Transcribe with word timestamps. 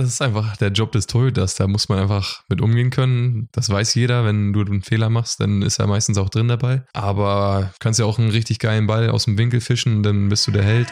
Das 0.00 0.08
ist 0.08 0.22
einfach 0.22 0.56
der 0.56 0.70
Job 0.70 0.92
des 0.92 1.06
Torhüters. 1.06 1.56
Da 1.56 1.66
muss 1.66 1.90
man 1.90 1.98
einfach 1.98 2.42
mit 2.48 2.62
umgehen 2.62 2.88
können. 2.88 3.50
Das 3.52 3.68
weiß 3.68 3.94
jeder. 3.94 4.24
Wenn 4.24 4.54
du 4.54 4.62
einen 4.62 4.80
Fehler 4.80 5.10
machst, 5.10 5.40
dann 5.40 5.60
ist 5.60 5.78
er 5.78 5.86
meistens 5.86 6.16
auch 6.16 6.30
drin 6.30 6.48
dabei. 6.48 6.84
Aber 6.94 7.68
du 7.74 7.78
kannst 7.80 8.00
ja 8.00 8.06
auch 8.06 8.18
einen 8.18 8.30
richtig 8.30 8.60
geilen 8.60 8.86
Ball 8.86 9.10
aus 9.10 9.26
dem 9.26 9.36
Winkel 9.36 9.60
fischen, 9.60 10.02
dann 10.02 10.30
bist 10.30 10.46
du 10.46 10.52
der 10.52 10.62
Held. 10.62 10.88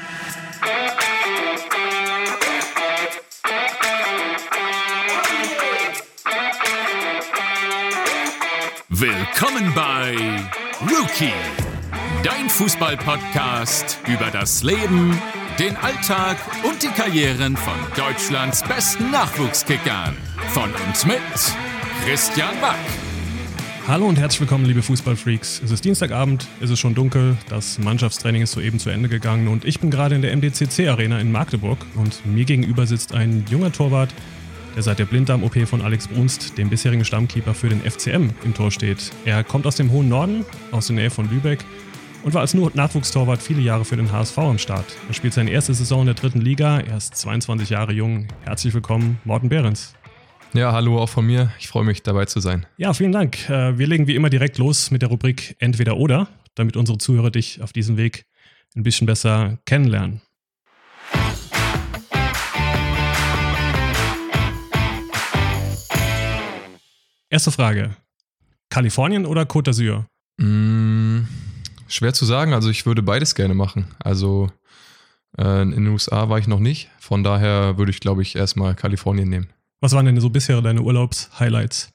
Willkommen 8.90 9.72
bei 9.74 10.16
Rookie, 10.82 11.32
dein 12.24 12.50
Fußball-Podcast 12.50 14.00
über 14.06 14.30
das 14.30 14.62
Leben, 14.62 15.18
den 15.58 15.76
Alltag 15.76 16.36
und 16.62 16.80
die 16.84 16.88
Karrieren 16.88 17.56
von 17.56 17.74
Deutschlands 17.96 18.62
besten 18.62 19.10
Nachwuchskickern. 19.10 20.16
Von 20.50 20.70
und 20.70 21.06
mit 21.06 21.18
Christian 22.04 22.54
Back. 22.60 22.76
Hallo 23.88 24.06
und 24.06 24.20
herzlich 24.20 24.40
willkommen, 24.42 24.66
liebe 24.66 24.82
Fußballfreaks. 24.82 25.62
Es 25.64 25.72
ist 25.72 25.84
Dienstagabend, 25.84 26.46
es 26.60 26.70
ist 26.70 26.78
schon 26.78 26.94
dunkel, 26.94 27.36
das 27.48 27.80
Mannschaftstraining 27.80 28.42
ist 28.42 28.52
soeben 28.52 28.78
zu 28.78 28.90
Ende 28.90 29.08
gegangen 29.08 29.48
und 29.48 29.64
ich 29.64 29.80
bin 29.80 29.90
gerade 29.90 30.14
in 30.14 30.22
der 30.22 30.36
MDCC 30.36 30.88
Arena 30.88 31.18
in 31.18 31.32
Magdeburg 31.32 31.78
und 31.96 32.24
mir 32.24 32.44
gegenüber 32.44 32.86
sitzt 32.86 33.12
ein 33.12 33.44
junger 33.50 33.72
Torwart, 33.72 34.14
der 34.76 34.84
seit 34.84 35.00
der 35.00 35.06
Blinddarm-OP 35.06 35.66
von 35.66 35.82
Alex 35.82 36.06
Brunst, 36.06 36.56
dem 36.56 36.70
bisherigen 36.70 37.04
Stammkeeper 37.04 37.52
für 37.52 37.68
den 37.68 37.80
FCM, 37.80 38.30
im 38.44 38.54
Tor 38.54 38.70
steht. 38.70 39.10
Er 39.24 39.42
kommt 39.42 39.66
aus 39.66 39.74
dem 39.74 39.90
hohen 39.90 40.08
Norden, 40.08 40.44
aus 40.70 40.86
der 40.86 40.94
Nähe 40.94 41.10
von 41.10 41.28
Lübeck 41.28 41.64
und 42.24 42.34
war 42.34 42.40
als 42.40 42.54
nur 42.54 42.70
Nachwuchstorwart 42.74 43.42
viele 43.42 43.60
Jahre 43.60 43.84
für 43.84 43.96
den 43.96 44.10
HSV 44.10 44.38
am 44.38 44.58
Start. 44.58 44.84
Er 45.08 45.14
spielt 45.14 45.34
seine 45.34 45.50
erste 45.50 45.74
Saison 45.74 46.00
in 46.00 46.06
der 46.06 46.14
dritten 46.14 46.40
Liga, 46.40 46.80
er 46.80 46.96
ist 46.96 47.14
22 47.14 47.70
Jahre 47.70 47.92
jung. 47.92 48.28
Herzlich 48.44 48.74
willkommen, 48.74 49.20
Morten 49.24 49.48
Behrens. 49.48 49.94
Ja, 50.54 50.72
hallo 50.72 50.98
auch 50.98 51.08
von 51.08 51.26
mir. 51.26 51.52
Ich 51.58 51.68
freue 51.68 51.84
mich 51.84 52.02
dabei 52.02 52.24
zu 52.24 52.40
sein. 52.40 52.66
Ja, 52.78 52.94
vielen 52.94 53.12
Dank. 53.12 53.48
Äh, 53.50 53.78
Wir 53.78 53.86
legen 53.86 54.06
wie 54.06 54.14
immer 54.14 54.30
direkt 54.30 54.56
los 54.58 54.90
mit 54.90 55.02
der 55.02 55.10
Rubrik 55.10 55.56
Entweder 55.58 55.96
oder, 55.98 56.28
damit 56.54 56.76
unsere 56.76 56.96
Zuhörer 56.98 57.30
dich 57.30 57.60
auf 57.60 57.72
diesem 57.72 57.96
Weg 57.98 58.24
ein 58.74 58.82
bisschen 58.82 59.06
besser 59.06 59.58
kennenlernen. 59.66 60.22
Erste 67.30 67.50
Frage. 67.50 67.94
Kalifornien 68.70 69.26
oder 69.26 69.42
Côte 69.42 69.70
d'Azur? 69.70 70.04
Mm, 70.38 71.26
schwer 71.88 72.14
zu 72.14 72.24
sagen. 72.24 72.52
Also 72.52 72.70
ich 72.70 72.86
würde 72.86 73.02
beides 73.02 73.34
gerne 73.34 73.54
machen. 73.54 73.94
Also 73.98 74.50
äh, 75.36 75.62
in 75.62 75.70
den 75.72 75.88
USA 75.88 76.28
war 76.28 76.38
ich 76.38 76.46
noch 76.46 76.60
nicht. 76.60 76.90
Von 76.98 77.22
daher 77.22 77.78
würde 77.78 77.90
ich, 77.90 78.00
glaube 78.00 78.22
ich, 78.22 78.36
erstmal 78.36 78.74
Kalifornien 78.74 79.28
nehmen. 79.28 79.48
Was 79.80 79.92
waren 79.92 80.06
denn 80.06 80.20
so 80.20 80.30
bisher 80.30 80.60
deine 80.60 80.82
Urlaubs-Highlights? 80.82 81.92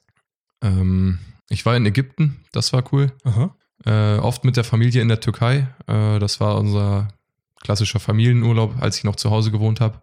Ähm, 0.62 1.18
ich 1.48 1.66
war 1.66 1.76
in 1.76 1.86
Ägypten, 1.86 2.40
das 2.52 2.72
war 2.72 2.84
cool. 2.92 3.12
Aha. 3.24 3.54
Äh, 3.84 4.18
oft 4.18 4.44
mit 4.44 4.56
der 4.56 4.64
Familie 4.64 5.02
in 5.02 5.08
der 5.08 5.20
Türkei. 5.20 5.68
Äh, 5.86 6.18
das 6.18 6.40
war 6.40 6.56
unser 6.58 7.08
klassischer 7.62 8.00
Familienurlaub, 8.00 8.80
als 8.80 8.98
ich 8.98 9.04
noch 9.04 9.16
zu 9.16 9.30
Hause 9.30 9.50
gewohnt 9.50 9.80
habe. 9.80 10.02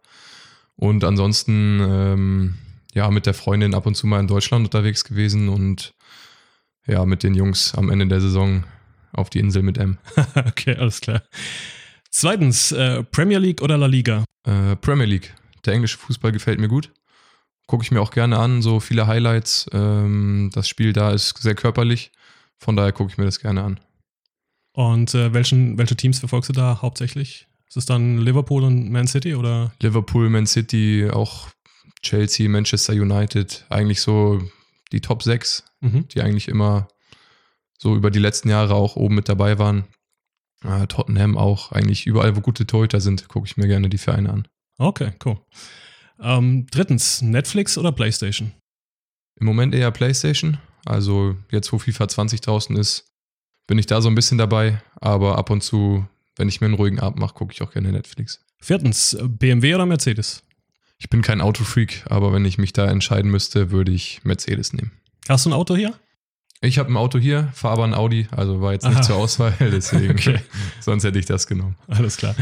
Und 0.75 1.03
ansonsten, 1.03 1.79
ähm, 1.81 2.57
ja, 2.93 3.09
mit 3.09 3.25
der 3.25 3.33
Freundin 3.33 3.73
ab 3.73 3.85
und 3.85 3.95
zu 3.95 4.07
mal 4.07 4.19
in 4.19 4.27
Deutschland 4.27 4.65
unterwegs 4.65 5.03
gewesen 5.03 5.49
und 5.49 5.93
ja, 6.87 7.05
mit 7.05 7.23
den 7.23 7.35
Jungs 7.35 7.75
am 7.75 7.89
Ende 7.89 8.07
der 8.07 8.21
Saison 8.21 8.63
auf 9.13 9.29
die 9.29 9.39
Insel 9.39 9.63
mit 9.63 9.77
M. 9.77 9.97
okay, 10.35 10.75
alles 10.75 11.01
klar. 11.01 11.23
Zweitens, 12.09 12.71
äh, 12.71 13.03
Premier 13.03 13.39
League 13.39 13.61
oder 13.61 13.77
La 13.77 13.85
Liga? 13.87 14.25
Äh, 14.43 14.75
Premier 14.77 15.05
League. 15.05 15.33
Der 15.65 15.73
englische 15.73 15.97
Fußball 15.97 16.31
gefällt 16.31 16.59
mir 16.59 16.67
gut. 16.67 16.91
Gucke 17.67 17.83
ich 17.83 17.91
mir 17.91 18.01
auch 18.01 18.11
gerne 18.11 18.37
an, 18.37 18.61
so 18.61 18.79
viele 18.79 19.07
Highlights. 19.07 19.67
Ähm, 19.71 20.49
das 20.53 20.67
Spiel 20.67 20.91
da 20.93 21.11
ist 21.11 21.37
sehr 21.41 21.55
körperlich. 21.55 22.11
Von 22.57 22.75
daher 22.75 22.91
gucke 22.91 23.11
ich 23.11 23.17
mir 23.17 23.25
das 23.25 23.39
gerne 23.39 23.63
an. 23.63 23.79
Und 24.73 25.13
äh, 25.15 25.33
welchen, 25.33 25.77
welche 25.77 25.95
Teams 25.95 26.19
verfolgst 26.19 26.49
du 26.49 26.53
da 26.53 26.81
hauptsächlich? 26.81 27.47
Ist 27.67 27.77
es 27.77 27.85
dann 27.85 28.17
Liverpool 28.17 28.63
und 28.63 28.91
Man 28.91 29.07
City 29.07 29.35
oder? 29.35 29.71
Liverpool, 29.81 30.29
Man 30.29 30.45
City, 30.47 31.09
auch 31.11 31.47
Chelsea, 32.01 32.49
Manchester 32.49 32.93
United. 32.93 33.65
Eigentlich 33.69 34.01
so 34.01 34.41
die 34.91 35.01
Top 35.01 35.23
6, 35.23 35.63
Mhm. 35.81 36.07
die 36.09 36.21
eigentlich 36.21 36.47
immer 36.47 36.87
so 37.81 37.95
über 37.95 38.11
die 38.11 38.19
letzten 38.19 38.49
Jahre 38.49 38.75
auch 38.75 38.95
oben 38.95 39.15
mit 39.15 39.27
dabei 39.27 39.57
waren. 39.57 39.85
Äh, 40.63 40.85
Tottenham 40.87 41.37
auch. 41.37 41.71
Eigentlich 41.71 42.05
überall, 42.05 42.35
wo 42.35 42.41
gute 42.41 42.67
Torhüter 42.67 43.01
sind, 43.01 43.27
gucke 43.27 43.47
ich 43.47 43.57
mir 43.57 43.67
gerne 43.67 43.89
die 43.89 43.97
Vereine 43.97 44.31
an. 44.31 44.47
Okay, 44.77 45.11
cool. 45.25 45.39
Ähm, 46.21 46.67
drittens, 46.69 47.21
Netflix 47.21 47.77
oder 47.77 47.91
PlayStation? 47.91 48.51
Im 49.39 49.47
Moment 49.47 49.73
eher 49.73 49.89
PlayStation. 49.89 50.59
Also 50.85 51.35
jetzt, 51.51 51.73
wo 51.73 51.79
FIFA 51.79 52.07
20 52.07 52.41
draußen 52.41 52.75
ist, 52.77 53.07
bin 53.67 53.79
ich 53.79 53.87
da 53.87 54.01
so 54.01 54.09
ein 54.09 54.15
bisschen 54.15 54.37
dabei. 54.37 54.81
Aber 54.99 55.39
ab 55.39 55.49
und 55.49 55.61
zu, 55.61 56.05
wenn 56.35 56.49
ich 56.49 56.61
mir 56.61 56.65
einen 56.67 56.75
ruhigen 56.75 56.99
Abend 56.99 57.19
mache, 57.19 57.33
gucke 57.33 57.53
ich 57.53 57.63
auch 57.63 57.71
gerne 57.71 57.91
Netflix. 57.91 58.43
Viertens, 58.59 59.17
BMW 59.19 59.73
oder 59.73 59.87
Mercedes? 59.87 60.43
Ich 60.99 61.09
bin 61.09 61.23
kein 61.23 61.41
Autofreak, 61.41 62.03
aber 62.07 62.31
wenn 62.31 62.45
ich 62.45 62.59
mich 62.59 62.73
da 62.73 62.85
entscheiden 62.85 63.31
müsste, 63.31 63.71
würde 63.71 63.91
ich 63.91 64.23
Mercedes 64.23 64.73
nehmen. 64.73 64.91
Hast 65.27 65.47
du 65.47 65.49
ein 65.49 65.53
Auto 65.53 65.75
hier? 65.75 65.95
Ich 66.63 66.77
habe 66.77 66.93
ein 66.93 66.97
Auto 66.97 67.17
hier, 67.17 67.49
fahre 67.53 67.73
aber 67.73 67.83
ein 67.85 67.95
Audi, 67.95 68.27
also 68.29 68.61
war 68.61 68.73
jetzt 68.73 68.85
nicht 68.85 68.97
Aha. 68.97 69.01
zur 69.01 69.15
Auswahl, 69.15 69.51
deswegen. 69.59 70.11
Okay. 70.11 70.39
Sonst 70.79 71.03
hätte 71.03 71.17
ich 71.17 71.25
das 71.25 71.47
genommen. 71.47 71.75
Alles 71.87 72.17
klar. 72.17 72.35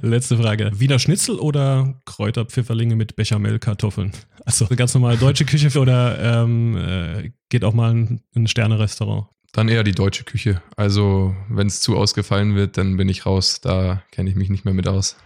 Letzte 0.00 0.36
Frage. 0.36 0.70
Wiener 0.76 1.00
Schnitzel 1.00 1.40
oder 1.40 2.00
Kräuterpfifferlinge 2.04 2.94
mit 2.94 3.16
Bechamelkartoffeln? 3.16 4.12
Also 4.44 4.66
ganz 4.68 4.94
normal 4.94 5.16
deutsche 5.16 5.44
Küche 5.44 5.76
oder 5.80 6.44
ähm, 6.44 6.76
äh, 6.76 7.32
geht 7.48 7.64
auch 7.64 7.74
mal 7.74 7.90
in 7.90 8.20
ein 8.36 8.46
Sterne-Restaurant? 8.46 9.26
Dann 9.50 9.68
eher 9.68 9.82
die 9.82 9.92
deutsche 9.92 10.22
Küche. 10.22 10.62
Also, 10.76 11.34
wenn 11.48 11.66
es 11.66 11.80
zu 11.80 11.96
ausgefallen 11.96 12.54
wird, 12.54 12.78
dann 12.78 12.96
bin 12.96 13.08
ich 13.08 13.26
raus. 13.26 13.60
Da 13.60 14.04
kenne 14.12 14.30
ich 14.30 14.36
mich 14.36 14.50
nicht 14.50 14.64
mehr 14.64 14.74
mit 14.74 14.86
aus. 14.86 15.16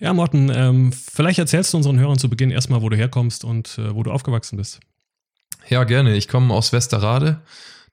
Ja, 0.00 0.12
Morten, 0.14 0.50
ähm, 0.54 0.92
vielleicht 0.92 1.40
erzählst 1.40 1.72
du 1.72 1.76
unseren 1.76 1.98
Hörern 1.98 2.18
zu 2.18 2.30
Beginn 2.30 2.50
erstmal, 2.50 2.82
wo 2.82 2.88
du 2.88 2.96
herkommst 2.96 3.44
und 3.44 3.78
äh, 3.78 3.94
wo 3.94 4.04
du 4.04 4.12
aufgewachsen 4.12 4.56
bist. 4.56 4.78
Ja, 5.68 5.82
gerne. 5.84 6.14
Ich 6.16 6.28
komme 6.28 6.54
aus 6.54 6.72
Westerrade. 6.72 7.42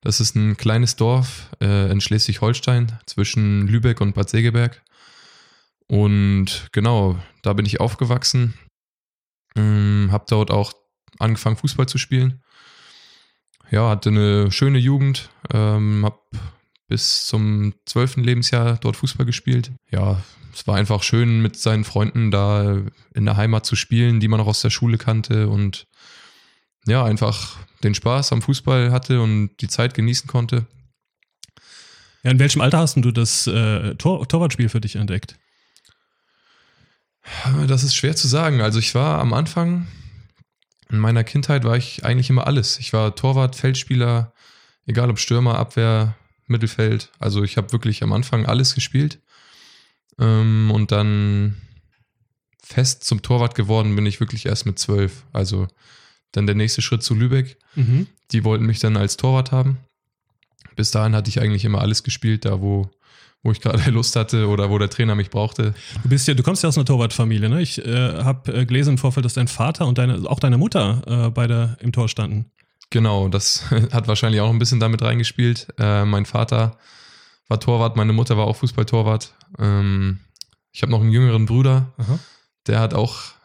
Das 0.01 0.19
ist 0.19 0.35
ein 0.35 0.55
kleines 0.55 0.95
Dorf 0.95 1.49
äh, 1.61 1.91
in 1.91 1.99
Schleswig-Holstein 1.99 2.99
zwischen 3.07 3.67
Lübeck 3.67 4.01
und 4.01 4.13
Bad 4.13 4.29
Segeberg. 4.29 4.83
Und 5.88 6.67
genau, 6.71 7.17
da 7.41 7.53
bin 7.53 7.65
ich 7.65 7.79
aufgewachsen. 7.79 8.53
Ähm, 9.55 10.09
hab 10.11 10.27
dort 10.27 10.51
auch 10.51 10.73
angefangen, 11.17 11.57
Fußball 11.57 11.88
zu 11.88 11.97
spielen. 11.97 12.44
Ja, 13.71 13.89
hatte 13.89 14.09
eine 14.09 14.51
schöne 14.51 14.77
Jugend. 14.77 15.29
Ähm, 15.51 16.05
hab 16.05 16.21
bis 16.88 17.25
zum 17.25 17.73
zwölften 17.85 18.23
Lebensjahr 18.23 18.78
dort 18.78 18.96
Fußball 18.96 19.25
gespielt. 19.25 19.72
Ja, 19.91 20.22
es 20.53 20.68
war 20.68 20.75
einfach 20.75 21.03
schön, 21.03 21.41
mit 21.41 21.57
seinen 21.57 21.84
Freunden 21.84 22.31
da 22.31 22.81
in 23.13 23.25
der 23.25 23.38
Heimat 23.38 23.66
zu 23.66 23.75
spielen, 23.75 24.19
die 24.19 24.28
man 24.28 24.40
auch 24.40 24.47
aus 24.47 24.62
der 24.62 24.69
Schule 24.69 24.97
kannte 24.97 25.50
und 25.50 25.88
ja, 26.88 27.03
einfach 27.03 27.57
den 27.84 27.95
Spaß 27.95 28.31
am 28.31 28.41
Fußball 28.41 28.91
hatte 28.91 29.22
und 29.22 29.51
die 29.62 29.68
Zeit 29.68 29.94
genießen 29.94 30.28
konnte. 30.28 30.68
Ja, 32.24 32.31
in 32.31 32.40
welchem 32.40 32.62
Alter 32.62 32.79
hast 32.79 32.95
du 32.95 33.12
das 33.12 33.47
äh, 33.47 33.95
Tor 33.95 34.28
Torwartspiel 34.28 34.69
für 34.69 34.81
dich 34.81 34.95
entdeckt? 34.95 35.38
Das 37.68 37.84
ist 37.84 37.95
schwer 37.95 38.16
zu 38.16 38.28
sagen. 38.28 38.62
Also 38.62 38.79
ich 38.79 38.94
war 38.94 39.19
am 39.19 39.34
Anfang, 39.34 39.88
in 40.90 41.00
meiner 41.00 41.24
Kindheit 41.24 41.63
war 41.63 41.75
ich 41.75 42.06
eigentlich 42.06 42.29
immer 42.29 42.47
alles. 42.47 42.79
Ich 42.79 42.94
war 42.94 43.16
Torwart, 43.16 43.56
Feldspieler, 43.56 44.34
egal 44.85 45.09
ob 45.09 45.19
Stürmer, 45.19 45.57
Abwehr, 45.57 46.16
Mittelfeld. 46.47 47.11
Also 47.19 47.44
ich 47.44 47.57
habe 47.57 47.72
wirklich 47.72 48.03
am 48.03 48.13
Anfang 48.13 48.45
alles 48.45 48.75
gespielt. 48.75 49.19
Ähm, 50.19 50.71
und 50.74 50.92
dann 50.92 51.56
fest 52.63 53.03
zum 53.03 53.21
Torwart 53.21 53.56
geworden 53.56 53.95
bin 53.95 54.06
ich 54.06 54.19
wirklich 54.19 54.45
erst 54.45 54.65
mit 54.65 54.80
zwölf. 54.80 55.24
Also 55.33 55.68
dann 56.31 56.47
der 56.47 56.56
nächste 56.56 56.81
Schritt 56.81 57.03
zu 57.03 57.15
Lübeck. 57.15 57.57
Mhm. 57.75 58.07
Die 58.31 58.44
wollten 58.44 58.65
mich 58.65 58.80
dann 58.80 58.97
als 58.97 59.18
Torwart 59.18 59.51
haben. 59.51 59.77
Bis 60.75 60.92
dahin 60.92 61.15
hatte 61.15 61.30
ich 61.30 61.39
eigentlich 61.42 61.63
immer 61.63 61.81
alles 61.81 62.03
gespielt, 62.03 62.44
da 62.45 62.59
wo, 62.59 62.89
wo 63.44 63.51
ich 63.51 63.62
gerade 63.62 63.89
Lust 63.92 64.15
hatte 64.15 64.47
oder 64.47 64.69
wo 64.69 64.77
der 64.77 64.89
Trainer 64.89 65.15
mich 65.15 65.30
brauchte. 65.30 65.74
Du 66.03 66.09
bist 66.09 66.27
ja, 66.27 66.33
du 66.33 66.44
kommst 66.44 66.63
ja 66.63 66.69
aus 66.69 66.77
einer 66.77 66.86
Torwartfamilie, 66.86 67.50
ne? 67.50 67.62
Ich 67.62 67.83
äh, 67.86 68.24
habe 68.24 68.53
äh, 68.53 68.65
gelesen 68.65 68.92
im 68.92 68.97
Vorfeld, 68.97 69.25
dass 69.25 69.36
dein 69.36 69.47
Vater 69.47 69.88
und 69.88 69.97
deine, 69.97 70.30
auch 70.30 70.39
deine 70.39 70.57
Mutter 70.57 71.01
äh, 71.27 71.30
beide 71.30 71.77
im 71.80 71.92
Tor 71.92 72.09
standen. 72.09 72.51
Genau, 72.89 73.27
das 73.29 73.69
hat 73.91 74.07
wahrscheinlich 74.07 74.41
auch 74.41 74.49
ein 74.49 74.59
bisschen 74.59 74.79
damit 74.79 75.01
reingespielt. 75.01 75.67
Äh, 75.77 76.05
mein 76.05 76.25
Vater 76.25 76.77
war 77.47 77.59
Torwart, 77.59 77.95
meine 77.95 78.13
Mutter 78.13 78.37
war 78.37 78.45
auch 78.45 78.55
Fußballtorwart. 78.57 79.33
Ähm, 79.59 80.19
ich 80.71 80.81
habe 80.81 80.91
noch 80.91 81.01
einen 81.01 81.11
jüngeren 81.11 81.45
Bruder, 81.45 81.93
Aha. 81.97 82.19
der 82.67 82.79
hat 82.79 82.93
auch 82.93 83.35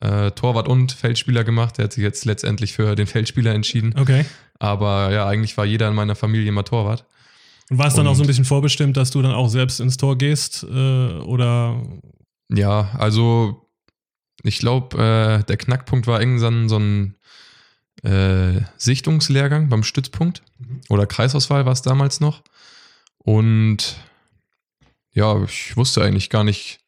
äh, 0.00 0.30
Torwart 0.32 0.68
und 0.68 0.92
Feldspieler 0.92 1.44
gemacht. 1.44 1.78
Der 1.78 1.84
hat 1.84 1.92
sich 1.92 2.02
jetzt 2.02 2.24
letztendlich 2.24 2.72
für 2.72 2.94
den 2.94 3.06
Feldspieler 3.06 3.54
entschieden. 3.54 3.94
Okay. 3.98 4.24
Aber 4.58 5.12
ja, 5.12 5.26
eigentlich 5.26 5.56
war 5.56 5.64
jeder 5.64 5.88
in 5.88 5.94
meiner 5.94 6.14
Familie 6.14 6.48
immer 6.48 6.64
Torwart. 6.64 7.04
Und 7.70 7.78
war 7.78 7.86
es 7.86 7.94
dann 7.94 8.06
auch 8.06 8.14
so 8.14 8.22
ein 8.22 8.26
bisschen 8.26 8.44
vorbestimmt, 8.44 8.96
dass 8.96 9.10
du 9.10 9.22
dann 9.22 9.32
auch 9.32 9.48
selbst 9.48 9.80
ins 9.80 9.96
Tor 9.96 10.18
gehst? 10.18 10.64
Äh, 10.64 11.18
oder? 11.20 11.80
Ja, 12.52 12.90
also 12.98 13.68
ich 14.42 14.58
glaube, 14.58 14.98
äh, 14.98 15.44
der 15.44 15.56
Knackpunkt 15.56 16.06
war 16.06 16.20
irgendwann 16.20 16.68
so 16.68 16.78
ein 16.78 17.16
äh, 18.02 18.60
Sichtungslehrgang 18.76 19.68
beim 19.68 19.82
Stützpunkt 19.82 20.42
mhm. 20.58 20.80
oder 20.88 21.06
Kreisauswahl 21.06 21.66
war 21.66 21.72
es 21.72 21.82
damals 21.82 22.20
noch. 22.20 22.42
Und 23.18 23.96
ja, 25.12 25.42
ich 25.44 25.76
wusste 25.76 26.02
eigentlich 26.02 26.30
gar 26.30 26.44
nicht 26.44 26.80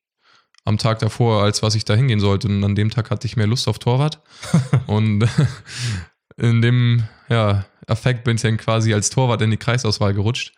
am 0.65 0.79
Tag 0.79 0.99
davor, 0.99 1.43
als 1.43 1.63
was 1.63 1.75
ich 1.75 1.85
da 1.85 1.95
hingehen 1.95 2.21
sollte. 2.21 2.49
Und 2.49 2.65
an 2.65 2.75
dem 2.75 2.91
Tag 2.91 3.11
hatte 3.11 3.27
ich 3.27 3.37
mehr 3.37 3.47
Lust 3.47 3.69
auf 3.69 3.79
Torwart. 3.79 4.21
und 4.87 5.29
in 6.37 6.63
dem 6.63 7.05
ja, 7.29 7.67
Affekt 7.87 8.25
bin 8.25 8.37
ich 8.37 8.43
dann 8.43 8.57
quasi 8.57 8.95
als 8.95 9.11
Torwart 9.11 9.43
in 9.43 9.51
die 9.51 9.57
Kreisauswahl 9.57 10.15
gerutscht. 10.15 10.55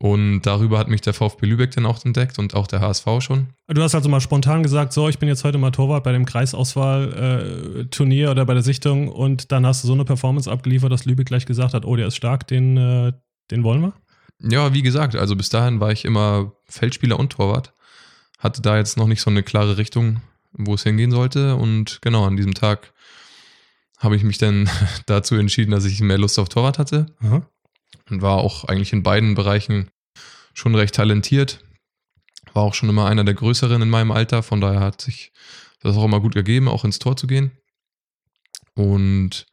Und 0.00 0.42
darüber 0.42 0.78
hat 0.78 0.86
mich 0.86 1.00
der 1.00 1.12
VfB 1.12 1.44
Lübeck 1.46 1.72
dann 1.72 1.84
auch 1.84 2.04
entdeckt 2.04 2.38
und 2.38 2.54
auch 2.54 2.68
der 2.68 2.80
HSV 2.80 3.04
schon. 3.18 3.48
Du 3.66 3.82
hast 3.82 3.96
also 3.96 4.08
mal 4.08 4.20
spontan 4.20 4.62
gesagt, 4.62 4.92
so, 4.92 5.08
ich 5.08 5.18
bin 5.18 5.28
jetzt 5.28 5.42
heute 5.42 5.58
mal 5.58 5.72
Torwart 5.72 6.04
bei 6.04 6.12
dem 6.12 6.24
Kreisauswahl-Turnier 6.24 8.28
äh, 8.28 8.30
oder 8.30 8.46
bei 8.46 8.54
der 8.54 8.62
Sichtung 8.62 9.08
und 9.08 9.50
dann 9.50 9.66
hast 9.66 9.82
du 9.82 9.88
so 9.88 9.94
eine 9.94 10.04
Performance 10.04 10.48
abgeliefert, 10.48 10.92
dass 10.92 11.04
Lübeck 11.04 11.26
gleich 11.26 11.46
gesagt 11.46 11.74
hat, 11.74 11.84
oh, 11.84 11.96
der 11.96 12.06
ist 12.06 12.14
stark, 12.14 12.46
den, 12.46 12.76
äh, 12.76 13.12
den 13.50 13.64
wollen 13.64 13.82
wir? 13.82 13.92
Ja, 14.40 14.72
wie 14.72 14.82
gesagt, 14.82 15.16
also 15.16 15.34
bis 15.34 15.48
dahin 15.48 15.80
war 15.80 15.90
ich 15.90 16.04
immer 16.04 16.52
Feldspieler 16.66 17.18
und 17.18 17.32
Torwart. 17.32 17.74
Hatte 18.38 18.62
da 18.62 18.76
jetzt 18.76 18.98
noch 18.98 19.08
nicht 19.08 19.20
so 19.20 19.30
eine 19.30 19.42
klare 19.42 19.78
Richtung, 19.78 20.20
wo 20.52 20.74
es 20.74 20.84
hingehen 20.84 21.10
sollte. 21.10 21.56
Und 21.56 21.98
genau, 22.02 22.24
an 22.24 22.36
diesem 22.36 22.54
Tag 22.54 22.92
habe 23.98 24.14
ich 24.14 24.22
mich 24.22 24.38
dann 24.38 24.70
dazu 25.06 25.34
entschieden, 25.34 25.72
dass 25.72 25.86
ich 25.86 26.00
mehr 26.00 26.18
Lust 26.18 26.38
auf 26.38 26.48
Torwart 26.48 26.78
hatte. 26.78 27.06
Aha 27.18 27.42
und 28.10 28.22
war 28.22 28.38
auch 28.38 28.64
eigentlich 28.64 28.92
in 28.92 29.02
beiden 29.02 29.34
Bereichen 29.34 29.90
schon 30.54 30.74
recht 30.74 30.94
talentiert. 30.94 31.64
War 32.52 32.62
auch 32.62 32.74
schon 32.74 32.88
immer 32.88 33.06
einer 33.06 33.24
der 33.24 33.34
größeren 33.34 33.82
in 33.82 33.90
meinem 33.90 34.10
Alter, 34.10 34.42
von 34.42 34.60
daher 34.60 34.80
hat 34.80 35.00
sich 35.00 35.32
das 35.80 35.96
auch 35.96 36.04
immer 36.04 36.20
gut 36.20 36.34
gegeben, 36.34 36.68
auch 36.68 36.84
ins 36.84 36.98
Tor 36.98 37.16
zu 37.16 37.26
gehen. 37.26 37.52
Und 38.74 39.46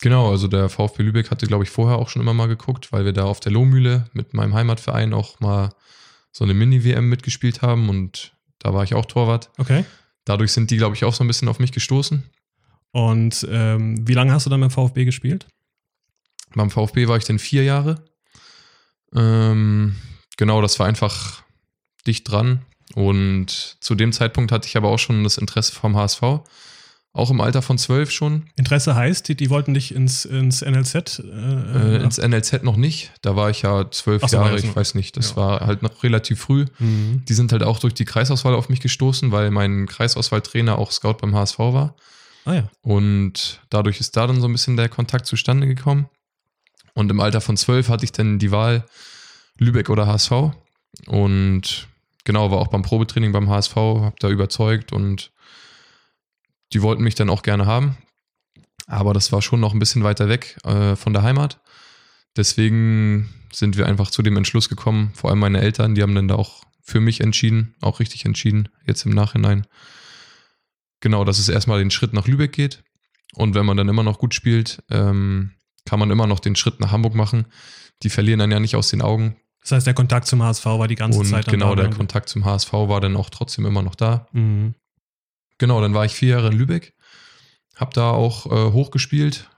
genau, 0.00 0.30
also 0.30 0.48
der 0.48 0.68
VfB 0.68 1.02
Lübeck 1.02 1.30
hatte, 1.30 1.46
glaube 1.46 1.64
ich, 1.64 1.70
vorher 1.70 1.98
auch 1.98 2.08
schon 2.08 2.22
immer 2.22 2.34
mal 2.34 2.48
geguckt, 2.48 2.92
weil 2.92 3.04
wir 3.04 3.12
da 3.12 3.24
auf 3.24 3.40
der 3.40 3.52
Lohmühle 3.52 4.08
mit 4.12 4.34
meinem 4.34 4.54
Heimatverein 4.54 5.14
auch 5.14 5.40
mal 5.40 5.70
so 6.32 6.44
eine 6.44 6.54
Mini-WM 6.54 7.08
mitgespielt 7.08 7.62
haben 7.62 7.88
und 7.88 8.32
da 8.58 8.74
war 8.74 8.84
ich 8.84 8.94
auch 8.94 9.06
Torwart. 9.06 9.50
Okay. 9.58 9.84
Dadurch 10.24 10.52
sind 10.52 10.70
die, 10.70 10.76
glaube 10.76 10.94
ich, 10.94 11.04
auch 11.04 11.14
so 11.14 11.24
ein 11.24 11.26
bisschen 11.26 11.48
auf 11.48 11.58
mich 11.58 11.72
gestoßen. 11.72 12.22
Und 12.92 13.46
ähm, 13.50 14.06
wie 14.06 14.14
lange 14.14 14.32
hast 14.32 14.46
du 14.46 14.50
dann 14.50 14.60
beim 14.60 14.70
VfB 14.70 15.04
gespielt? 15.04 15.46
Beim 16.54 16.70
VfB 16.70 17.08
war 17.08 17.16
ich 17.16 17.24
dann 17.24 17.38
vier 17.38 17.64
Jahre. 17.64 18.04
Ähm, 19.14 19.96
genau, 20.36 20.62
das 20.62 20.78
war 20.78 20.86
einfach 20.86 21.42
dicht 22.06 22.30
dran. 22.30 22.62
Und 22.94 23.76
zu 23.80 23.94
dem 23.94 24.12
Zeitpunkt 24.12 24.52
hatte 24.52 24.66
ich 24.66 24.76
aber 24.76 24.88
auch 24.88 24.98
schon 24.98 25.24
das 25.24 25.38
Interesse 25.38 25.72
vom 25.72 25.96
HSV. 25.96 26.22
Auch 27.12 27.30
im 27.30 27.40
Alter 27.40 27.62
von 27.62 27.78
zwölf 27.78 28.10
schon. 28.10 28.44
Interesse 28.56 28.94
heißt, 28.94 29.28
die, 29.28 29.34
die 29.34 29.50
wollten 29.50 29.74
dich 29.74 29.94
ins, 29.94 30.24
ins 30.24 30.60
NLZ? 30.62 31.18
Äh, 31.18 31.96
äh, 31.96 32.02
ins 32.02 32.18
NLZ 32.18 32.62
noch 32.62 32.76
nicht. 32.76 33.12
Da 33.22 33.34
war 33.34 33.50
ich 33.50 33.62
ja 33.62 33.90
zwölf 33.90 34.22
so, 34.26 34.36
Jahre, 34.36 34.56
ich 34.58 34.76
weiß 34.76 34.94
nicht. 34.94 35.16
Das 35.16 35.30
ja. 35.30 35.36
war 35.36 35.60
halt 35.60 35.82
noch 35.82 36.02
relativ 36.02 36.40
früh. 36.40 36.66
Mhm. 36.78 37.24
Die 37.26 37.34
sind 37.34 37.50
halt 37.50 37.62
auch 37.62 37.78
durch 37.78 37.94
die 37.94 38.04
Kreisauswahl 38.04 38.54
auf 38.54 38.68
mich 38.68 38.80
gestoßen, 38.80 39.32
weil 39.32 39.50
mein 39.50 39.86
Kreisauswahltrainer 39.86 40.78
auch 40.78 40.92
Scout 40.92 41.14
beim 41.14 41.34
HSV 41.34 41.58
war. 41.58 41.96
Ah 42.44 42.54
ja. 42.54 42.70
Und 42.82 43.60
dadurch 43.70 44.00
ist 44.00 44.16
da 44.16 44.26
dann 44.26 44.40
so 44.40 44.46
ein 44.46 44.52
bisschen 44.52 44.76
der 44.76 44.88
Kontakt 44.88 45.26
zustande 45.26 45.66
gekommen. 45.66 46.08
Und 46.98 47.12
im 47.12 47.20
Alter 47.20 47.40
von 47.40 47.56
zwölf 47.56 47.90
hatte 47.90 48.04
ich 48.04 48.10
dann 48.10 48.40
die 48.40 48.50
Wahl 48.50 48.84
Lübeck 49.56 49.88
oder 49.88 50.08
HSV. 50.08 50.32
Und 51.06 51.86
genau, 52.24 52.50
war 52.50 52.58
auch 52.58 52.66
beim 52.66 52.82
Probetraining 52.82 53.30
beim 53.30 53.48
HSV, 53.48 53.76
habe 53.76 54.16
da 54.18 54.28
überzeugt 54.28 54.92
und 54.92 55.30
die 56.72 56.82
wollten 56.82 57.04
mich 57.04 57.14
dann 57.14 57.30
auch 57.30 57.42
gerne 57.42 57.66
haben. 57.66 57.96
Aber 58.88 59.14
das 59.14 59.30
war 59.30 59.42
schon 59.42 59.60
noch 59.60 59.74
ein 59.74 59.78
bisschen 59.78 60.02
weiter 60.02 60.28
weg 60.28 60.58
äh, 60.64 60.96
von 60.96 61.12
der 61.12 61.22
Heimat. 61.22 61.60
Deswegen 62.36 63.32
sind 63.52 63.76
wir 63.76 63.86
einfach 63.86 64.10
zu 64.10 64.22
dem 64.22 64.36
Entschluss 64.36 64.68
gekommen, 64.68 65.12
vor 65.14 65.30
allem 65.30 65.38
meine 65.38 65.60
Eltern, 65.60 65.94
die 65.94 66.02
haben 66.02 66.16
dann 66.16 66.26
da 66.26 66.34
auch 66.34 66.64
für 66.82 66.98
mich 66.98 67.20
entschieden, 67.20 67.76
auch 67.80 68.00
richtig 68.00 68.24
entschieden, 68.24 68.70
jetzt 68.88 69.06
im 69.06 69.12
Nachhinein. 69.12 69.68
Genau, 70.98 71.24
dass 71.24 71.38
es 71.38 71.48
erstmal 71.48 71.78
den 71.78 71.92
Schritt 71.92 72.12
nach 72.12 72.26
Lübeck 72.26 72.50
geht. 72.50 72.82
Und 73.34 73.54
wenn 73.54 73.66
man 73.66 73.76
dann 73.76 73.88
immer 73.88 74.02
noch 74.02 74.18
gut 74.18 74.34
spielt, 74.34 74.82
ähm, 74.90 75.52
kann 75.88 75.98
man 75.98 76.10
immer 76.10 76.26
noch 76.26 76.38
den 76.38 76.54
Schritt 76.54 76.80
nach 76.80 76.92
Hamburg 76.92 77.14
machen. 77.14 77.46
Die 78.02 78.10
verlieren 78.10 78.40
dann 78.40 78.50
ja 78.50 78.60
nicht 78.60 78.76
aus 78.76 78.90
den 78.90 79.00
Augen. 79.00 79.36
Das 79.62 79.72
heißt, 79.72 79.86
der 79.86 79.94
Kontakt 79.94 80.26
zum 80.26 80.42
HSV 80.42 80.66
war 80.66 80.86
die 80.86 80.94
ganze 80.94 81.18
und 81.18 81.24
Zeit 81.24 81.46
da. 81.46 81.50
Genau, 81.50 81.74
der 81.74 81.88
Kontakt 81.88 82.28
zum 82.28 82.44
HSV 82.44 82.72
war 82.72 83.00
dann 83.00 83.16
auch 83.16 83.30
trotzdem 83.30 83.64
immer 83.64 83.82
noch 83.82 83.94
da. 83.94 84.28
Mhm. 84.32 84.74
Genau, 85.56 85.80
dann 85.80 85.94
war 85.94 86.04
ich 86.04 86.12
vier 86.12 86.28
Jahre 86.28 86.48
in 86.48 86.58
Lübeck, 86.58 86.94
habe 87.74 87.92
da 87.94 88.10
auch 88.10 88.46
äh, 88.46 88.72
hochgespielt. 88.72 89.48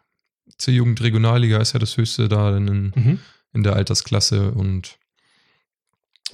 C-Jugend 0.57 1.03
Regionalliga 1.03 1.59
ist 1.59 1.73
ja 1.73 1.81
das 1.81 1.97
höchste 1.97 2.29
da 2.29 2.57
in, 2.57 2.93
mhm. 2.95 3.19
in 3.53 3.63
der 3.65 3.75
Altersklasse 3.75 4.53
und 4.53 4.99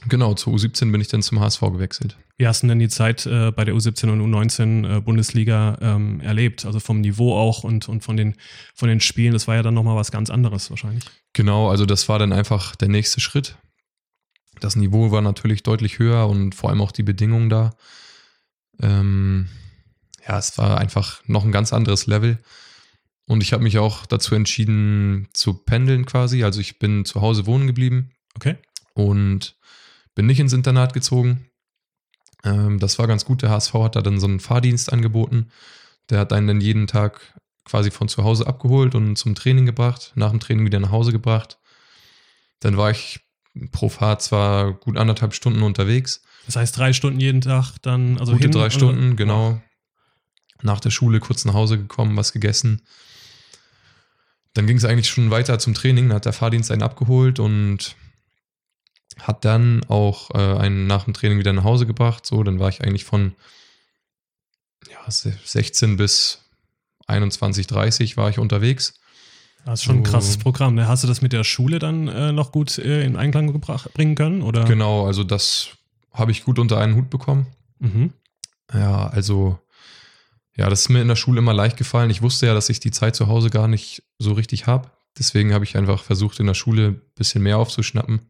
Genau, 0.09 0.35
zu 0.35 0.51
U17 0.51 0.93
bin 0.93 1.01
ich 1.01 1.09
dann 1.09 1.23
zum 1.23 1.41
HSV 1.41 1.61
gewechselt. 1.61 2.17
Wie 2.37 2.47
hast 2.47 2.63
du 2.63 2.67
denn 2.67 2.79
die 2.79 2.89
Zeit 2.89 3.27
äh, 3.27 3.51
bei 3.51 3.65
der 3.65 3.75
U17 3.75 4.11
und 4.11 4.21
U19 4.21 4.99
äh, 4.99 5.01
Bundesliga 5.01 5.79
ähm, 5.81 6.21
erlebt? 6.21 6.65
Also 6.65 6.81
vom 6.81 7.01
Niveau 7.01 7.37
auch 7.37 7.65
und, 7.65 7.89
und 7.89 8.03
von, 8.05 8.17
den, 8.17 8.37
von 8.75 8.89
den 8.89 9.01
Spielen. 9.01 9.33
Das 9.33 9.49
war 9.49 9.57
ja 9.57 9.63
dann 9.63 9.75
nochmal 9.75 9.97
was 9.97 10.13
ganz 10.13 10.31
anderes 10.31 10.71
wahrscheinlich. 10.71 11.05
Genau, 11.33 11.71
also 11.71 11.87
das 11.87 12.09
war 12.09 12.19
dann 12.19 12.33
einfach 12.33 12.77
der 12.77 12.89
nächste 12.89 13.21
Schritt. 13.21 13.57
Das 14.61 14.77
Niveau 14.77 15.11
war 15.11 15.23
natürlich 15.23 15.63
deutlich 15.63 15.99
höher 15.99 16.29
und 16.29 16.55
vor 16.55 16.71
allem 16.71 16.81
auch 16.81 16.93
die 16.93 17.03
Bedingungen 17.03 17.49
da. 17.49 17.75
Ähm, 18.81 19.49
ja, 20.27 20.39
es 20.39 20.57
war 20.59 20.79
einfach 20.79 21.23
noch 21.27 21.45
ein 21.45 21.53
ganz 21.53 21.73
anderes 21.73 22.07
Level. 22.07 22.39
Und 23.27 23.43
ich 23.43 23.53
habe 23.53 23.63
mich 23.63 23.79
auch 23.79 24.07
dazu 24.07 24.35
entschieden 24.35 25.29
zu 25.33 25.55
pendeln 25.55 26.07
quasi. 26.07 26.45
Also 26.45 26.61
ich 26.61 26.79
bin 26.79 27.05
zu 27.05 27.21
Hause 27.21 27.47
wohnen 27.47 27.67
geblieben. 27.67 28.11
Okay. 28.35 28.57
Und 28.95 29.57
bin 30.17 30.27
nicht 30.27 30.41
ins 30.41 30.53
Internat 30.53 30.95
gezogen. 30.95 31.49
Ähm, 32.43 32.81
das 32.81 32.99
war 32.99 33.07
ganz 33.07 33.25
gut. 33.25 33.43
Der 33.43 33.51
HSV 33.51 33.75
hat 33.75 33.95
da 33.95 34.03
dann 34.03 34.19
so 34.19 34.27
einen 34.27 34.41
Fahrdienst 34.41 34.93
angeboten. 34.93 35.51
Der 36.11 36.19
hat 36.19 36.33
einen 36.33 36.49
dann 36.49 36.61
jeden 36.61 36.89
Tag 36.89 37.21
quasi 37.65 37.93
von 37.93 38.09
zu 38.09 38.25
Hause 38.25 38.47
abgeholt 38.47 38.95
und 38.97 39.17
zum 39.17 39.35
Training 39.35 39.67
gebracht, 39.67 40.13
nach 40.17 40.31
dem 40.31 40.41
Training 40.41 40.65
wieder 40.65 40.81
nach 40.81 40.91
Hause 40.91 41.13
gebracht. 41.13 41.59
Dann 42.61 42.77
war 42.77 42.91
ich 42.91 43.21
pro 43.73 43.89
Fahrt 43.89 44.23
zwar 44.23 44.73
gut 44.73 44.97
anderthalb 44.97 45.35
Stunden 45.35 45.63
unterwegs. 45.63 46.23
Das 46.47 46.57
heißt 46.57 46.77
drei 46.77 46.93
Stunden 46.93 47.21
jeden 47.21 47.41
Tag 47.41 47.77
dann, 47.83 48.19
also 48.19 48.33
Gute 48.33 48.51
drei 48.51 48.71
Stunden, 48.71 49.17
genau. 49.17 49.61
Nach 50.63 50.81
der 50.81 50.91
Schule 50.91 51.21
kurz 51.21 51.45
nach 51.45 51.55
Hause 51.55 51.77
gekommen, 51.77 52.17
was 52.17 52.33
gegessen. 52.33 52.83
Dann 54.55 54.67
ging 54.67 54.79
es 54.79 54.85
eigentlich 54.85 55.09
schon 55.09 55.31
weiter 55.31 55.59
zum 55.59 55.75
Training. 55.75 56.09
Dann 56.09 56.17
hat 56.17 56.25
der 56.25 56.33
Fahrdienst 56.33 56.71
einen 56.71 56.83
abgeholt 56.83 57.39
und 57.41 57.97
hat 59.21 59.45
dann 59.45 59.85
auch 59.89 60.31
äh, 60.35 60.59
einen 60.59 60.87
nach 60.87 61.05
dem 61.05 61.15
Training 61.15 61.39
wieder 61.39 61.53
nach 61.53 61.65
Hause 61.65 61.87
gebracht. 61.87 62.27
So, 62.27 62.43
dann 62.43 62.59
war 62.59 62.69
ich 62.69 62.83
eigentlich 62.83 63.05
von 63.05 63.35
ja, 64.91 65.11
16 65.11 65.97
bis 65.97 66.45
21, 67.07 67.67
30 67.67 68.17
war 68.17 68.31
ich 68.31 68.39
unterwegs. 68.39 68.95
Das 69.65 69.81
ist 69.81 69.85
schon 69.85 69.97
ein 69.97 70.03
krasses 70.05 70.37
Programm. 70.37 70.77
Ne? 70.77 70.87
Hast 70.87 71.03
du 71.03 71.09
das 71.09 71.23
mit 71.23 71.33
der 71.33 71.43
Schule 71.43 71.81
dann 71.81 72.07
äh, 72.07 72.31
noch 72.31 72.53
gut 72.53 72.79
äh, 72.79 73.05
in 73.05 73.17
Einklang 73.17 73.53
gebracht, 73.53 73.93
bringen 73.95 74.15
können? 74.15 74.43
Oder? 74.43 74.65
Genau, 74.65 75.07
also 75.07 75.25
das 75.25 75.71
habe 76.13 76.31
ich 76.31 76.45
gut 76.45 76.59
unter 76.59 76.79
einen 76.79 76.95
Hut 76.95 77.11
bekommen. 77.11 77.47
Mhm. 77.81 78.13
Ja, 78.73 79.09
also 79.09 79.59
ja, 80.57 80.71
das 80.71 80.83
ist 80.83 80.89
mir 80.89 81.03
in 81.03 81.09
der 81.09 81.17
Schule 81.17 81.41
immer 81.41 81.53
leicht 81.53 81.77
gefallen. 81.77 82.11
Ich 82.11 82.23
wusste 82.23 82.47
ja, 82.47 82.55
dass 82.55 82.69
ich 82.69 82.81
die 82.81 82.93
Zeit 82.93 83.17
zu 83.17 83.27
Hause 83.27 83.51
gar 83.51 83.69
nicht 83.69 84.05
so 84.19 84.33
richtig 84.33 84.67
habe. 84.67 84.91
Deswegen 85.19 85.53
habe 85.53 85.65
ich 85.65 85.77
einfach 85.77 86.03
versucht, 86.03 86.39
in 86.41 86.47
der 86.47 86.55
Schule 86.55 86.89
ein 86.89 87.01
bisschen 87.15 87.43
mehr 87.43 87.59
aufzuschnappen. 87.59 88.21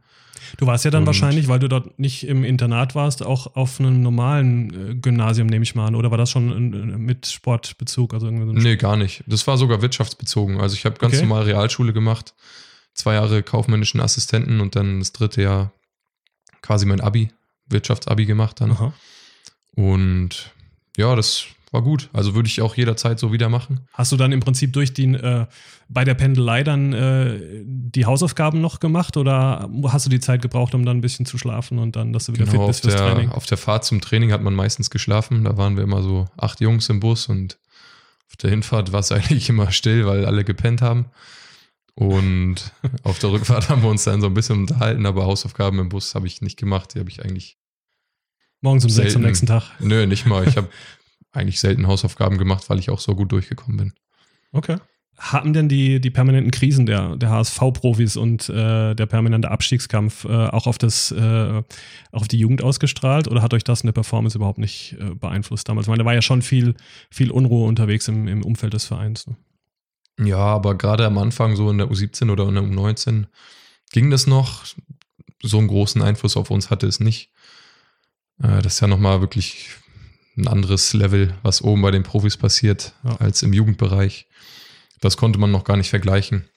Du 0.56 0.66
warst 0.66 0.84
ja 0.84 0.90
dann 0.90 1.02
und 1.02 1.06
wahrscheinlich, 1.06 1.48
weil 1.48 1.58
du 1.58 1.68
dort 1.68 1.98
nicht 1.98 2.26
im 2.26 2.44
Internat 2.44 2.94
warst, 2.94 3.24
auch 3.24 3.56
auf 3.56 3.80
einem 3.80 4.02
normalen 4.02 4.90
äh, 4.90 4.94
Gymnasium, 4.94 5.46
nehme 5.46 5.62
ich 5.62 5.74
mal 5.74 5.86
an. 5.86 5.94
Oder 5.94 6.10
war 6.10 6.18
das 6.18 6.30
schon 6.30 7.04
mit 7.04 7.26
Sportbezug? 7.26 8.14
Also 8.14 8.26
irgendwie 8.26 8.46
so 8.46 8.52
nee, 8.52 8.60
Sport? 8.60 8.78
gar 8.78 8.96
nicht. 8.96 9.24
Das 9.26 9.46
war 9.46 9.56
sogar 9.56 9.82
wirtschaftsbezogen. 9.82 10.60
Also 10.60 10.74
ich 10.74 10.84
habe 10.84 10.98
ganz 10.98 11.14
okay. 11.14 11.22
normal 11.22 11.44
Realschule 11.44 11.92
gemacht, 11.92 12.34
zwei 12.94 13.14
Jahre 13.14 13.42
kaufmännischen 13.42 14.00
Assistenten 14.00 14.60
und 14.60 14.76
dann 14.76 14.98
das 14.98 15.12
dritte 15.12 15.42
Jahr 15.42 15.72
quasi 16.62 16.86
mein 16.86 17.00
Abi, 17.00 17.30
Wirtschaftsabi 17.68 18.26
gemacht 18.26 18.60
dann. 18.60 18.72
Aha. 18.72 18.92
Und 19.74 20.52
ja, 20.96 21.14
das 21.14 21.46
war 21.72 21.82
gut. 21.82 22.08
Also 22.12 22.34
würde 22.34 22.48
ich 22.48 22.60
auch 22.62 22.76
jederzeit 22.76 23.18
so 23.18 23.32
wieder 23.32 23.48
machen. 23.48 23.80
Hast 23.92 24.12
du 24.12 24.16
dann 24.16 24.32
im 24.32 24.40
Prinzip 24.40 24.72
durch 24.72 24.92
die, 24.92 25.06
äh, 25.14 25.46
bei 25.88 26.04
der 26.04 26.14
Pendelei 26.14 26.62
dann 26.62 26.92
äh, 26.92 27.62
die 27.64 28.06
Hausaufgaben 28.06 28.60
noch 28.60 28.80
gemacht 28.80 29.16
oder 29.16 29.68
hast 29.88 30.06
du 30.06 30.10
die 30.10 30.20
Zeit 30.20 30.42
gebraucht, 30.42 30.74
um 30.74 30.84
dann 30.84 30.98
ein 30.98 31.00
bisschen 31.00 31.26
zu 31.26 31.38
schlafen 31.38 31.78
und 31.78 31.96
dann, 31.96 32.12
dass 32.12 32.26
du 32.26 32.34
wieder 32.34 32.44
genau, 32.46 32.60
fit 32.60 32.66
bist 32.68 32.82
fürs 32.82 32.94
der, 32.94 33.02
Training? 33.02 33.30
Auf 33.30 33.46
der 33.46 33.58
Fahrt 33.58 33.84
zum 33.84 34.00
Training 34.00 34.32
hat 34.32 34.42
man 34.42 34.54
meistens 34.54 34.90
geschlafen. 34.90 35.44
Da 35.44 35.56
waren 35.56 35.76
wir 35.76 35.82
immer 35.82 36.02
so 36.02 36.26
acht 36.36 36.60
Jungs 36.60 36.88
im 36.88 37.00
Bus 37.00 37.26
und 37.26 37.58
auf 38.28 38.36
der 38.36 38.50
Hinfahrt 38.50 38.92
war 38.92 39.00
es 39.00 39.12
eigentlich 39.12 39.48
immer 39.48 39.72
still, 39.72 40.06
weil 40.06 40.24
alle 40.24 40.44
gepennt 40.44 40.82
haben. 40.82 41.06
Und 41.94 42.72
auf 43.02 43.18
der 43.18 43.32
Rückfahrt 43.32 43.68
haben 43.70 43.82
wir 43.82 43.90
uns 43.90 44.04
dann 44.04 44.20
so 44.20 44.28
ein 44.28 44.34
bisschen 44.34 44.60
unterhalten, 44.60 45.04
aber 45.06 45.24
Hausaufgaben 45.24 45.78
im 45.78 45.88
Bus 45.88 46.14
habe 46.14 46.26
ich 46.26 46.42
nicht 46.42 46.58
gemacht. 46.58 46.94
Die 46.94 47.00
habe 47.00 47.10
ich 47.10 47.24
eigentlich. 47.24 47.58
Morgens 48.60 48.84
um 48.84 48.90
sechs 48.90 49.16
am 49.16 49.22
nächsten 49.22 49.46
Tag. 49.46 49.64
Nö, 49.80 50.06
nicht 50.06 50.26
mal. 50.26 50.46
Ich 50.46 50.56
habe 50.56 50.68
eigentlich 51.32 51.60
selten 51.60 51.86
Hausaufgaben 51.86 52.38
gemacht, 52.38 52.68
weil 52.68 52.78
ich 52.78 52.90
auch 52.90 53.00
so 53.00 53.14
gut 53.14 53.32
durchgekommen 53.32 53.76
bin. 53.76 53.92
Okay. 54.52 54.78
Haben 55.18 55.54
denn 55.54 55.68
die, 55.68 55.98
die 56.00 56.10
permanenten 56.10 56.50
Krisen 56.50 56.84
der, 56.84 57.16
der 57.16 57.30
HSV-Profis 57.30 58.16
und 58.18 58.50
äh, 58.50 58.94
der 58.94 59.06
permanente 59.06 59.50
Abstiegskampf 59.50 60.26
äh, 60.26 60.28
auch 60.28 60.66
auf 60.66 60.76
das 60.76 61.10
äh, 61.10 61.62
auf 62.12 62.28
die 62.28 62.38
Jugend 62.38 62.62
ausgestrahlt 62.62 63.26
oder 63.26 63.40
hat 63.40 63.54
euch 63.54 63.64
das 63.64 63.80
in 63.80 63.86
der 63.86 63.92
Performance 63.92 64.36
überhaupt 64.36 64.58
nicht 64.58 64.96
äh, 65.00 65.14
beeinflusst 65.14 65.68
damals? 65.68 65.86
Ich 65.86 65.88
meine, 65.88 66.00
da 66.02 66.04
war 66.04 66.12
ja 66.12 66.20
schon 66.20 66.42
viel, 66.42 66.74
viel 67.10 67.30
Unruhe 67.30 67.66
unterwegs 67.66 68.08
im, 68.08 68.28
im 68.28 68.44
Umfeld 68.44 68.74
des 68.74 68.84
Vereins. 68.84 69.26
Ne? 69.26 69.36
Ja, 70.20 70.38
aber 70.38 70.76
gerade 70.76 71.06
am 71.06 71.18
Anfang, 71.18 71.56
so 71.56 71.70
in 71.70 71.78
der 71.78 71.88
U17 71.88 72.30
oder 72.30 72.48
in 72.48 72.54
der 72.54 72.64
U19, 72.64 73.24
ging 73.92 74.10
das 74.10 74.26
noch. 74.26 74.64
So 75.42 75.58
einen 75.58 75.68
großen 75.68 76.02
Einfluss 76.02 76.36
auf 76.36 76.50
uns 76.50 76.70
hatte 76.70 76.86
es 76.86 77.00
nicht. 77.00 77.30
Äh, 78.42 78.62
Das 78.62 78.74
ist 78.74 78.80
ja 78.80 78.86
nochmal 78.86 79.20
wirklich 79.20 79.70
ein 80.36 80.48
anderes 80.48 80.92
Level, 80.92 81.34
was 81.42 81.62
oben 81.62 81.82
bei 81.82 81.90
den 81.90 82.02
Profis 82.02 82.36
passiert, 82.36 82.94
Ja. 83.04 83.16
als 83.16 83.42
im 83.42 83.52
Jugendbereich. 83.52 84.28
Das 85.00 85.16
konnte 85.16 85.38
man 85.38 85.50
noch 85.50 85.64
gar 85.64 85.76
nicht 85.76 85.90
vergleichen. 85.90 86.48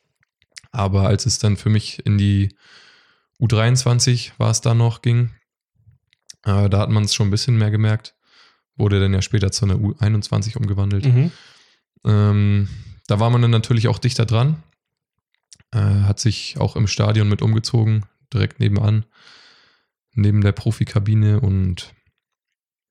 Aber 0.72 1.08
als 1.08 1.26
es 1.26 1.40
dann 1.40 1.58
für 1.58 1.70
mich 1.70 2.06
in 2.06 2.18
die 2.18 2.56
U23 3.42 4.34
war 4.38 4.52
es 4.52 4.62
da 4.62 4.74
noch 4.74 5.02
ging, 5.02 5.32
äh, 6.44 6.70
da 6.70 6.80
hat 6.80 6.90
man 6.90 7.04
es 7.04 7.14
schon 7.14 7.28
ein 7.28 7.32
bisschen 7.32 7.58
mehr 7.58 7.72
gemerkt. 7.72 8.16
Wurde 8.76 9.00
dann 9.00 9.14
ja 9.14 9.22
später 9.22 9.52
zu 9.52 9.66
einer 9.66 9.76
U21 9.76 10.58
umgewandelt. 10.58 11.06
Mhm. 11.06 11.32
Ähm, 12.06 12.70
da 13.08 13.20
war 13.20 13.30
man 13.30 13.42
dann 13.42 13.52
natürlich 13.52 13.88
auch 13.88 14.00
dichter 14.00 14.26
dran. 14.26 14.62
Äh, 15.72 15.80
hat 15.80 16.20
sich 16.20 16.58
auch 16.60 16.76
im 16.76 16.88
Stadion 16.88 17.28
mit 17.30 17.42
umgezogen, 17.42 18.06
direkt 18.34 18.60
nebenan, 18.60 19.06
neben 20.14 20.42
der 20.42 20.52
Profikabine. 20.54 21.40
Und 21.42 21.94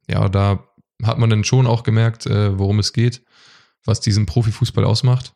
ja, 0.09 0.29
da 0.29 0.68
hat 1.03 1.19
man 1.19 1.31
dann 1.31 1.45
schon 1.45 1.67
auch 1.67 1.83
gemerkt, 1.83 2.27
äh, 2.27 2.59
worum 2.59 2.79
es 2.79 2.93
geht, 2.93 3.23
was 3.85 4.01
diesen 4.01 4.27
Profifußball 4.27 4.85
ausmacht. 4.85 5.33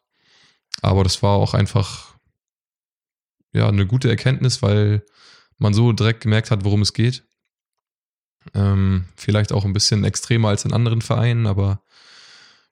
Aber 0.81 1.05
das 1.05 1.23
war 1.23 1.37
auch 1.37 1.55
einfach 1.55 2.15
ja 3.53 3.69
eine 3.69 3.87
gute 3.87 4.09
Erkenntnis, 4.09 4.63
weil 4.63 5.05
man 5.59 5.75
so 5.75 5.93
direkt 5.93 6.23
gemerkt 6.23 6.51
hat, 6.51 6.65
worum 6.65 6.83
es 6.83 6.93
geht. 6.93 7.25
Ähm, 8.55 9.05
vielleicht 9.17 9.53
auch 9.53 9.65
ein 9.65 9.73
bisschen 9.73 10.03
extremer 10.05 10.49
als 10.49 10.65
in 10.65 10.73
anderen 10.73 11.01
Vereinen, 11.03 11.47
aber 11.47 11.83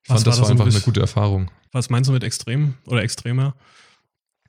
ich 0.02 0.10
Was 0.10 0.16
fand, 0.16 0.26
das 0.26 0.36
war 0.40 0.42
war 0.42 0.42
da 0.42 0.46
so 0.48 0.50
ein 0.50 0.50
einfach 0.52 0.64
eine 0.64 0.72
bisschen- 0.72 0.84
gute 0.84 1.00
Erfahrung. 1.00 1.50
Was 1.72 1.90
meinst 1.90 2.08
du 2.08 2.12
mit 2.12 2.24
extrem 2.24 2.74
oder 2.86 3.02
extremer? 3.02 3.54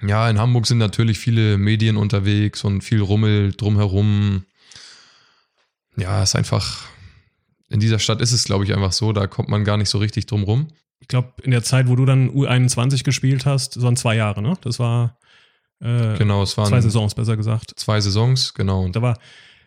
Ja, 0.02 0.28
in 0.28 0.40
Hamburg 0.40 0.66
sind 0.66 0.80
natürlich 0.80 1.20
viele 1.20 1.60
Medien 1.60 1.96
unterwegs 1.98 2.64
und 2.64 2.82
viel 2.82 3.02
Rummel 3.02 3.52
drumherum. 3.54 4.46
Ja, 5.96 6.24
ist 6.24 6.36
einfach, 6.36 6.86
in 7.72 7.80
dieser 7.80 8.00
Stadt 8.00 8.22
ist 8.22 8.32
es, 8.32 8.44
glaube 8.44 8.64
ich, 8.66 8.74
einfach 8.74 8.92
so, 8.92 9.14
da 9.14 9.28
kommt 9.28 9.50
man 9.50 9.64
gar 9.64 9.78
nicht 9.78 9.90
so 9.90 9.98
richtig 9.98 10.26
drum 10.26 10.44
rum. 10.44 10.68
Ich 11.00 11.08
glaube, 11.08 11.34
in 11.42 11.52
der 11.52 11.64
Zeit, 11.64 11.88
wo 11.88 11.96
du 11.96 12.06
dann 12.06 12.30
U21 12.30 13.04
gespielt 13.04 13.46
hast, 13.46 13.82
waren 13.82 13.96
zwei 13.96 14.16
Jahre, 14.16 14.42
ne? 14.42 14.56
Das 14.62 14.78
war 14.78 15.18
äh, 15.80 16.18
Genau, 16.18 16.44
es 16.44 16.58
waren 16.58 16.68
zwei 16.68 16.82
Saisons, 16.82 17.16
besser 17.16 17.38
gesagt. 17.38 17.74
zwei 17.76 18.00
Saisons, 18.00 18.54
genau. 18.54 18.84
Und 18.84 18.96
Da 18.96 19.02
war 19.02 19.18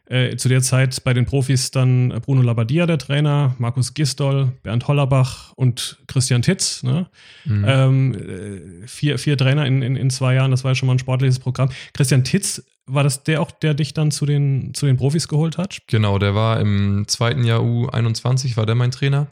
äh, 0.06 0.36
zu 0.36 0.48
der 0.48 0.60
Zeit 0.62 1.02
bei 1.04 1.14
den 1.14 1.24
Profis 1.24 1.70
dann 1.70 2.10
Bruno 2.24 2.42
Labbadia 2.42 2.86
der 2.86 2.98
Trainer, 2.98 3.54
Markus 3.58 3.94
Gistol, 3.94 4.52
Bernd 4.62 4.86
Hollerbach 4.86 5.52
und 5.54 5.98
Christian 6.06 6.42
Titz. 6.42 6.82
Ne? 6.82 7.08
Mhm. 7.44 7.64
Ähm, 7.66 8.14
äh, 8.14 8.86
vier, 8.86 9.18
vier 9.18 9.38
Trainer 9.38 9.66
in, 9.66 9.82
in, 9.82 9.96
in 9.96 10.10
zwei 10.10 10.34
Jahren, 10.34 10.50
das 10.50 10.64
war 10.64 10.72
ja 10.72 10.74
schon 10.74 10.86
mal 10.86 10.94
ein 10.94 10.98
sportliches 10.98 11.38
Programm. 11.38 11.70
Christian 11.94 12.22
Titz, 12.24 12.62
war 12.86 13.02
das 13.02 13.24
der 13.24 13.40
auch, 13.40 13.50
der 13.50 13.72
dich 13.72 13.94
dann 13.94 14.10
zu 14.10 14.26
den, 14.26 14.74
zu 14.74 14.84
den 14.84 14.98
Profis 14.98 15.26
geholt 15.28 15.56
hat? 15.56 15.78
Genau, 15.86 16.18
der 16.18 16.34
war 16.34 16.60
im 16.60 17.04
zweiten 17.08 17.44
Jahr 17.44 17.60
U21, 17.60 18.56
war 18.58 18.66
der 18.66 18.74
mein 18.74 18.90
Trainer 18.90 19.28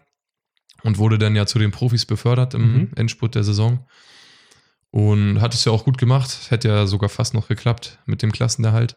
und 0.83 0.97
wurde 0.99 1.19
dann 1.19 1.37
ja 1.37 1.45
zu 1.45 1.59
den 1.59 1.71
Profis 1.71 2.07
befördert 2.07 2.55
im 2.55 2.73
Mhm. 2.73 2.91
Endspurt 2.97 3.35
der 3.35 3.45
Saison. 3.45 3.87
Und 4.91 5.41
hat 5.41 5.55
es 5.55 5.65
ja 5.65 5.73
auch 5.73 5.85
gut 5.85 5.97
gemacht, 5.97 6.51
hätte 6.51 6.69
ja 6.69 6.87
sogar 6.87 7.09
fast 7.09 7.35
noch 7.35 7.49
geklappt 7.49 7.99
mit 8.05 8.23
dem 8.23 8.33
Klassenerhalt. 8.33 8.97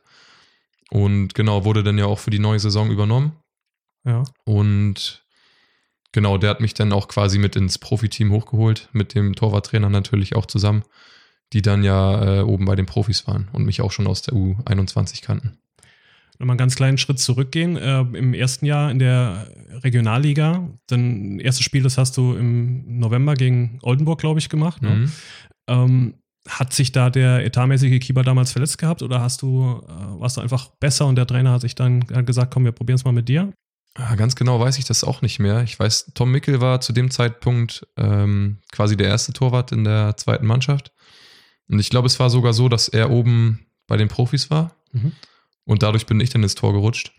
Und 0.91 1.33
genau, 1.33 1.65
wurde 1.65 1.83
dann 1.83 1.97
ja 1.97 2.05
auch 2.05 2.19
für 2.19 2.31
die 2.31 2.39
neue 2.39 2.59
Saison 2.59 2.91
übernommen. 2.91 3.33
Ja. 4.05 4.23
Und 4.43 5.25
genau, 6.11 6.37
der 6.37 6.51
hat 6.51 6.61
mich 6.61 6.73
dann 6.73 6.93
auch 6.93 7.07
quasi 7.07 7.39
mit 7.39 7.55
ins 7.55 7.77
Profiteam 7.77 8.31
hochgeholt, 8.31 8.89
mit 8.93 9.15
dem 9.15 9.35
Torwarttrainer 9.35 9.89
natürlich 9.89 10.35
auch 10.35 10.45
zusammen, 10.45 10.83
die 11.53 11.61
dann 11.61 11.83
ja 11.83 12.39
äh, 12.39 12.41
oben 12.41 12.65
bei 12.65 12.75
den 12.75 12.85
Profis 12.85 13.27
waren 13.27 13.49
und 13.51 13.65
mich 13.65 13.81
auch 13.81 13.91
schon 13.91 14.07
aus 14.07 14.21
der 14.21 14.35
U21 14.35 15.23
kannten. 15.23 15.57
Nochmal 16.37 16.53
einen 16.53 16.57
ganz 16.57 16.75
kleinen 16.75 16.97
Schritt 16.97 17.19
zurückgehen. 17.19 17.77
Äh, 17.77 18.01
Im 18.01 18.33
ersten 18.33 18.65
Jahr 18.65 18.91
in 18.91 18.99
der 18.99 19.47
Regionalliga, 19.83 20.69
dann 20.87 21.39
erstes 21.39 21.63
Spiel, 21.63 21.81
das 21.81 21.97
hast 21.97 22.17
du 22.17 22.35
im 22.35 22.99
November 22.99 23.35
gegen 23.35 23.79
Oldenburg, 23.81 24.19
glaube 24.19 24.39
ich, 24.39 24.49
gemacht. 24.49 24.81
Ne? 24.81 24.89
Mhm. 24.89 25.11
Ähm, 25.67 26.13
hat 26.47 26.73
sich 26.73 26.91
da 26.91 27.09
der 27.09 27.45
etatmäßige 27.45 27.99
Keeper 27.99 28.23
damals 28.23 28.51
verletzt 28.51 28.77
gehabt 28.77 29.01
oder 29.01 29.21
hast 29.21 29.41
du, 29.41 29.81
äh, 29.87 30.19
warst 30.19 30.37
du 30.37 30.41
einfach 30.41 30.69
besser 30.79 31.07
und 31.07 31.15
der 31.15 31.25
Trainer 31.27 31.51
hat 31.51 31.61
sich 31.61 31.75
dann 31.75 32.01
gesagt, 32.25 32.53
komm, 32.53 32.65
wir 32.65 32.71
probieren 32.71 32.95
es 32.95 33.05
mal 33.05 33.11
mit 33.11 33.27
dir? 33.27 33.51
Ah, 33.95 34.15
Ganz 34.15 34.35
genau 34.35 34.59
weiß 34.59 34.77
ich 34.77 34.85
das 34.85 35.03
auch 35.03 35.21
nicht 35.21 35.39
mehr. 35.39 35.63
Ich 35.63 35.79
weiß, 35.79 36.11
Tom 36.13 36.31
Mickel 36.31 36.59
war 36.61 36.81
zu 36.81 36.91
dem 36.91 37.09
Zeitpunkt 37.09 37.87
ähm, 37.97 38.57
quasi 38.71 38.97
der 38.97 39.07
erste 39.07 39.33
Torwart 39.33 39.71
in 39.71 39.85
der 39.85 40.17
zweiten 40.17 40.45
Mannschaft. 40.45 40.91
Und 41.69 41.79
ich 41.79 41.89
glaube, 41.89 42.07
es 42.07 42.19
war 42.19 42.29
sogar 42.29 42.53
so, 42.53 42.69
dass 42.69 42.89
er 42.89 43.09
oben 43.09 43.65
bei 43.87 43.97
den 43.97 44.09
Profis 44.09 44.51
war. 44.51 44.75
Mhm. 44.91 45.13
Und 45.63 45.81
dadurch 45.81 46.05
bin 46.05 46.19
ich 46.19 46.29
dann 46.29 46.43
ins 46.43 46.55
Tor 46.55 46.73
gerutscht. 46.73 47.11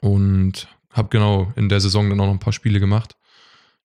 Und 0.00 0.68
habe 0.90 1.08
genau 1.08 1.52
in 1.56 1.68
der 1.68 1.80
Saison 1.80 2.10
dann 2.10 2.20
auch 2.20 2.26
noch 2.26 2.32
ein 2.32 2.40
paar 2.40 2.52
Spiele 2.52 2.80
gemacht. 2.80 3.16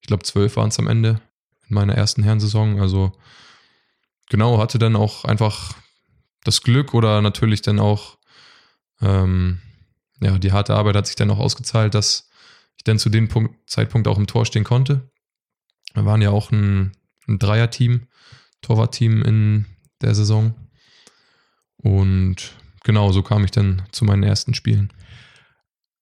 Ich 0.01 0.07
glaube, 0.07 0.23
zwölf 0.23 0.55
waren 0.55 0.69
es 0.69 0.79
am 0.79 0.87
Ende 0.87 1.21
in 1.69 1.75
meiner 1.75 1.93
ersten 1.93 2.23
Herrensaison. 2.23 2.81
Also 2.81 3.11
genau, 4.31 4.57
hatte 4.57 4.79
dann 4.79 4.95
auch 4.95 5.25
einfach 5.25 5.75
das 6.43 6.63
Glück 6.63 6.95
oder 6.95 7.21
natürlich 7.21 7.61
dann 7.61 7.79
auch 7.79 8.17
ähm, 9.01 9.59
ja, 10.21 10.37
die 10.37 10.51
harte 10.51 10.73
Arbeit 10.73 10.95
hat 10.95 11.07
sich 11.07 11.15
dann 11.15 11.29
auch 11.31 11.39
ausgezahlt, 11.39 11.93
dass 11.93 12.29
ich 12.77 12.83
dann 12.83 12.99
zu 12.99 13.09
dem 13.09 13.27
Punkt, 13.27 13.69
Zeitpunkt 13.69 14.07
auch 14.07 14.17
im 14.17 14.27
Tor 14.27 14.45
stehen 14.45 14.63
konnte. 14.63 15.11
Wir 15.93 16.05
waren 16.05 16.21
ja 16.21 16.29
auch 16.29 16.51
ein, 16.51 16.93
ein 17.27 17.39
Dreier-Team, 17.39 18.07
Torwart-Team 18.61 19.23
in 19.23 19.65
der 20.01 20.15
Saison. 20.15 20.55
Und 21.77 22.55
genau, 22.83 23.11
so 23.11 23.23
kam 23.23 23.43
ich 23.43 23.51
dann 23.51 23.83
zu 23.91 24.05
meinen 24.05 24.23
ersten 24.23 24.53
Spielen. 24.53 24.93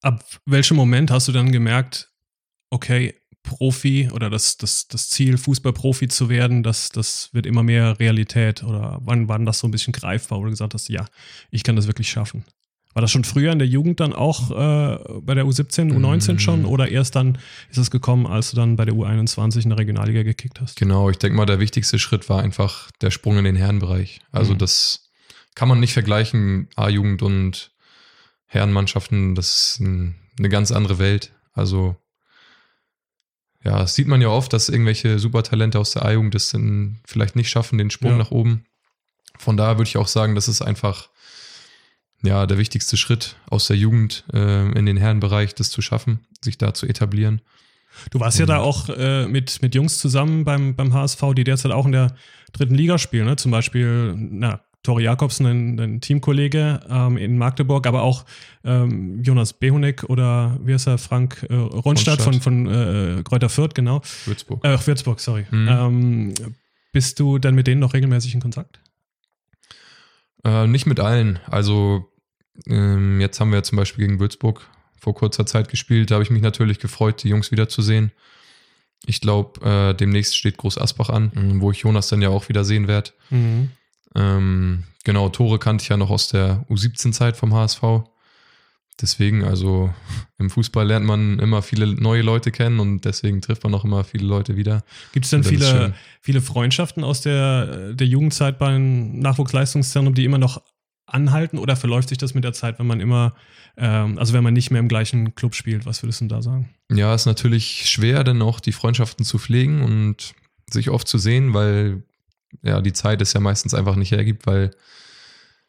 Ab 0.01 0.23
welchem 0.45 0.77
Moment 0.77 1.11
hast 1.11 1.27
du 1.27 1.31
dann 1.31 1.51
gemerkt, 1.51 2.11
okay, 2.69 3.18
Profi 3.49 4.09
oder 4.13 4.29
das, 4.29 4.57
das, 4.57 4.87
das 4.87 5.09
Ziel, 5.09 5.37
Fußballprofi 5.37 6.07
zu 6.07 6.29
werden, 6.29 6.61
das, 6.63 6.89
das 6.89 7.29
wird 7.33 7.45
immer 7.47 7.63
mehr 7.63 7.99
Realität? 7.99 8.63
Oder 8.63 8.99
wann 9.01 9.27
war 9.27 9.39
das 9.39 9.59
so 9.59 9.67
ein 9.67 9.71
bisschen 9.71 9.91
greifbar, 9.93 10.37
wo 10.39 10.43
du 10.43 10.51
gesagt 10.51 10.73
hast, 10.75 10.87
ja, 10.89 11.05
ich 11.49 11.63
kann 11.63 11.75
das 11.75 11.87
wirklich 11.87 12.09
schaffen? 12.09 12.45
War 12.93 13.01
das 13.01 13.11
schon 13.11 13.23
früher 13.23 13.51
in 13.51 13.59
der 13.59 13.67
Jugend 13.67 13.99
dann 13.99 14.13
auch 14.13 14.49
äh, 14.51 15.19
bei 15.21 15.33
der 15.35 15.45
U17, 15.45 15.91
U19 15.93 16.33
Mm. 16.33 16.39
schon? 16.39 16.65
Oder 16.65 16.89
erst 16.89 17.15
dann 17.15 17.37
ist 17.69 17.77
es 17.77 17.91
gekommen, 17.91 18.25
als 18.27 18.49
du 18.51 18.55
dann 18.55 18.75
bei 18.75 18.85
der 18.85 18.93
U21 18.95 19.63
in 19.63 19.69
der 19.69 19.77
Regionalliga 19.79 20.23
gekickt 20.23 20.59
hast? 20.61 20.75
Genau, 20.75 21.09
ich 21.09 21.17
denke 21.17 21.35
mal, 21.37 21.45
der 21.45 21.59
wichtigste 21.59 21.99
Schritt 21.99 22.29
war 22.29 22.41
einfach 22.41 22.89
der 23.01 23.11
Sprung 23.11 23.37
in 23.37 23.43
den 23.45 23.55
Herrenbereich. 23.55 24.21
Also 24.31 24.53
Mhm. 24.53 24.57
das 24.59 25.09
kann 25.55 25.67
man 25.69 25.79
nicht 25.79 25.93
vergleichen, 25.93 26.67
A-Jugend 26.75 27.21
und 27.21 27.71
Herrenmannschaften, 28.47 29.35
das 29.35 29.73
ist 29.73 29.79
ein, 29.81 30.15
eine 30.39 30.49
ganz 30.49 30.71
andere 30.71 30.97
Welt. 30.99 31.31
Also 31.53 31.95
ja, 33.63 33.79
das 33.79 33.95
sieht 33.95 34.07
man 34.07 34.21
ja 34.21 34.29
oft, 34.29 34.53
dass 34.53 34.69
irgendwelche 34.69 35.19
Supertalente 35.19 35.79
aus 35.79 35.91
der 35.91 36.05
A-Jugend 36.05 36.33
das 36.35 36.49
dann 36.49 36.99
vielleicht 37.05 37.35
nicht 37.35 37.49
schaffen, 37.49 37.77
den 37.77 37.89
Sprung 37.91 38.11
Ja. 38.13 38.17
nach 38.17 38.31
oben. 38.31 38.65
Von 39.37 39.57
daher 39.57 39.77
würde 39.77 39.87
ich 39.89 39.97
auch 39.97 40.07
sagen, 40.07 40.35
das 40.35 40.47
ist 40.47 40.61
einfach 40.61 41.09
ja 42.21 42.45
der 42.45 42.57
wichtigste 42.57 42.97
Schritt 42.97 43.35
aus 43.49 43.67
der 43.67 43.77
Jugend 43.77 44.25
äh, 44.33 44.71
in 44.77 44.85
den 44.85 44.97
Herrenbereich, 44.97 45.55
das 45.55 45.69
zu 45.69 45.81
schaffen, 45.81 46.25
sich 46.43 46.57
da 46.57 46.73
zu 46.73 46.85
etablieren. 46.85 47.41
Du 48.11 48.19
warst 48.19 48.39
ja 48.39 48.45
da 48.45 48.59
auch 48.59 48.89
äh, 48.89 49.27
mit, 49.27 49.61
mit 49.61 49.75
Jungs 49.75 49.97
zusammen 49.97 50.45
beim, 50.45 50.75
beim 50.75 50.93
HSV, 50.93 51.21
die 51.35 51.43
derzeit 51.43 51.71
auch 51.71 51.85
in 51.85 51.91
der 51.91 52.15
dritten 52.53 52.75
Liga 52.75 52.97
spielen. 52.97 53.25
Ne? 53.25 53.35
Zum 53.35 53.51
Beispiel, 53.51 54.13
na, 54.15 54.61
Tori 54.89 55.03
Jakobsen, 55.03 55.45
ein, 55.45 55.79
ein 55.79 56.01
Teamkollege 56.01 56.79
ähm, 56.89 57.15
in 57.15 57.37
Magdeburg, 57.37 57.85
aber 57.85 58.01
auch 58.01 58.25
ähm, 58.63 59.21
Jonas 59.21 59.53
Behunek 59.53 60.05
oder 60.05 60.59
wie 60.63 60.73
heißt 60.73 60.87
er, 60.87 60.97
Frank 60.97 61.45
äh, 61.47 61.53
Ronstadt 61.53 62.23
von, 62.23 62.33
Ronstadt. 62.33 62.43
von 62.43 63.19
äh, 63.19 63.21
Kräuter 63.21 63.49
Fürth, 63.49 63.75
genau. 63.75 64.01
Würzburg. 64.25 64.65
Äh, 64.65 64.79
Würzburg, 64.87 65.19
sorry. 65.19 65.45
Mhm. 65.51 65.67
Ähm, 65.69 66.33
bist 66.91 67.19
du 67.19 67.37
dann 67.37 67.53
mit 67.53 67.67
denen 67.67 67.79
noch 67.79 67.93
regelmäßig 67.93 68.33
in 68.33 68.39
Kontakt? 68.39 68.79
Äh, 70.43 70.65
nicht 70.65 70.87
mit 70.87 70.99
allen. 70.99 71.37
Also 71.45 72.07
ähm, 72.65 73.21
jetzt 73.21 73.39
haben 73.39 73.51
wir 73.51 73.61
zum 73.61 73.75
Beispiel 73.75 74.07
gegen 74.07 74.19
Würzburg 74.19 74.67
vor 74.99 75.13
kurzer 75.13 75.45
Zeit 75.45 75.69
gespielt. 75.69 76.09
Da 76.09 76.15
habe 76.15 76.23
ich 76.23 76.31
mich 76.31 76.41
natürlich 76.41 76.79
gefreut, 76.79 77.21
die 77.21 77.29
Jungs 77.29 77.51
wiederzusehen. 77.51 78.11
Ich 79.05 79.21
glaube, 79.21 79.63
äh, 79.63 79.93
demnächst 79.93 80.35
steht 80.35 80.57
Groß 80.57 80.79
Asbach 80.79 81.09
an, 81.09 81.31
wo 81.61 81.69
ich 81.69 81.81
Jonas 81.81 82.07
dann 82.07 82.23
ja 82.23 82.29
auch 82.29 82.49
wieder 82.49 82.63
sehen 82.63 82.87
werde. 82.87 83.11
Mhm. 83.29 83.69
Ähm, 84.15 84.83
genau, 85.03 85.29
Tore 85.29 85.59
kannte 85.59 85.83
ich 85.83 85.89
ja 85.89 85.97
noch 85.97 86.09
aus 86.09 86.29
der 86.29 86.65
U17-Zeit 86.69 87.37
vom 87.37 87.53
HSV. 87.53 87.81
Deswegen, 89.01 89.43
also 89.43 89.93
im 90.37 90.49
Fußball 90.49 90.85
lernt 90.85 91.05
man 91.05 91.39
immer 91.39 91.61
viele 91.61 91.87
neue 91.87 92.21
Leute 92.21 92.51
kennen 92.51 92.79
und 92.79 93.05
deswegen 93.05 93.41
trifft 93.41 93.63
man 93.63 93.73
auch 93.73 93.85
immer 93.85 94.03
viele 94.03 94.25
Leute 94.25 94.57
wieder. 94.57 94.83
Gibt 95.13 95.25
es 95.25 95.31
denn 95.31 95.43
viele, 95.43 95.93
viele 96.21 96.41
Freundschaften 96.41 97.03
aus 97.03 97.21
der, 97.21 97.93
der 97.93 98.07
Jugendzeit 98.07 98.59
beim 98.59 99.19
Nachwuchsleistungszentrum, 99.19 100.13
die 100.13 100.25
immer 100.25 100.37
noch 100.37 100.61
anhalten 101.05 101.57
oder 101.57 101.75
verläuft 101.75 102.09
sich 102.09 102.17
das 102.17 102.33
mit 102.33 102.43
der 102.43 102.53
Zeit, 102.53 102.79
wenn 102.79 102.87
man 102.87 102.99
immer, 102.99 103.33
ähm, 103.77 104.17
also 104.17 104.33
wenn 104.33 104.43
man 104.43 104.53
nicht 104.53 104.71
mehr 104.71 104.79
im 104.79 104.87
gleichen 104.87 105.33
Club 105.35 105.55
spielt? 105.55 105.85
Was 105.85 106.03
würdest 106.03 106.21
du 106.21 106.25
da 106.25 106.41
sagen? 106.41 106.69
Ja, 106.91 107.13
ist 107.15 107.25
natürlich 107.25 107.89
schwer, 107.89 108.23
dann 108.23 108.41
auch 108.41 108.59
die 108.59 108.71
Freundschaften 108.71 109.25
zu 109.25 109.39
pflegen 109.39 109.81
und 109.81 110.33
sich 110.69 110.89
oft 110.89 111.07
zu 111.07 111.17
sehen, 111.17 111.53
weil 111.53 112.03
ja 112.61 112.81
die 112.81 112.93
Zeit 112.93 113.21
es 113.21 113.33
ja 113.33 113.39
meistens 113.39 113.73
einfach 113.73 113.95
nicht 113.95 114.11
hergibt, 114.11 114.47
weil 114.47 114.71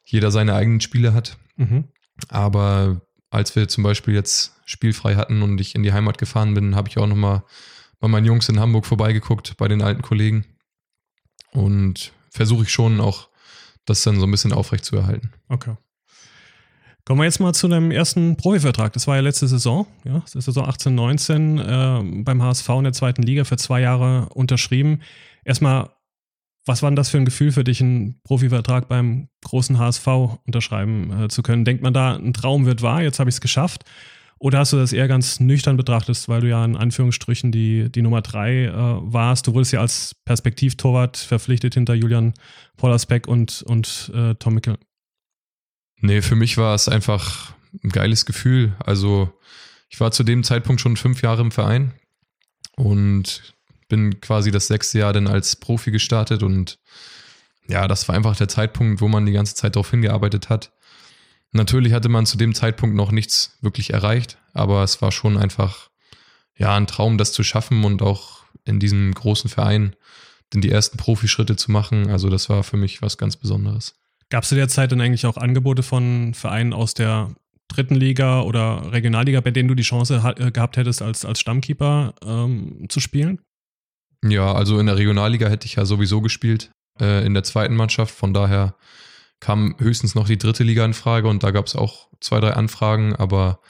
jeder 0.04 0.30
seine 0.30 0.54
eigenen 0.54 0.80
Spiele 0.80 1.14
hat. 1.14 1.38
Mhm. 1.56 1.84
Aber 2.28 3.00
als 3.30 3.54
wir 3.56 3.68
zum 3.68 3.84
Beispiel 3.84 4.14
jetzt 4.14 4.54
spielfrei 4.64 5.14
hatten 5.16 5.42
und 5.42 5.60
ich 5.60 5.74
in 5.74 5.82
die 5.82 5.92
Heimat 5.92 6.18
gefahren 6.18 6.54
bin, 6.54 6.74
habe 6.74 6.88
ich 6.88 6.98
auch 6.98 7.06
nochmal 7.06 7.42
bei 8.00 8.08
meinen 8.08 8.26
Jungs 8.26 8.48
in 8.48 8.58
Hamburg 8.58 8.86
vorbeigeguckt, 8.86 9.56
bei 9.56 9.68
den 9.68 9.82
alten 9.82 10.02
Kollegen. 10.02 10.46
Und 11.52 12.12
versuche 12.30 12.64
ich 12.64 12.70
schon 12.70 13.00
auch, 13.00 13.28
das 13.84 14.02
dann 14.02 14.18
so 14.18 14.26
ein 14.26 14.30
bisschen 14.30 14.52
aufrecht 14.52 14.84
zu 14.84 14.96
erhalten. 14.96 15.32
Okay. 15.48 15.76
Kommen 17.04 17.20
wir 17.20 17.24
jetzt 17.24 17.40
mal 17.40 17.52
zu 17.52 17.66
deinem 17.66 17.90
ersten 17.90 18.36
Profivertrag. 18.36 18.92
Das 18.92 19.06
war 19.06 19.16
ja 19.16 19.22
letzte 19.22 19.48
Saison, 19.48 19.86
ja, 20.04 20.20
das 20.20 20.34
ist 20.34 20.44
Saison 20.44 20.66
18, 20.66 20.94
19, 20.94 21.58
äh, 21.58 22.22
beim 22.22 22.42
HSV 22.42 22.68
in 22.68 22.84
der 22.84 22.92
zweiten 22.92 23.22
Liga 23.22 23.44
für 23.44 23.56
zwei 23.56 23.80
Jahre 23.80 24.28
unterschrieben. 24.28 25.00
Erstmal, 25.44 25.90
was 26.66 26.82
war 26.82 26.90
denn 26.90 26.96
das 26.96 27.08
für 27.08 27.18
ein 27.18 27.24
Gefühl 27.24 27.52
für 27.52 27.64
dich, 27.64 27.80
einen 27.80 28.20
Profivertrag 28.22 28.88
beim 28.88 29.28
großen 29.44 29.78
HSV 29.78 30.06
unterschreiben 30.46 31.24
äh, 31.24 31.28
zu 31.28 31.42
können? 31.42 31.64
Denkt 31.64 31.82
man 31.82 31.94
da, 31.94 32.16
ein 32.16 32.32
Traum 32.32 32.66
wird 32.66 32.82
wahr, 32.82 33.02
jetzt 33.02 33.18
habe 33.18 33.30
ich 33.30 33.36
es 33.36 33.40
geschafft? 33.40 33.84
Oder 34.38 34.60
hast 34.60 34.72
du 34.72 34.78
das 34.78 34.94
eher 34.94 35.06
ganz 35.06 35.38
nüchtern 35.38 35.76
betrachtet, 35.76 36.26
weil 36.26 36.40
du 36.40 36.48
ja 36.48 36.64
in 36.64 36.74
Anführungsstrichen 36.74 37.52
die, 37.52 37.92
die 37.92 38.00
Nummer 38.00 38.22
drei 38.22 38.64
äh, 38.64 38.72
warst? 38.72 39.46
Du 39.46 39.54
wurdest 39.54 39.72
ja 39.72 39.80
als 39.80 40.14
Perspektivtorwart 40.24 41.18
verpflichtet 41.18 41.74
hinter 41.74 41.92
Julian 41.94 42.32
Pollersbeck 42.78 43.28
und, 43.28 43.62
und 43.62 44.10
äh, 44.14 44.34
Tom 44.36 44.54
Mickel. 44.54 44.78
Nee, 46.00 46.22
für 46.22 46.36
mich 46.36 46.56
war 46.56 46.74
es 46.74 46.88
einfach 46.88 47.52
ein 47.84 47.90
geiles 47.90 48.24
Gefühl. 48.24 48.74
Also 48.78 49.30
ich 49.90 50.00
war 50.00 50.10
zu 50.10 50.24
dem 50.24 50.42
Zeitpunkt 50.42 50.80
schon 50.80 50.96
fünf 50.96 51.20
Jahre 51.20 51.42
im 51.42 51.50
Verein 51.50 51.92
und 52.76 53.54
bin 53.90 54.20
quasi 54.22 54.50
das 54.50 54.68
sechste 54.68 55.00
Jahr 55.00 55.12
dann 55.12 55.26
als 55.26 55.56
Profi 55.56 55.90
gestartet 55.90 56.42
und 56.42 56.78
ja, 57.68 57.86
das 57.86 58.08
war 58.08 58.16
einfach 58.16 58.36
der 58.36 58.48
Zeitpunkt, 58.48 59.02
wo 59.02 59.08
man 59.08 59.26
die 59.26 59.32
ganze 59.32 59.54
Zeit 59.54 59.76
darauf 59.76 59.90
hingearbeitet 59.90 60.48
hat. 60.48 60.72
Natürlich 61.52 61.92
hatte 61.92 62.08
man 62.08 62.24
zu 62.24 62.38
dem 62.38 62.54
Zeitpunkt 62.54 62.96
noch 62.96 63.12
nichts 63.12 63.58
wirklich 63.60 63.92
erreicht, 63.92 64.38
aber 64.54 64.82
es 64.82 65.02
war 65.02 65.12
schon 65.12 65.36
einfach 65.36 65.90
ja 66.56 66.74
ein 66.74 66.86
Traum, 66.86 67.18
das 67.18 67.32
zu 67.32 67.42
schaffen 67.42 67.84
und 67.84 68.00
auch 68.00 68.44
in 68.64 68.80
diesem 68.80 69.12
großen 69.12 69.50
Verein 69.50 69.94
denn 70.52 70.60
die 70.60 70.70
ersten 70.70 70.96
Profischritte 70.96 71.56
zu 71.56 71.70
machen. 71.70 72.10
Also 72.10 72.28
das 72.28 72.48
war 72.48 72.64
für 72.64 72.76
mich 72.76 73.02
was 73.02 73.18
ganz 73.18 73.36
Besonderes. 73.36 73.94
Gab 74.30 74.42
es 74.42 74.48
zu 74.48 74.54
der 74.54 74.68
Zeit 74.68 74.92
dann 74.92 75.00
eigentlich 75.00 75.26
auch 75.26 75.36
Angebote 75.36 75.82
von 75.82 76.34
Vereinen 76.34 76.72
aus 76.72 76.94
der 76.94 77.34
dritten 77.68 77.94
Liga 77.94 78.42
oder 78.42 78.92
Regionalliga, 78.92 79.40
bei 79.40 79.50
denen 79.50 79.68
du 79.68 79.74
die 79.74 79.82
Chance 79.82 80.34
äh, 80.36 80.50
gehabt 80.50 80.76
hättest, 80.76 81.02
als, 81.02 81.24
als 81.24 81.40
Stammkeeper 81.40 82.14
ähm, 82.24 82.86
zu 82.88 83.00
spielen? 83.00 83.40
Ja, 84.24 84.52
also 84.52 84.78
in 84.78 84.86
der 84.86 84.96
Regionalliga 84.96 85.48
hätte 85.48 85.66
ich 85.66 85.76
ja 85.76 85.84
sowieso 85.84 86.20
gespielt, 86.20 86.70
äh, 87.00 87.24
in 87.24 87.34
der 87.34 87.42
zweiten 87.42 87.74
Mannschaft. 87.74 88.14
Von 88.14 88.34
daher 88.34 88.76
kam 89.40 89.74
höchstens 89.78 90.14
noch 90.14 90.26
die 90.26 90.38
dritte 90.38 90.64
Liga 90.64 90.84
in 90.84 90.94
Frage 90.94 91.28
und 91.28 91.42
da 91.42 91.50
gab 91.50 91.66
es 91.66 91.74
auch 91.74 92.08
zwei, 92.20 92.40
drei 92.40 92.52
Anfragen. 92.52 93.16
Aber 93.16 93.60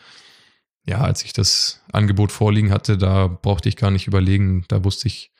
ja, 0.84 0.98
als 0.98 1.24
ich 1.24 1.32
das 1.32 1.82
Angebot 1.92 2.32
vorliegen 2.32 2.72
hatte, 2.72 2.98
da 2.98 3.28
brauchte 3.28 3.68
ich 3.68 3.76
gar 3.76 3.90
nicht 3.90 4.06
überlegen. 4.06 4.64
Da 4.68 4.84
wusste 4.84 5.06
ich, 5.06 5.32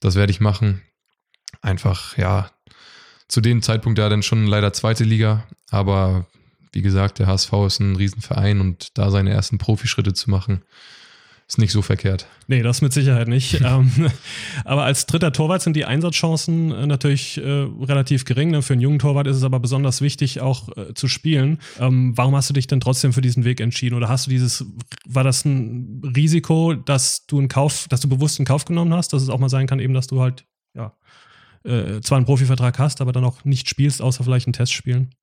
das 0.00 0.16
werde 0.16 0.32
ich 0.32 0.40
machen. 0.40 0.82
Einfach, 1.62 2.18
ja, 2.18 2.50
zu 3.28 3.40
dem 3.40 3.62
Zeitpunkt 3.62 3.98
ja 3.98 4.10
dann 4.10 4.22
schon 4.22 4.46
leider 4.46 4.74
zweite 4.74 5.04
Liga, 5.04 5.46
aber 5.70 6.26
wie 6.72 6.82
gesagt, 6.82 7.18
der 7.18 7.26
HSV 7.28 7.52
ist 7.66 7.80
ein 7.80 7.96
Riesenverein 7.96 8.60
und 8.60 8.98
da 8.98 9.10
seine 9.10 9.30
ersten 9.30 9.56
Profischritte 9.56 10.12
zu 10.12 10.30
machen, 10.30 10.62
ist 11.52 11.58
nicht 11.58 11.72
so 11.72 11.82
verkehrt. 11.82 12.26
Nee, 12.46 12.62
das 12.62 12.80
mit 12.80 12.92
Sicherheit 12.94 13.28
nicht. 13.28 13.60
Ähm, 13.72 14.10
aber 14.64 14.82
als 14.82 15.06
dritter 15.06 15.32
Torwart 15.32 15.62
sind 15.62 15.76
die 15.76 15.84
Einsatzchancen 15.84 16.72
äh, 16.72 16.86
natürlich 16.86 17.38
äh, 17.38 17.42
relativ 17.80 18.24
gering. 18.24 18.50
Ne? 18.50 18.60
Für 18.60 18.72
einen 18.72 18.82
jungen 18.82 18.98
Torwart 18.98 19.26
ist 19.28 19.36
es 19.36 19.44
aber 19.44 19.60
besonders 19.60 20.00
wichtig, 20.00 20.40
auch 20.40 20.68
äh, 20.76 20.94
zu 20.94 21.06
spielen. 21.06 21.58
Ähm, 21.78 22.12
warum 22.16 22.34
hast 22.34 22.50
du 22.50 22.54
dich 22.54 22.66
denn 22.66 22.80
trotzdem 22.80 23.12
für 23.12 23.20
diesen 23.20 23.44
Weg 23.44 23.60
entschieden? 23.60 23.94
Oder 23.94 24.08
hast 24.08 24.26
du 24.26 24.30
dieses, 24.30 24.66
war 25.06 25.22
das 25.22 25.44
ein 25.44 26.02
Risiko, 26.16 26.74
dass 26.74 27.24
du 27.26 27.38
einen 27.38 27.48
Kauf, 27.48 27.86
dass 27.88 28.00
du 28.00 28.08
bewusst 28.08 28.40
einen 28.40 28.46
Kauf 28.46 28.64
genommen 28.64 28.92
hast, 28.92 29.12
dass 29.12 29.22
es 29.22 29.28
auch 29.28 29.38
mal 29.38 29.48
sein 29.48 29.66
kann, 29.66 29.78
eben, 29.78 29.94
dass 29.94 30.08
du 30.08 30.20
halt, 30.20 30.44
ja, 30.74 30.96
äh, 31.64 32.00
zwar 32.00 32.16
einen 32.16 32.26
Profivertrag 32.26 32.78
hast, 32.78 33.00
aber 33.00 33.12
dann 33.12 33.24
auch 33.24 33.44
nicht 33.44 33.68
spielst, 33.68 34.02
außer 34.02 34.24
vielleicht 34.24 34.48
ein 34.48 34.52
Testspielen? 34.52 35.14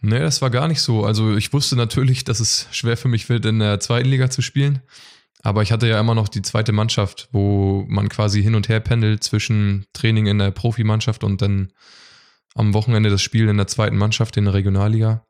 Nee, 0.00 0.18
das 0.18 0.42
war 0.42 0.50
gar 0.50 0.68
nicht 0.68 0.80
so. 0.80 1.04
Also 1.04 1.36
ich 1.36 1.52
wusste 1.52 1.76
natürlich, 1.76 2.24
dass 2.24 2.40
es 2.40 2.68
schwer 2.70 2.96
für 2.96 3.08
mich 3.08 3.28
wird, 3.28 3.44
in 3.46 3.58
der 3.58 3.80
zweiten 3.80 4.08
Liga 4.08 4.30
zu 4.30 4.42
spielen. 4.42 4.82
Aber 5.42 5.62
ich 5.62 5.72
hatte 5.72 5.88
ja 5.88 6.00
immer 6.00 6.14
noch 6.14 6.28
die 6.28 6.42
zweite 6.42 6.72
Mannschaft, 6.72 7.28
wo 7.32 7.84
man 7.88 8.08
quasi 8.08 8.42
hin 8.42 8.54
und 8.54 8.68
her 8.68 8.80
pendelt 8.80 9.22
zwischen 9.22 9.86
Training 9.92 10.26
in 10.26 10.38
der 10.38 10.50
Profimannschaft 10.50 11.24
und 11.24 11.40
dann 11.40 11.72
am 12.54 12.74
Wochenende 12.74 13.10
das 13.10 13.22
Spiel 13.22 13.48
in 13.48 13.56
der 13.56 13.66
zweiten 13.66 13.96
Mannschaft 13.96 14.36
in 14.36 14.46
der 14.46 14.54
Regionalliga. 14.54 15.24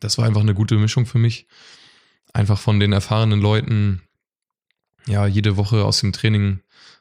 Das 0.00 0.16
war 0.16 0.24
einfach 0.24 0.40
eine 0.40 0.54
gute 0.54 0.76
Mischung 0.76 1.06
für 1.06 1.18
mich. 1.18 1.46
Einfach 2.32 2.58
von 2.58 2.80
den 2.80 2.92
erfahrenen 2.92 3.40
Leuten, 3.40 4.02
ja, 5.06 5.26
jede 5.26 5.56
Woche 5.56 5.84
aus 5.84 6.00
dem 6.00 6.12
Training 6.12 6.60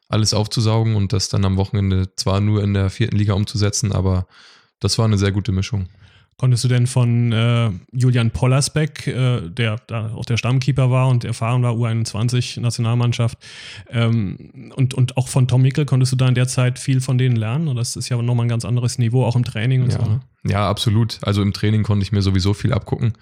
alles 0.10 0.34
aufzusaugen 0.34 0.96
und 0.96 1.14
das 1.14 1.30
dann 1.30 1.46
am 1.46 1.58
Wochenende 1.58 2.14
zwar 2.16 2.42
nur 2.42 2.64
in 2.64 2.74
der 2.74 2.90
vierten 2.90 3.16
Liga 3.16 3.34
umzusetzen, 3.34 3.92
aber 3.92 4.28
das 4.80 4.98
war 4.98 5.06
eine 5.06 5.20
sehr 5.20 5.32
gute 5.32 5.52
Mischung. 5.52 5.88
Konntest 6.40 6.64
du 6.64 6.70
denn 6.70 6.88
von 6.88 7.34
äh, 7.34 7.70
Julian 7.92 8.32
Pollersbeck, 8.32 9.08
äh, 9.08 9.42
der 9.50 9.76
da 9.88 10.14
auch 10.14 10.24
der 10.24 10.38
Stammkeeper 10.38 10.90
war 10.90 11.10
und 11.10 11.26
erfahren 11.26 11.64
war, 11.64 11.74
U21-Nationalmannschaft, 11.74 13.38
ähm, 13.90 14.72
und, 14.74 14.94
und 14.94 15.18
auch 15.18 15.28
von 15.28 15.50
Tom 15.50 15.64
Mickel, 15.64 15.86
konntest 15.86 16.14
du 16.14 16.16
da 16.16 16.30
in 16.30 16.36
der 16.36 16.48
Zeit 16.48 16.80
viel 16.80 17.02
von 17.02 17.18
denen 17.18 17.36
lernen? 17.36 17.68
Und 17.68 17.76
das 17.76 17.98
ist 17.98 18.08
ja 18.08 18.16
nochmal 18.22 18.46
ein 18.46 18.50
ganz 18.50 18.64
anderes 18.64 18.98
Niveau, 19.00 19.26
auch 19.26 19.36
im 19.36 19.44
Training 19.44 19.84
und 19.84 19.92
ja. 19.92 20.00
so. 20.00 20.10
Ne? 20.10 20.22
Ja, 20.46 20.70
absolut. 20.70 21.20
Also 21.24 21.42
im 21.42 21.52
Training 21.52 21.84
konnte 21.84 22.04
ich 22.04 22.14
mir 22.14 22.22
sowieso 22.22 22.54
viel 22.54 22.72
abgucken. 22.72 23.18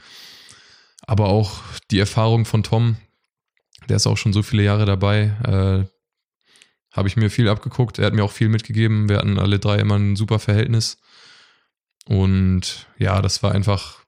Aber 1.07 1.29
auch 1.29 1.61
die 1.89 1.97
Erfahrung 1.97 2.45
von 2.45 2.61
Tom, 2.61 2.97
der 3.89 3.95
ist 3.95 4.05
auch 4.05 4.17
schon 4.17 4.31
so 4.31 4.43
viele 4.43 4.61
Jahre 4.61 4.85
dabei, 4.85 5.33
äh, 5.43 5.89
habe 6.95 7.07
ich 7.07 7.17
mir 7.17 7.31
viel 7.31 7.49
abgeguckt. 7.49 7.97
Er 7.97 8.05
hat 8.05 8.13
mir 8.13 8.23
auch 8.23 8.31
viel 8.31 8.49
mitgegeben. 8.49 9.09
Wir 9.09 9.17
hatten 9.17 9.39
alle 9.39 9.57
drei 9.57 9.79
immer 9.79 9.95
ein 9.95 10.15
super 10.15 10.37
Verhältnis. 10.37 10.99
Und 12.05 12.87
ja, 12.97 13.21
das 13.21 13.43
war 13.43 13.51
einfach 13.51 14.03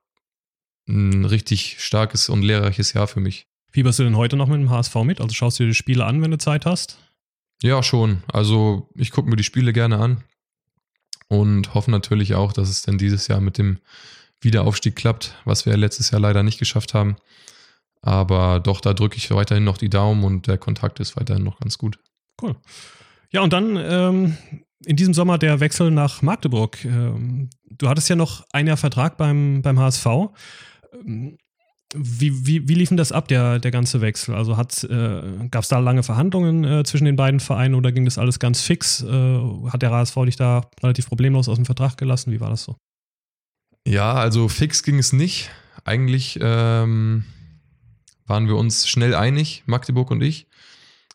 ein 0.87 1.25
richtig 1.25 1.77
starkes 1.79 2.29
und 2.29 2.41
lehrreiches 2.41 2.93
Jahr 2.93 3.07
für 3.07 3.19
mich. 3.19 3.45
Wie 3.71 3.83
bist 3.83 3.99
du 3.99 4.03
denn 4.03 4.17
heute 4.17 4.35
noch 4.35 4.47
mit 4.47 4.59
dem 4.59 4.69
HSV 4.69 4.95
mit? 5.03 5.21
Also 5.21 5.33
schaust 5.33 5.59
du 5.59 5.63
dir 5.63 5.69
die 5.69 5.75
Spiele 5.75 6.05
an, 6.05 6.21
wenn 6.21 6.31
du 6.31 6.37
Zeit 6.37 6.65
hast? 6.65 6.97
Ja, 7.61 7.83
schon. 7.83 8.23
Also 8.31 8.89
ich 8.95 9.11
gucke 9.11 9.29
mir 9.29 9.35
die 9.35 9.43
Spiele 9.43 9.73
gerne 9.73 9.99
an 9.99 10.23
und 11.27 11.73
hoffe 11.73 11.91
natürlich 11.91 12.33
auch, 12.33 12.53
dass 12.53 12.69
es 12.69 12.81
dann 12.81 12.97
dieses 12.97 13.27
Jahr 13.27 13.41
mit 13.41 13.57
dem 13.57 13.79
Wiederaufstieg 14.41 14.95
klappt, 14.95 15.35
was 15.45 15.65
wir 15.65 15.75
letztes 15.77 16.11
Jahr 16.11 16.21
leider 16.21 16.41
nicht 16.41 16.57
geschafft 16.57 16.93
haben. 16.93 17.17
Aber 18.01 18.59
doch, 18.59 18.81
da 18.81 18.93
drücke 18.93 19.17
ich 19.17 19.29
weiterhin 19.31 19.65
noch 19.65 19.77
die 19.77 19.89
Daumen 19.89 20.23
und 20.23 20.47
der 20.47 20.57
Kontakt 20.57 20.99
ist 20.99 21.17
weiterhin 21.17 21.43
noch 21.43 21.59
ganz 21.59 21.77
gut. 21.77 21.99
Cool. 22.41 22.55
Ja, 23.31 23.41
und 23.41 23.51
dann 23.51 23.75
ähm, 23.75 24.37
in 24.85 24.95
diesem 24.95 25.13
Sommer 25.13 25.37
der 25.37 25.59
Wechsel 25.59 25.91
nach 25.91 26.21
Magdeburg. 26.21 26.83
Ähm, 26.85 27.49
du 27.79 27.89
hattest 27.89 28.09
ja 28.09 28.15
noch 28.15 28.45
ein 28.53 28.67
Jahr 28.67 28.77
Vertrag 28.77 29.17
beim, 29.17 29.61
beim 29.63 29.79
HSV. 29.79 30.05
Ähm, 30.93 31.37
wie, 31.95 32.45
wie, 32.45 32.67
wie 32.67 32.75
lief 32.75 32.89
denn 32.89 32.97
das 32.97 33.11
ab, 33.11 33.27
der, 33.27 33.57
der 33.57 33.71
ganze 33.71 33.99
Wechsel? 33.99 34.35
Also 34.35 34.53
äh, 34.53 35.47
gab 35.49 35.63
es 35.63 35.69
da 35.69 35.79
lange 35.79 36.03
Verhandlungen 36.03 36.63
äh, 36.63 36.83
zwischen 36.83 37.05
den 37.05 37.15
beiden 37.15 37.39
Vereinen 37.39 37.73
oder 37.73 37.91
ging 37.91 38.05
das 38.05 38.19
alles 38.19 38.37
ganz 38.37 38.61
fix? 38.61 39.01
Äh, 39.01 39.39
hat 39.71 39.81
der 39.81 39.89
HSV 39.89 40.15
dich 40.25 40.35
da 40.35 40.69
relativ 40.83 41.07
problemlos 41.07 41.49
aus 41.49 41.55
dem 41.55 41.65
Vertrag 41.65 41.97
gelassen? 41.97 42.31
Wie 42.31 42.39
war 42.39 42.51
das 42.51 42.63
so? 42.63 42.77
Ja, 43.87 44.13
also 44.13 44.49
fix 44.49 44.83
ging 44.83 44.99
es 44.99 45.13
nicht. 45.13 45.49
Eigentlich 45.83 46.37
ähm, 46.39 47.23
waren 48.27 48.47
wir 48.47 48.55
uns 48.55 48.87
schnell 48.87 49.15
einig, 49.15 49.63
Magdeburg 49.65 50.11
und 50.11 50.21
ich 50.21 50.45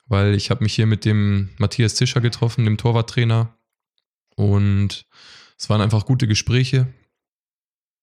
weil 0.06 0.34
ich 0.34 0.50
habe 0.50 0.62
mich 0.62 0.74
hier 0.74 0.86
mit 0.86 1.04
dem 1.04 1.50
Matthias 1.58 1.94
Zischer 1.94 2.20
getroffen, 2.20 2.64
dem 2.64 2.76
Torwarttrainer. 2.76 3.56
Und 4.36 5.06
es 5.56 5.70
waren 5.70 5.80
einfach 5.80 6.06
gute 6.06 6.26
Gespräche. 6.26 6.92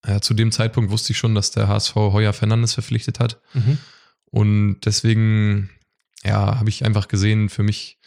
Ja, 0.06 0.20
zu 0.22 0.34
dem 0.34 0.52
Zeitpunkt 0.52 0.92
wusste 0.92 1.14
ich 1.14 1.18
schon, 1.18 1.36
dass 1.36 1.52
der 1.52 1.68
HSV 1.68 1.96
Heuer 1.96 2.34
Fernandes 2.34 2.74
verpflichtet 2.74 3.20
hat. 3.20 3.40
Mhm. 3.54 3.78
Und 4.26 4.82
deswegen, 4.86 5.70
ja, 6.24 6.60
habe 6.60 6.70
ich 6.70 6.86
einfach 6.86 7.08
gesehen, 7.08 7.50
für 7.50 7.64
mich 7.64 8.00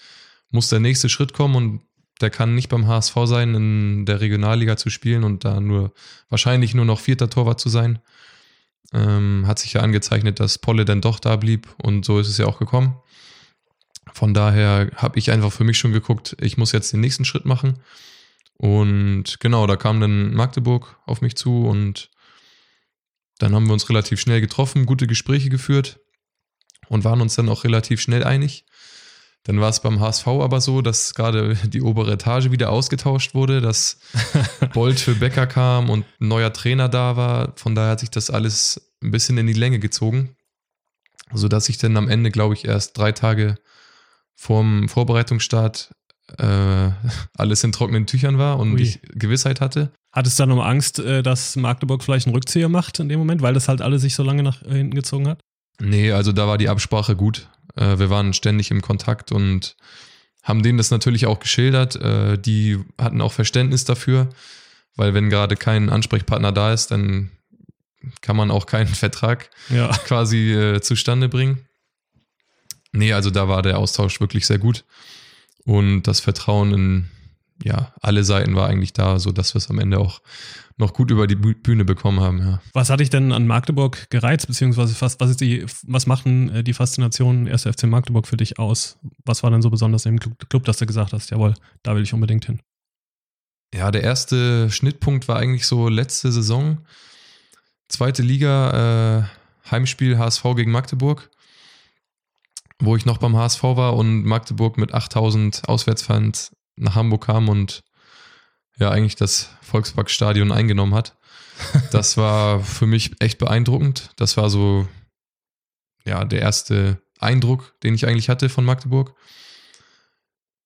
muss 0.50 0.68
der 0.68 0.80
nächste 0.80 1.09
Schritt 1.09 1.33
kommen 1.33 1.54
und 1.54 1.80
der 2.20 2.30
kann 2.30 2.54
nicht 2.54 2.68
beim 2.68 2.87
HSV 2.87 3.14
sein, 3.24 3.54
in 3.54 4.07
der 4.07 4.20
Regionalliga 4.20 4.76
zu 4.76 4.88
spielen 4.88 5.24
und 5.24 5.44
da 5.44 5.61
nur 5.61 5.92
wahrscheinlich 6.28 6.74
nur 6.74 6.85
noch 6.85 7.00
vierter 7.00 7.28
Torwart 7.28 7.61
zu 7.61 7.68
sein. 7.68 7.98
Ähm, 8.92 9.44
hat 9.46 9.59
sich 9.59 9.72
ja 9.72 9.80
angezeichnet, 9.80 10.38
dass 10.38 10.59
Polle 10.59 10.85
dann 10.85 11.00
doch 11.00 11.18
da 11.18 11.37
blieb 11.37 11.74
und 11.83 12.04
so 12.04 12.18
ist 12.18 12.28
es 12.28 12.38
ja 12.38 12.46
auch 12.46 12.59
gekommen. 12.59 12.96
Von 14.12 14.33
daher 14.33 14.90
habe 14.94 15.18
ich 15.18 15.33
einfach 15.33 15.52
für 15.52 15.64
mich 15.64 15.78
schon 15.78 15.92
geguckt, 15.92 16.37
ich 16.40 16.57
muss 16.57 16.72
jetzt 16.72 16.92
den 16.92 17.00
nächsten 17.00 17.24
Schritt 17.24 17.46
machen. 17.46 17.80
Und 18.57 19.40
genau, 19.40 19.67
da 19.67 19.77
kam 19.77 20.01
dann 20.01 20.33
Magdeburg 20.35 20.97
auf 21.07 21.21
mich 21.21 21.37
zu 21.37 21.67
und 21.67 22.11
dann 23.38 23.55
haben 23.55 23.67
wir 23.67 23.73
uns 23.73 23.88
relativ 23.88 24.21
schnell 24.21 24.40
getroffen, 24.40 24.87
gute 24.87 25.07
Gespräche 25.07 25.49
geführt 25.49 26.01
und 26.88 27.05
waren 27.05 27.21
uns 27.21 27.35
dann 27.35 27.49
auch 27.49 27.64
relativ 27.64 28.01
schnell 28.01 28.25
einig. 28.25 28.64
Dann 29.43 29.61
war 29.61 29.69
es 29.69 29.81
beim 29.81 30.01
HSV 30.01 30.27
aber 30.27 30.61
so, 30.61 30.81
dass 30.81 31.14
gerade 31.14 31.55
die 31.64 31.83
obere 31.83 32.12
Etage 32.12 32.51
wieder 32.51 32.71
ausgetauscht 32.71 33.35
wurde, 33.35 33.61
dass 33.61 33.99
Bolt 34.73 34.99
für 34.99 35.14
Becker 35.14 35.47
kam 35.47 35.90
und 35.90 36.07
ein 36.21 36.29
neuer 36.29 36.53
Trainer 36.53 36.88
da 36.88 37.17
war. 37.17 37.53
Von 37.57 37.75
daher 37.75 37.90
hat 37.90 38.01
sich 38.01 38.11
das 38.11 38.31
alles 38.31 38.95
ein 39.03 39.11
bisschen 39.11 39.37
in 39.37 39.47
die 39.47 39.53
Länge 39.53 39.81
gezogen, 39.81 40.37
sodass 41.33 41.69
ich 41.69 41.77
dann 41.77 41.97
am 41.99 42.09
Ende, 42.09 42.31
glaube 42.31 42.55
ich, 42.55 42.64
erst 42.64 42.97
drei 42.97 43.12
Tage 43.12 43.57
vorm 44.35 44.88
Vorbereitungsstart 44.88 45.95
äh, 46.38 46.90
alles 47.37 47.64
in 47.64 47.72
trockenen 47.72 48.06
Tüchern 48.06 48.38
war 48.38 48.58
und 48.58 48.74
Ui. 48.74 48.82
ich 48.82 49.00
Gewissheit 49.02 49.60
hatte. 49.60 49.92
Hattest 50.12 50.38
du 50.38 50.42
dann 50.42 50.56
noch 50.56 50.64
Angst, 50.64 50.98
äh, 50.98 51.22
dass 51.22 51.56
Magdeburg 51.56 52.02
vielleicht 52.02 52.26
einen 52.26 52.34
Rückzieher 52.34 52.68
macht 52.68 53.00
in 53.00 53.08
dem 53.08 53.18
Moment, 53.18 53.42
weil 53.42 53.54
das 53.54 53.68
halt 53.68 53.82
alles 53.82 54.02
sich 54.02 54.14
so 54.14 54.22
lange 54.22 54.42
nach 54.42 54.60
hinten 54.60 54.94
gezogen 54.94 55.28
hat? 55.28 55.40
Nee, 55.80 56.12
also 56.12 56.32
da 56.32 56.46
war 56.46 56.58
die 56.58 56.68
Absprache 56.68 57.16
gut. 57.16 57.48
Äh, 57.76 57.98
wir 57.98 58.10
waren 58.10 58.32
ständig 58.32 58.70
im 58.70 58.80
Kontakt 58.80 59.32
und 59.32 59.76
haben 60.42 60.62
denen 60.62 60.78
das 60.78 60.90
natürlich 60.90 61.26
auch 61.26 61.40
geschildert. 61.40 61.96
Äh, 61.96 62.38
die 62.38 62.78
hatten 62.98 63.20
auch 63.20 63.32
Verständnis 63.32 63.84
dafür, 63.84 64.28
weil 64.94 65.14
wenn 65.14 65.30
gerade 65.30 65.56
kein 65.56 65.90
Ansprechpartner 65.90 66.52
da 66.52 66.72
ist, 66.72 66.90
dann 66.90 67.30
kann 68.20 68.37
man 68.37 68.50
auch 68.50 68.66
keinen 68.66 68.87
Vertrag 68.94 69.50
ja. 69.68 69.88
quasi 70.06 70.52
äh, 70.52 70.80
zustande 70.80 71.28
bringen. 71.28 71.66
Nee, 72.92 73.12
also 73.12 73.30
da 73.30 73.48
war 73.48 73.62
der 73.62 73.78
Austausch 73.78 74.20
wirklich 74.20 74.46
sehr 74.46 74.58
gut. 74.58 74.84
Und 75.64 76.03
das 76.03 76.20
Vertrauen 76.20 76.74
in 76.74 77.11
ja, 77.62 77.92
alle 78.00 78.24
Seiten 78.24 78.57
war 78.57 78.68
eigentlich 78.68 78.92
da, 78.92 79.18
sodass 79.18 79.55
wir 79.55 79.59
es 79.59 79.70
am 79.70 79.79
Ende 79.79 79.98
auch 79.98 80.20
noch 80.77 80.92
gut 80.92 81.11
über 81.11 81.27
die 81.27 81.37
Bühne 81.37 81.85
bekommen 81.85 82.20
haben. 82.20 82.38
Ja. 82.38 82.61
Was 82.72 82.90
hat 82.90 83.00
dich 83.00 83.11
denn 83.11 83.31
an 83.33 83.46
Magdeburg 83.46 84.11
gereizt, 84.11 84.48
beziehungsweise 84.48 84.94
was, 85.00 85.20
was, 85.20 85.31
ist 85.31 85.40
die, 85.40 85.64
was 85.87 86.07
machten 86.07 86.48
äh, 86.48 86.64
die 86.64 86.74
Faszination 86.74 87.46
1. 87.46 87.62
FC 87.62 87.85
Magdeburg 87.85 88.27
für 88.27 88.37
dich 88.37 88.59
aus? 88.59 88.98
Was 89.24 89.42
war 89.42 89.50
denn 89.50 89.62
so 89.62 89.70
besonders 89.70 90.05
im 90.05 90.18
Club, 90.18 90.64
dass 90.64 90.79
du 90.79 90.87
gesagt 90.87 91.12
hast, 91.12 91.31
jawohl, 91.31 91.55
da 91.83 91.94
will 91.94 92.03
ich 92.03 92.12
unbedingt 92.12 92.46
hin? 92.46 92.61
Ja, 93.72 93.90
der 93.90 94.03
erste 94.03 94.70
Schnittpunkt 94.70 95.29
war 95.29 95.37
eigentlich 95.37 95.66
so 95.66 95.88
letzte 95.88 96.33
Saison. 96.33 96.79
Zweite 97.88 98.22
Liga, 98.22 99.20
äh, 99.20 99.70
Heimspiel 99.70 100.18
HSV 100.18 100.42
gegen 100.57 100.72
Magdeburg, 100.72 101.31
wo 102.80 102.96
ich 102.96 103.06
noch 103.06 103.18
beim 103.18 103.37
HSV 103.37 103.62
war 103.62 103.96
und 103.96 104.24
Magdeburg 104.24 104.78
mit 104.78 104.92
8000 104.92 105.68
Auswärtsfans 105.68 106.52
nach 106.76 106.94
Hamburg 106.94 107.26
kam 107.26 107.48
und 107.48 107.82
ja 108.78 108.90
eigentlich 108.90 109.16
das 109.16 109.50
Volksparkstadion 109.62 110.52
eingenommen 110.52 110.94
hat. 110.94 111.16
Das 111.92 112.16
war 112.16 112.60
für 112.60 112.87
mich 112.87 113.12
echt 113.20 113.38
beeindruckend. 113.38 114.10
Das 114.16 114.37
war 114.37 114.50
so 114.50 114.88
ja 116.04 116.24
der 116.24 116.40
erste 116.40 117.00
Eindruck, 117.20 117.78
den 117.82 117.94
ich 117.94 118.06
eigentlich 118.06 118.28
hatte 118.28 118.48
von 118.48 118.64
Magdeburg. 118.64 119.14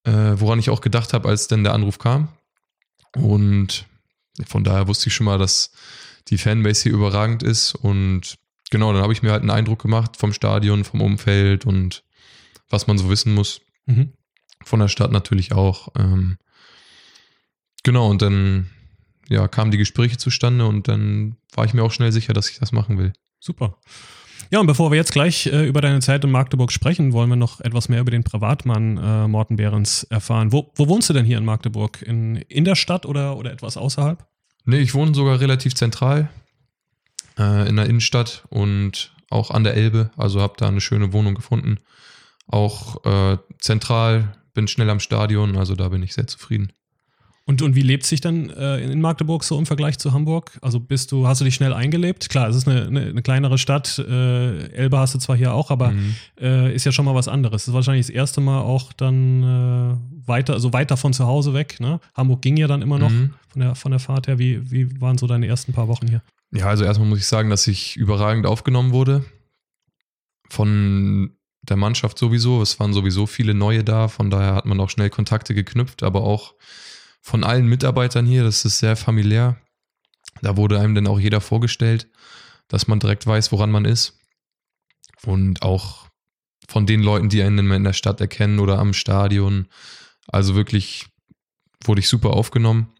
Äh, 0.04 0.40
woran 0.40 0.58
ich 0.58 0.70
auch 0.70 0.80
gedacht 0.80 1.12
habe, 1.12 1.28
als 1.28 1.48
denn 1.48 1.64
der 1.64 1.74
Anruf 1.74 1.98
kam. 1.98 2.28
Und 3.14 3.86
von 4.46 4.64
daher 4.64 4.88
wusste 4.88 5.08
ich 5.08 5.14
schon 5.14 5.26
mal, 5.26 5.38
dass 5.38 5.72
die 6.28 6.38
Fanbase 6.38 6.84
hier 6.84 6.92
überragend 6.92 7.42
ist. 7.42 7.74
Und 7.74 8.36
genau, 8.70 8.92
dann 8.92 9.02
habe 9.02 9.12
ich 9.12 9.22
mir 9.22 9.33
halt 9.33 9.42
einen 9.42 9.50
Eindruck 9.50 9.83
gemacht 9.83 10.16
vom 10.16 10.33
Stadion, 10.33 10.85
vom 10.85 11.00
Umfeld 11.00 11.66
und 11.66 12.04
was 12.70 12.87
man 12.87 12.98
so 12.98 13.09
wissen 13.09 13.35
muss. 13.35 13.61
Mhm. 13.87 14.12
Von 14.64 14.81
der 14.81 14.88
Stadt 14.88 15.12
natürlich 15.12 15.52
auch. 15.52 15.88
Ähm, 15.96 16.37
genau, 17.83 18.09
und 18.11 18.22
dann 18.22 18.70
ja, 19.28 19.48
kamen 19.48 19.70
die 19.70 19.78
Gespräche 19.78 20.16
zustande 20.16 20.66
und 20.66 20.88
dann 20.88 21.37
war 21.54 21.64
ich 21.64 21.74
mir 21.74 21.83
auch 21.83 21.92
schnell 21.92 22.12
sicher, 22.12 22.33
dass 22.33 22.50
ich 22.50 22.59
das 22.59 22.72
machen 22.72 22.98
will. 22.98 23.12
Super. 23.40 23.78
Ja, 24.50 24.61
und 24.61 24.66
bevor 24.66 24.90
wir 24.90 24.96
jetzt 24.96 25.12
gleich 25.12 25.46
äh, 25.46 25.66
über 25.66 25.81
deine 25.81 26.00
Zeit 26.00 26.24
in 26.24 26.31
Magdeburg 26.31 26.72
sprechen, 26.72 27.12
wollen 27.12 27.28
wir 27.28 27.37
noch 27.37 27.61
etwas 27.61 27.88
mehr 27.88 28.00
über 28.00 28.11
den 28.11 28.24
Privatmann 28.24 28.96
äh, 28.96 29.28
Morten 29.28 29.57
Behrens 29.57 30.04
erfahren. 30.04 30.52
Wo, 30.52 30.72
wo, 30.74 30.88
wohnst 30.88 31.11
du 31.11 31.12
denn 31.12 31.26
hier 31.26 31.37
in 31.37 31.44
Magdeburg? 31.44 32.00
In, 32.02 32.37
in 32.37 32.64
der 32.64 32.74
Stadt 32.74 33.04
oder, 33.04 33.37
oder 33.37 33.52
etwas 33.52 33.76
außerhalb? 33.76 34.26
Nee, 34.64 34.78
ich 34.78 34.94
wohne 34.94 35.14
sogar 35.14 35.40
relativ 35.40 35.74
zentral 35.74 36.31
äh, 37.38 37.68
in 37.68 37.77
der 37.77 37.87
Innenstadt 37.87 38.44
und 38.51 39.12
auch 39.31 39.51
an 39.51 39.64
der 39.64 39.74
Elbe. 39.74 40.11
Also 40.16 40.40
habe 40.40 40.55
da 40.57 40.68
eine 40.68 40.81
schöne 40.81 41.12
Wohnung 41.12 41.35
gefunden. 41.35 41.79
Auch 42.46 43.05
äh, 43.05 43.38
zentral, 43.59 44.37
bin 44.55 44.68
schnell 44.68 44.90
am 44.90 45.01
Stadion, 45.01 45.57
also 45.57 45.74
da 45.74 45.88
bin 45.88 46.03
ich 46.03 46.14
sehr 46.14 46.27
zufrieden. 46.27 46.72
Und, 47.48 47.62
und 47.62 47.74
wie 47.74 47.81
lebt 47.81 48.05
sich 48.05 48.20
dann 48.20 48.51
äh, 48.51 48.79
in 48.81 49.01
Magdeburg 49.01 49.42
so 49.42 49.59
im 49.59 49.64
Vergleich 49.64 49.98
zu 49.98 50.12
Hamburg? 50.12 50.59
Also 50.61 50.81
bist 50.81 51.12
du, 51.12 51.27
hast 51.27 51.40
du 51.40 51.46
dich 51.46 51.55
schnell 51.55 51.72
eingelebt? 51.72 52.29
Klar, 52.29 52.48
es 52.51 52.57
ist 52.57 52.68
eine, 52.68 52.87
eine, 52.87 53.01
eine 53.07 53.22
kleinere 53.22 53.57
Stadt. 53.57 53.98
Äh, 53.98 54.68
Elbe 54.72 54.98
hast 54.98 55.14
du 55.14 55.18
zwar 55.18 55.35
hier 55.35 55.55
auch, 55.55 55.70
aber 55.70 55.92
mhm. 55.92 56.14
äh, 56.38 56.74
ist 56.74 56.85
ja 56.85 56.92
schon 56.92 57.07
mal 57.07 57.14
was 57.14 57.27
anderes. 57.27 57.62
Das 57.62 57.68
ist 57.68 57.74
wahrscheinlich 57.74 58.07
das 58.07 58.14
erste 58.14 58.42
Mal 58.42 58.61
auch 58.61 58.92
dann 58.92 59.42
äh, 59.42 60.29
weiter, 60.29 60.53
also 60.53 60.74
weiter 60.74 60.98
von 60.98 61.14
zu 61.14 61.27
Hause 61.27 61.55
weg. 61.55 61.81
Ne? 61.81 62.01
Hamburg 62.14 62.42
ging 62.42 62.59
ja 62.59 62.66
dann 62.66 62.83
immer 62.83 62.98
noch 62.98 63.09
mhm. 63.09 63.33
von, 63.48 63.61
der, 63.62 63.74
von 63.74 63.92
der 63.92 64.01
Fahrt 64.01 64.27
her. 64.27 64.38
Wie, 64.38 64.70
wie 64.70 65.01
waren 65.01 65.16
so 65.16 65.27
deine 65.27 65.46
ersten 65.46 65.72
paar 65.72 65.88
Wochen 65.88 66.07
hier? 66.07 66.20
Ja, 66.52 66.66
also 66.66 66.84
erstmal 66.84 67.08
muss 67.08 67.18
ich 67.18 67.26
sagen, 67.26 67.50
dass 67.50 67.66
ich 67.66 67.96
überragend 67.96 68.46
aufgenommen 68.46 68.92
wurde. 68.92 69.24
Von 70.48 71.37
der 71.62 71.76
Mannschaft 71.76 72.18
sowieso. 72.18 72.62
Es 72.62 72.80
waren 72.80 72.92
sowieso 72.92 73.26
viele 73.26 73.54
neue 73.54 73.84
da, 73.84 74.08
von 74.08 74.30
daher 74.30 74.54
hat 74.54 74.64
man 74.64 74.80
auch 74.80 74.90
schnell 74.90 75.11
Kontakte 75.11 75.54
geknüpft, 75.54 76.02
aber 76.02 76.22
auch 76.22 76.54
von 77.20 77.44
allen 77.44 77.66
Mitarbeitern 77.66 78.26
hier, 78.26 78.44
das 78.44 78.64
ist 78.64 78.78
sehr 78.78 78.96
familiär. 78.96 79.61
Da 80.40 80.56
wurde 80.56 80.80
einem 80.80 80.94
dann 80.94 81.06
auch 81.06 81.18
jeder 81.18 81.40
vorgestellt, 81.40 82.08
dass 82.68 82.87
man 82.87 83.00
direkt 83.00 83.26
weiß, 83.26 83.52
woran 83.52 83.70
man 83.70 83.84
ist. 83.84 84.18
Und 85.24 85.62
auch 85.62 86.08
von 86.68 86.87
den 86.87 87.02
Leuten, 87.02 87.28
die 87.28 87.42
einen 87.42 87.70
in 87.70 87.84
der 87.84 87.92
Stadt 87.92 88.20
erkennen 88.20 88.58
oder 88.61 88.78
am 88.78 88.92
Stadion. 88.92 89.68
Also 90.28 90.54
wirklich 90.54 91.06
wurde 91.84 92.00
ich 92.00 92.08
super 92.08 92.30
aufgenommen. 92.30 92.92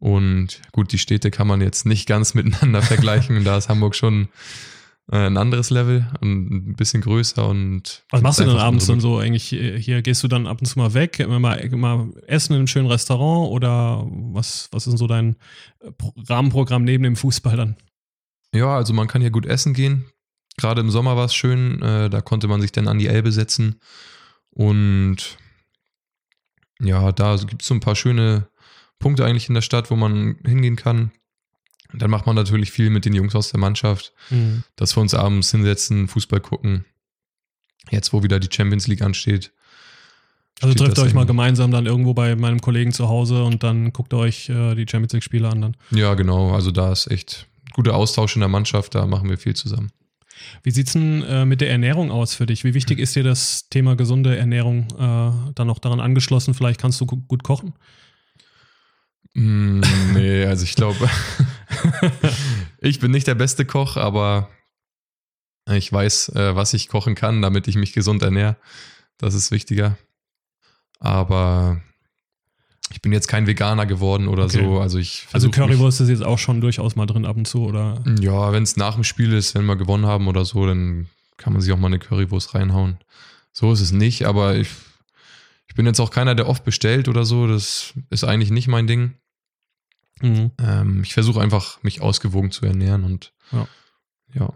Und 0.00 0.62
gut, 0.72 0.92
die 0.92 0.98
Städte 0.98 1.30
kann 1.30 1.46
man 1.46 1.60
jetzt 1.60 1.86
nicht 1.86 2.08
ganz 2.08 2.34
miteinander 2.34 2.82
vergleichen. 2.82 3.44
da 3.44 3.56
ist 3.56 3.68
Hamburg 3.68 3.94
schon 3.94 4.28
äh, 5.12 5.26
ein 5.26 5.36
anderes 5.36 5.70
Level 5.70 6.10
und 6.20 6.50
ein 6.50 6.76
bisschen 6.76 7.02
größer 7.02 7.46
und. 7.46 8.04
Was 8.10 8.22
machst 8.22 8.40
du 8.40 8.44
denn 8.44 8.56
abends 8.56 8.86
dann 8.86 9.00
so 9.00 9.18
eigentlich 9.18 9.52
äh, 9.52 9.78
hier? 9.78 10.02
Gehst 10.02 10.22
du 10.22 10.28
dann 10.28 10.46
ab 10.46 10.60
und 10.60 10.66
zu 10.66 10.78
mal 10.78 10.94
weg, 10.94 11.20
immer 11.20 11.38
mal, 11.38 11.56
immer 11.56 12.08
essen 12.26 12.54
in 12.54 12.60
einem 12.60 12.66
schönen 12.66 12.86
Restaurant 12.86 13.50
oder 13.50 14.06
was, 14.08 14.68
was 14.72 14.86
ist 14.86 14.92
denn 14.92 14.98
so 14.98 15.06
dein 15.06 15.36
äh, 15.80 15.90
Rahmenprogramm 16.28 16.82
neben 16.82 17.04
dem 17.04 17.16
Fußball 17.16 17.56
dann? 17.56 17.76
Ja, 18.54 18.74
also 18.74 18.94
man 18.94 19.06
kann 19.06 19.20
hier 19.20 19.30
gut 19.30 19.46
essen 19.46 19.74
gehen. 19.74 20.06
Gerade 20.56 20.80
im 20.80 20.90
Sommer 20.90 21.16
war 21.16 21.26
es 21.26 21.34
schön, 21.34 21.78
da 21.80 22.20
konnte 22.20 22.46
man 22.46 22.60
sich 22.60 22.70
dann 22.72 22.88
an 22.88 22.98
die 22.98 23.06
Elbe 23.06 23.32
setzen 23.32 23.80
und 24.50 25.38
ja, 26.80 27.12
da 27.12 27.36
gibt 27.36 27.62
es 27.62 27.68
so 27.68 27.74
ein 27.74 27.80
paar 27.80 27.94
schöne 27.94 28.49
Punkte 29.00 29.24
eigentlich 29.24 29.48
in 29.48 29.54
der 29.54 29.62
Stadt, 29.62 29.90
wo 29.90 29.96
man 29.96 30.36
hingehen 30.46 30.76
kann. 30.76 31.10
Dann 31.92 32.10
macht 32.10 32.26
man 32.26 32.36
natürlich 32.36 32.70
viel 32.70 32.90
mit 32.90 33.04
den 33.04 33.14
Jungs 33.14 33.34
aus 33.34 33.50
der 33.50 33.58
Mannschaft, 33.58 34.12
mhm. 34.30 34.62
dass 34.76 34.96
wir 34.96 35.00
uns 35.00 35.12
abends 35.12 35.50
hinsetzen, 35.50 36.06
Fußball 36.06 36.40
gucken. 36.40 36.84
Jetzt, 37.90 38.12
wo 38.12 38.22
wieder 38.22 38.38
die 38.38 38.54
Champions 38.54 38.86
League 38.86 39.02
ansteht. 39.02 39.52
Also 40.60 40.74
trefft 40.74 40.98
ihr 40.98 41.04
euch 41.04 41.14
mal 41.14 41.26
gemeinsam 41.26 41.70
dann 41.70 41.86
irgendwo 41.86 42.14
bei 42.14 42.36
meinem 42.36 42.60
Kollegen 42.60 42.92
zu 42.92 43.08
Hause 43.08 43.42
und 43.44 43.62
dann 43.62 43.92
guckt 43.92 44.12
euch 44.12 44.50
äh, 44.50 44.74
die 44.74 44.86
Champions 44.88 45.14
League-Spiele 45.14 45.48
an 45.48 45.62
dann. 45.62 45.76
Ja, 45.90 46.14
genau. 46.14 46.52
Also 46.52 46.70
da 46.70 46.92
ist 46.92 47.10
echt 47.10 47.48
guter 47.72 47.94
Austausch 47.94 48.36
in 48.36 48.40
der 48.40 48.48
Mannschaft, 48.48 48.94
da 48.94 49.06
machen 49.06 49.28
wir 49.28 49.38
viel 49.38 49.56
zusammen. 49.56 49.90
Wie 50.62 50.70
sieht 50.70 50.86
es 50.88 50.92
denn 50.92 51.22
äh, 51.22 51.44
mit 51.44 51.60
der 51.60 51.70
Ernährung 51.70 52.10
aus 52.10 52.34
für 52.34 52.46
dich? 52.46 52.64
Wie 52.64 52.74
wichtig 52.74 52.98
ist 52.98 53.16
dir 53.16 53.24
das 53.24 53.68
Thema 53.68 53.96
gesunde 53.96 54.36
Ernährung 54.36 54.86
äh, 54.98 55.52
dann 55.54 55.66
noch 55.66 55.78
daran 55.78 56.00
angeschlossen? 56.00 56.54
Vielleicht 56.54 56.80
kannst 56.80 57.00
du 57.00 57.06
gut 57.06 57.42
kochen? 57.42 57.74
Mm, 59.34 59.80
nee, 60.12 60.44
also 60.44 60.64
ich 60.64 60.74
glaube, 60.74 61.08
ich 62.78 63.00
bin 63.00 63.10
nicht 63.10 63.26
der 63.26 63.34
beste 63.34 63.64
Koch, 63.64 63.96
aber 63.96 64.48
ich 65.68 65.92
weiß, 65.92 66.30
äh, 66.30 66.56
was 66.56 66.74
ich 66.74 66.88
kochen 66.88 67.14
kann, 67.14 67.42
damit 67.42 67.68
ich 67.68 67.76
mich 67.76 67.92
gesund 67.92 68.22
ernähre. 68.22 68.56
Das 69.18 69.34
ist 69.34 69.50
wichtiger. 69.50 69.96
Aber 70.98 71.80
ich 72.92 73.00
bin 73.02 73.12
jetzt 73.12 73.28
kein 73.28 73.46
Veganer 73.46 73.86
geworden 73.86 74.26
oder 74.26 74.44
okay. 74.44 74.64
so. 74.64 74.80
Also 74.80 74.98
ich 74.98 75.26
Also 75.32 75.50
Currywurst 75.50 76.00
ist 76.00 76.08
jetzt 76.08 76.24
auch 76.24 76.38
schon 76.38 76.60
durchaus 76.60 76.96
mal 76.96 77.06
drin 77.06 77.24
ab 77.24 77.36
und 77.36 77.46
zu, 77.46 77.64
oder? 77.64 78.02
Ja, 78.20 78.52
wenn 78.52 78.62
es 78.62 78.76
nach 78.76 78.94
dem 78.94 79.04
Spiel 79.04 79.32
ist, 79.32 79.54
wenn 79.54 79.66
wir 79.66 79.76
gewonnen 79.76 80.06
haben 80.06 80.26
oder 80.26 80.44
so, 80.44 80.66
dann 80.66 81.08
kann 81.36 81.52
man 81.52 81.62
sich 81.62 81.72
auch 81.72 81.78
mal 81.78 81.86
eine 81.86 81.98
Currywurst 81.98 82.54
reinhauen. 82.54 82.98
So 83.52 83.72
ist 83.72 83.80
es 83.80 83.92
nicht, 83.92 84.24
aber 84.26 84.56
Ich 84.56 84.68
bin 85.80 85.86
jetzt 85.86 86.00
auch 86.00 86.10
keiner, 86.10 86.34
der 86.34 86.46
oft 86.46 86.62
bestellt 86.62 87.08
oder 87.08 87.24
so. 87.24 87.46
Das 87.46 87.94
ist 88.10 88.22
eigentlich 88.22 88.50
nicht 88.50 88.68
mein 88.68 88.86
Ding. 88.86 89.14
Mhm. 90.20 90.50
Ähm, 90.60 91.00
ich 91.02 91.14
versuche 91.14 91.40
einfach, 91.40 91.82
mich 91.82 92.02
ausgewogen 92.02 92.50
zu 92.50 92.66
ernähren 92.66 93.02
und 93.02 93.32
Ja. 93.50 93.66
ja. 94.34 94.52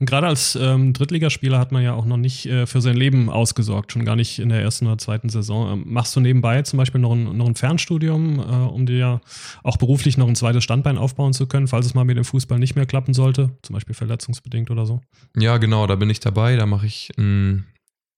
Und 0.00 0.08
gerade 0.08 0.26
als 0.26 0.56
ähm, 0.56 0.94
Drittligaspieler 0.94 1.58
hat 1.58 1.70
man 1.70 1.82
ja 1.82 1.92
auch 1.92 2.06
noch 2.06 2.16
nicht 2.16 2.46
äh, 2.46 2.64
für 2.64 2.80
sein 2.80 2.96
Leben 2.96 3.28
ausgesorgt, 3.28 3.92
schon 3.92 4.06
gar 4.06 4.16
nicht 4.16 4.38
in 4.38 4.48
der 4.48 4.62
ersten 4.62 4.86
oder 4.86 4.96
zweiten 4.96 5.28
Saison. 5.28 5.70
Ähm, 5.70 5.84
machst 5.84 6.16
du 6.16 6.20
nebenbei 6.20 6.62
zum 6.62 6.78
Beispiel 6.78 7.02
noch 7.02 7.12
ein, 7.12 7.36
noch 7.36 7.46
ein 7.46 7.54
Fernstudium, 7.54 8.38
äh, 8.38 8.42
um 8.42 8.86
dir 8.86 8.96
ja 8.96 9.20
auch 9.62 9.76
beruflich 9.76 10.16
noch 10.16 10.28
ein 10.28 10.34
zweites 10.36 10.64
Standbein 10.64 10.96
aufbauen 10.96 11.34
zu 11.34 11.46
können, 11.46 11.68
falls 11.68 11.84
es 11.84 11.92
mal 11.92 12.06
mit 12.06 12.16
dem 12.16 12.24
Fußball 12.24 12.58
nicht 12.58 12.74
mehr 12.74 12.86
klappen 12.86 13.12
sollte, 13.12 13.50
zum 13.60 13.74
Beispiel 13.74 13.94
verletzungsbedingt 13.94 14.70
oder 14.70 14.86
so? 14.86 15.02
Ja, 15.36 15.58
genau, 15.58 15.86
da 15.86 15.96
bin 15.96 16.08
ich 16.08 16.20
dabei. 16.20 16.56
Da 16.56 16.64
mache 16.64 16.86
ich 16.86 17.10
ein 17.18 17.66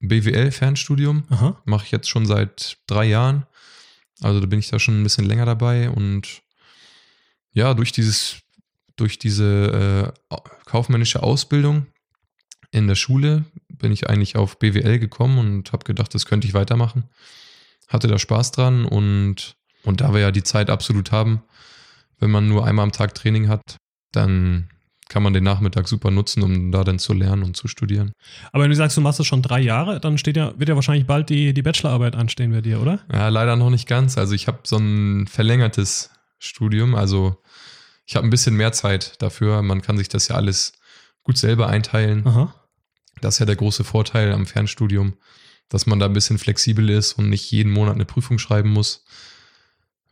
BWL-Fernstudium. 0.00 1.24
Mache 1.64 1.84
ich 1.84 1.90
jetzt 1.90 2.08
schon 2.08 2.26
seit 2.26 2.78
drei 2.86 3.04
Jahren. 3.04 3.46
Also 4.20 4.40
da 4.40 4.46
bin 4.46 4.58
ich 4.58 4.68
da 4.68 4.78
schon 4.78 5.00
ein 5.00 5.02
bisschen 5.02 5.24
länger 5.24 5.46
dabei 5.46 5.90
und 5.90 6.42
ja, 7.52 7.74
durch 7.74 7.92
dieses, 7.92 8.42
durch 8.96 9.18
diese 9.18 10.12
äh, 10.30 10.36
kaufmännische 10.66 11.22
Ausbildung 11.22 11.86
in 12.70 12.86
der 12.86 12.94
Schule 12.94 13.44
bin 13.68 13.92
ich 13.92 14.08
eigentlich 14.08 14.36
auf 14.36 14.58
BWL 14.58 14.98
gekommen 14.98 15.38
und 15.38 15.72
habe 15.72 15.84
gedacht, 15.84 16.14
das 16.14 16.26
könnte 16.26 16.46
ich 16.46 16.54
weitermachen. 16.54 17.04
Hatte 17.88 18.08
da 18.08 18.18
Spaß 18.18 18.52
dran 18.52 18.84
und, 18.84 19.56
und 19.82 20.00
da 20.00 20.12
wir 20.12 20.20
ja 20.20 20.30
die 20.30 20.44
Zeit 20.44 20.70
absolut 20.70 21.10
haben, 21.10 21.42
wenn 22.18 22.30
man 22.30 22.48
nur 22.48 22.66
einmal 22.66 22.84
am 22.84 22.92
Tag 22.92 23.14
Training 23.14 23.48
hat, 23.48 23.76
dann 24.12 24.68
kann 25.10 25.24
man 25.24 25.32
den 25.32 25.44
Nachmittag 25.44 25.88
super 25.88 26.10
nutzen, 26.10 26.42
um 26.42 26.70
da 26.70 26.84
dann 26.84 27.00
zu 27.00 27.12
lernen 27.12 27.42
und 27.42 27.56
zu 27.56 27.66
studieren. 27.66 28.12
Aber 28.52 28.62
wenn 28.62 28.70
du 28.70 28.76
sagst, 28.76 28.96
du 28.96 29.00
machst 29.00 29.18
das 29.18 29.26
schon 29.26 29.42
drei 29.42 29.60
Jahre, 29.60 30.00
dann 30.00 30.16
steht 30.16 30.36
ja, 30.36 30.54
wird 30.56 30.68
ja 30.68 30.76
wahrscheinlich 30.76 31.06
bald 31.06 31.28
die, 31.28 31.52
die 31.52 31.62
Bachelorarbeit 31.62 32.14
anstehen 32.14 32.52
bei 32.52 32.60
dir, 32.60 32.80
oder? 32.80 33.00
Ja, 33.12 33.28
leider 33.28 33.56
noch 33.56 33.70
nicht 33.70 33.88
ganz. 33.88 34.16
Also 34.16 34.34
ich 34.34 34.46
habe 34.46 34.60
so 34.62 34.76
ein 34.76 35.26
verlängertes 35.26 36.10
Studium. 36.38 36.94
Also 36.94 37.42
ich 38.06 38.14
habe 38.14 38.26
ein 38.26 38.30
bisschen 38.30 38.54
mehr 38.54 38.70
Zeit 38.72 39.20
dafür. 39.20 39.62
Man 39.62 39.82
kann 39.82 39.98
sich 39.98 40.08
das 40.08 40.28
ja 40.28 40.36
alles 40.36 40.74
gut 41.24 41.36
selber 41.36 41.66
einteilen. 41.66 42.24
Aha. 42.26 42.54
Das 43.20 43.34
ist 43.34 43.38
ja 43.40 43.46
der 43.46 43.56
große 43.56 43.82
Vorteil 43.82 44.32
am 44.32 44.46
Fernstudium, 44.46 45.14
dass 45.68 45.86
man 45.86 45.98
da 45.98 46.06
ein 46.06 46.12
bisschen 46.12 46.38
flexibel 46.38 46.88
ist 46.88 47.14
und 47.14 47.28
nicht 47.28 47.50
jeden 47.50 47.72
Monat 47.72 47.96
eine 47.96 48.04
Prüfung 48.04 48.38
schreiben 48.38 48.70
muss. 48.70 49.04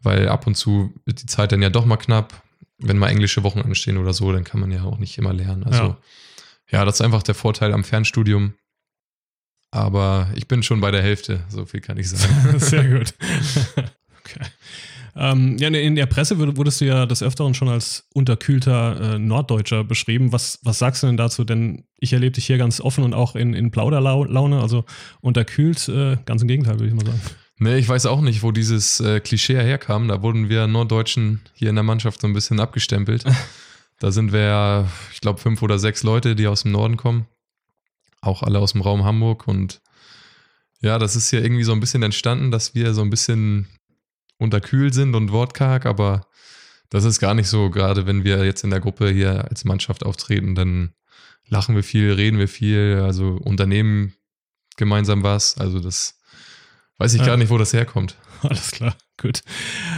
Weil 0.02 0.28
ab 0.28 0.48
und 0.48 0.56
zu 0.56 0.92
ist 1.06 1.22
die 1.22 1.26
Zeit 1.26 1.52
dann 1.52 1.62
ja 1.62 1.70
doch 1.70 1.84
mal 1.84 1.96
knapp. 1.96 2.42
Wenn 2.78 2.98
mal 2.98 3.08
englische 3.08 3.42
Wochen 3.42 3.60
anstehen 3.60 3.98
oder 3.98 4.12
so, 4.12 4.32
dann 4.32 4.44
kann 4.44 4.60
man 4.60 4.70
ja 4.70 4.84
auch 4.84 4.98
nicht 4.98 5.18
immer 5.18 5.32
lernen. 5.32 5.64
Also 5.64 5.82
Ja. 5.82 5.98
ja, 6.70 6.84
das 6.84 6.96
ist 6.96 7.00
einfach 7.00 7.22
der 7.22 7.34
Vorteil 7.34 7.72
am 7.72 7.84
Fernstudium. 7.84 8.54
Aber 9.70 10.30
ich 10.34 10.48
bin 10.48 10.62
schon 10.62 10.80
bei 10.80 10.90
der 10.90 11.02
Hälfte, 11.02 11.40
so 11.48 11.66
viel 11.66 11.80
kann 11.80 11.98
ich 11.98 12.08
sagen. 12.08 12.58
Sehr 12.58 12.88
gut. 12.98 13.14
okay. 14.20 14.46
Ähm, 15.16 15.56
ja, 15.58 15.68
in 15.68 15.96
der 15.96 16.06
Presse 16.06 16.38
wurdest 16.38 16.80
du 16.80 16.84
ja 16.84 17.04
des 17.04 17.24
Öfteren 17.24 17.52
schon 17.52 17.68
als 17.68 18.06
unterkühlter 18.14 19.14
äh, 19.14 19.18
Norddeutscher 19.18 19.82
beschrieben. 19.82 20.32
Was, 20.32 20.60
was 20.62 20.78
sagst 20.78 21.02
du 21.02 21.08
denn 21.08 21.16
dazu? 21.16 21.42
Denn 21.42 21.84
ich 21.98 22.12
erlebe 22.12 22.32
dich 22.32 22.46
hier 22.46 22.56
ganz 22.56 22.80
offen 22.80 23.02
und 23.02 23.14
auch 23.14 23.34
in, 23.34 23.52
in 23.52 23.72
Plauderlaune, 23.72 24.60
also 24.60 24.84
unterkühlt, 25.20 25.88
äh, 25.88 26.18
ganz 26.24 26.42
im 26.42 26.48
Gegenteil, 26.48 26.74
würde 26.78 26.88
ich 26.88 26.94
mal 26.94 27.04
sagen. 27.04 27.20
Nee, 27.61 27.79
ich 27.79 27.88
weiß 27.88 28.07
auch 28.07 28.21
nicht, 28.21 28.42
wo 28.42 28.53
dieses 28.53 29.01
äh, 29.01 29.21
Klischee 29.21 29.57
herkam. 29.57 30.07
Da 30.07 30.23
wurden 30.23 30.49
wir 30.49 30.66
Norddeutschen 30.68 31.40
hier 31.55 31.71
in 31.71 31.75
der 31.75 31.83
Mannschaft 31.83 32.21
so 32.21 32.29
ein 32.29 32.33
bisschen 32.33 32.61
abgestempelt. 32.61 33.25
da 33.99 34.12
sind 34.12 34.33
wir 34.33 34.40
ja, 34.40 34.88
ich 35.12 35.21
glaube, 35.21 35.40
fünf 35.40 35.61
oder 35.62 35.79
sechs 35.79 36.05
Leute, 36.05 36.37
die 36.37 36.47
aus 36.47 36.62
dem 36.62 36.73
Norden 36.73 36.97
kommen. 36.97 37.27
Auch 38.21 38.42
alle 38.42 38.61
aus 38.61 38.73
dem 38.73 38.81
Raum 38.81 39.05
Hamburg. 39.05 39.49
Und 39.49 39.81
ja, 40.81 40.99
das 40.99 41.16
ist 41.16 41.33
ja 41.33 41.40
irgendwie 41.40 41.64
so 41.64 41.73
ein 41.73 41.81
bisschen 41.81 42.05
entstanden, 42.05 42.53
dass 42.53 42.77
wir 42.77 42.94
so 42.94 43.03
ein 43.03 43.11
bisschen 43.11 43.68
unterkühlt 44.38 44.94
sind 44.94 45.16
und 45.16 45.33
wortkarg, 45.33 45.85
aber 45.85 46.27
das 46.90 47.05
ist 47.05 47.18
gar 47.18 47.35
nicht 47.35 47.49
so. 47.49 47.71
Gerade 47.71 48.07
wenn 48.07 48.23
wir 48.23 48.44
jetzt 48.44 48.62
in 48.62 48.71
der 48.71 48.81
Gruppe 48.81 49.11
hier 49.11 49.49
als 49.51 49.64
Mannschaft 49.64 50.07
auftreten, 50.07 50.55
dann 50.55 50.94
lachen 51.49 51.75
wir 51.75 51.83
viel, 51.83 52.12
reden 52.12 52.38
wir 52.38 52.49
viel, 52.49 53.03
also 53.05 53.38
unternehmen 53.42 54.14
gemeinsam 54.77 55.25
was. 55.25 55.59
Also 55.59 55.81
das 55.81 56.17
weiß 56.98 57.14
ich 57.14 57.20
Ja. 57.20 57.26
gar 57.28 57.37
nicht, 57.37 57.50
wo 57.50 57.58
das 57.58 57.72
herkommt. 57.72 58.16
Alles 58.42 58.70
klar, 58.70 58.94
gut. 59.20 59.40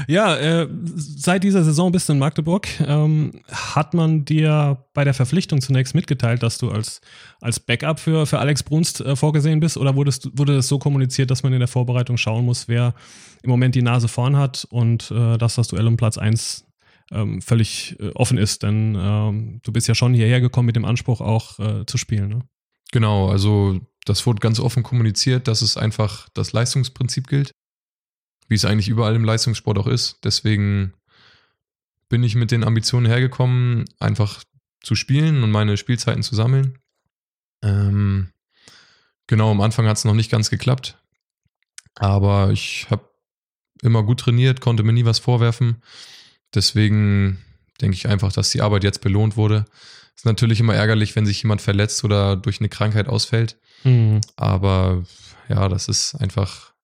Ja, 0.08 0.34
äh, 0.36 0.66
seit 0.94 1.44
dieser 1.44 1.62
Saison 1.62 1.92
bist 1.92 2.08
du 2.08 2.14
in 2.14 2.18
Magdeburg. 2.18 2.68
Ähm, 2.80 3.42
hat 3.50 3.92
man 3.92 4.24
dir 4.24 4.86
bei 4.94 5.04
der 5.04 5.12
Verpflichtung 5.12 5.60
zunächst 5.60 5.94
mitgeteilt, 5.94 6.42
dass 6.42 6.56
du 6.56 6.70
als, 6.70 7.02
als 7.42 7.60
Backup 7.60 8.00
für, 8.00 8.24
für 8.26 8.38
Alex 8.38 8.62
Brunst 8.62 9.00
äh, 9.02 9.14
vorgesehen 9.16 9.60
bist? 9.60 9.76
Oder 9.76 9.94
wurdest, 9.94 10.38
wurde 10.38 10.54
das 10.56 10.68
so 10.68 10.78
kommuniziert, 10.78 11.30
dass 11.30 11.42
man 11.42 11.52
in 11.52 11.58
der 11.58 11.68
Vorbereitung 11.68 12.16
schauen 12.16 12.46
muss, 12.46 12.66
wer 12.66 12.94
im 13.42 13.50
Moment 13.50 13.74
die 13.74 13.82
Nase 13.82 14.08
vorn 14.08 14.36
hat 14.36 14.66
und 14.70 15.10
äh, 15.10 15.36
dass 15.36 15.56
das 15.56 15.68
Duell 15.68 15.86
um 15.86 15.98
Platz 15.98 16.16
1 16.16 16.66
ähm, 17.12 17.42
völlig 17.42 17.96
äh, 18.00 18.08
offen 18.14 18.38
ist? 18.38 18.62
Denn 18.62 18.96
ähm, 18.98 19.60
du 19.62 19.72
bist 19.72 19.86
ja 19.86 19.94
schon 19.94 20.14
hierher 20.14 20.40
gekommen 20.40 20.66
mit 20.66 20.76
dem 20.76 20.86
Anspruch, 20.86 21.20
auch 21.20 21.58
äh, 21.58 21.84
zu 21.84 21.98
spielen. 21.98 22.28
Ne? 22.30 22.38
Genau, 22.92 23.28
also 23.28 23.78
das 24.04 24.26
wurde 24.26 24.40
ganz 24.40 24.60
offen 24.60 24.82
kommuniziert, 24.82 25.48
dass 25.48 25.62
es 25.62 25.76
einfach 25.76 26.28
das 26.34 26.52
Leistungsprinzip 26.52 27.26
gilt, 27.28 27.52
wie 28.48 28.54
es 28.54 28.64
eigentlich 28.64 28.88
überall 28.88 29.14
im 29.14 29.24
Leistungssport 29.24 29.78
auch 29.78 29.86
ist. 29.86 30.18
Deswegen 30.24 30.94
bin 32.08 32.22
ich 32.22 32.34
mit 32.34 32.50
den 32.50 32.64
Ambitionen 32.64 33.06
hergekommen, 33.06 33.84
einfach 33.98 34.42
zu 34.82 34.94
spielen 34.94 35.42
und 35.42 35.50
meine 35.50 35.76
Spielzeiten 35.76 36.22
zu 36.22 36.34
sammeln. 36.34 36.78
Ähm, 37.62 38.30
genau, 39.26 39.50
am 39.50 39.60
Anfang 39.60 39.86
hat 39.86 39.98
es 39.98 40.04
noch 40.04 40.14
nicht 40.14 40.30
ganz 40.30 40.50
geklappt, 40.50 40.98
aber 41.94 42.50
ich 42.50 42.86
habe 42.90 43.08
immer 43.82 44.02
gut 44.02 44.20
trainiert, 44.20 44.60
konnte 44.60 44.82
mir 44.82 44.92
nie 44.92 45.04
was 45.04 45.18
vorwerfen. 45.18 45.82
Deswegen 46.54 47.38
denke 47.80 47.96
ich 47.96 48.08
einfach, 48.08 48.32
dass 48.32 48.50
die 48.50 48.62
Arbeit 48.62 48.84
jetzt 48.84 49.00
belohnt 49.00 49.36
wurde. 49.36 49.64
Ist 50.20 50.26
natürlich 50.26 50.60
immer 50.60 50.74
ärgerlich, 50.74 51.16
wenn 51.16 51.24
sich 51.24 51.42
jemand 51.42 51.62
verletzt 51.62 52.04
oder 52.04 52.36
durch 52.36 52.60
eine 52.60 52.68
Krankheit 52.68 53.08
ausfällt. 53.08 53.58
Aber 54.36 55.02
ja, 55.48 55.66
das 55.70 55.88
ist 55.88 56.14
einfach 56.14 56.74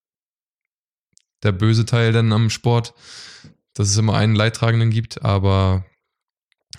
der 1.43 1.51
böse 1.51 1.85
Teil 1.85 2.13
dann 2.13 2.33
am 2.33 2.49
Sport, 2.49 2.95
dass 3.75 3.89
es 3.89 3.97
immer 3.97 4.15
einen 4.15 4.33
Leidtragenden 4.33 4.89
gibt. 4.89 5.23
Aber 5.23 5.85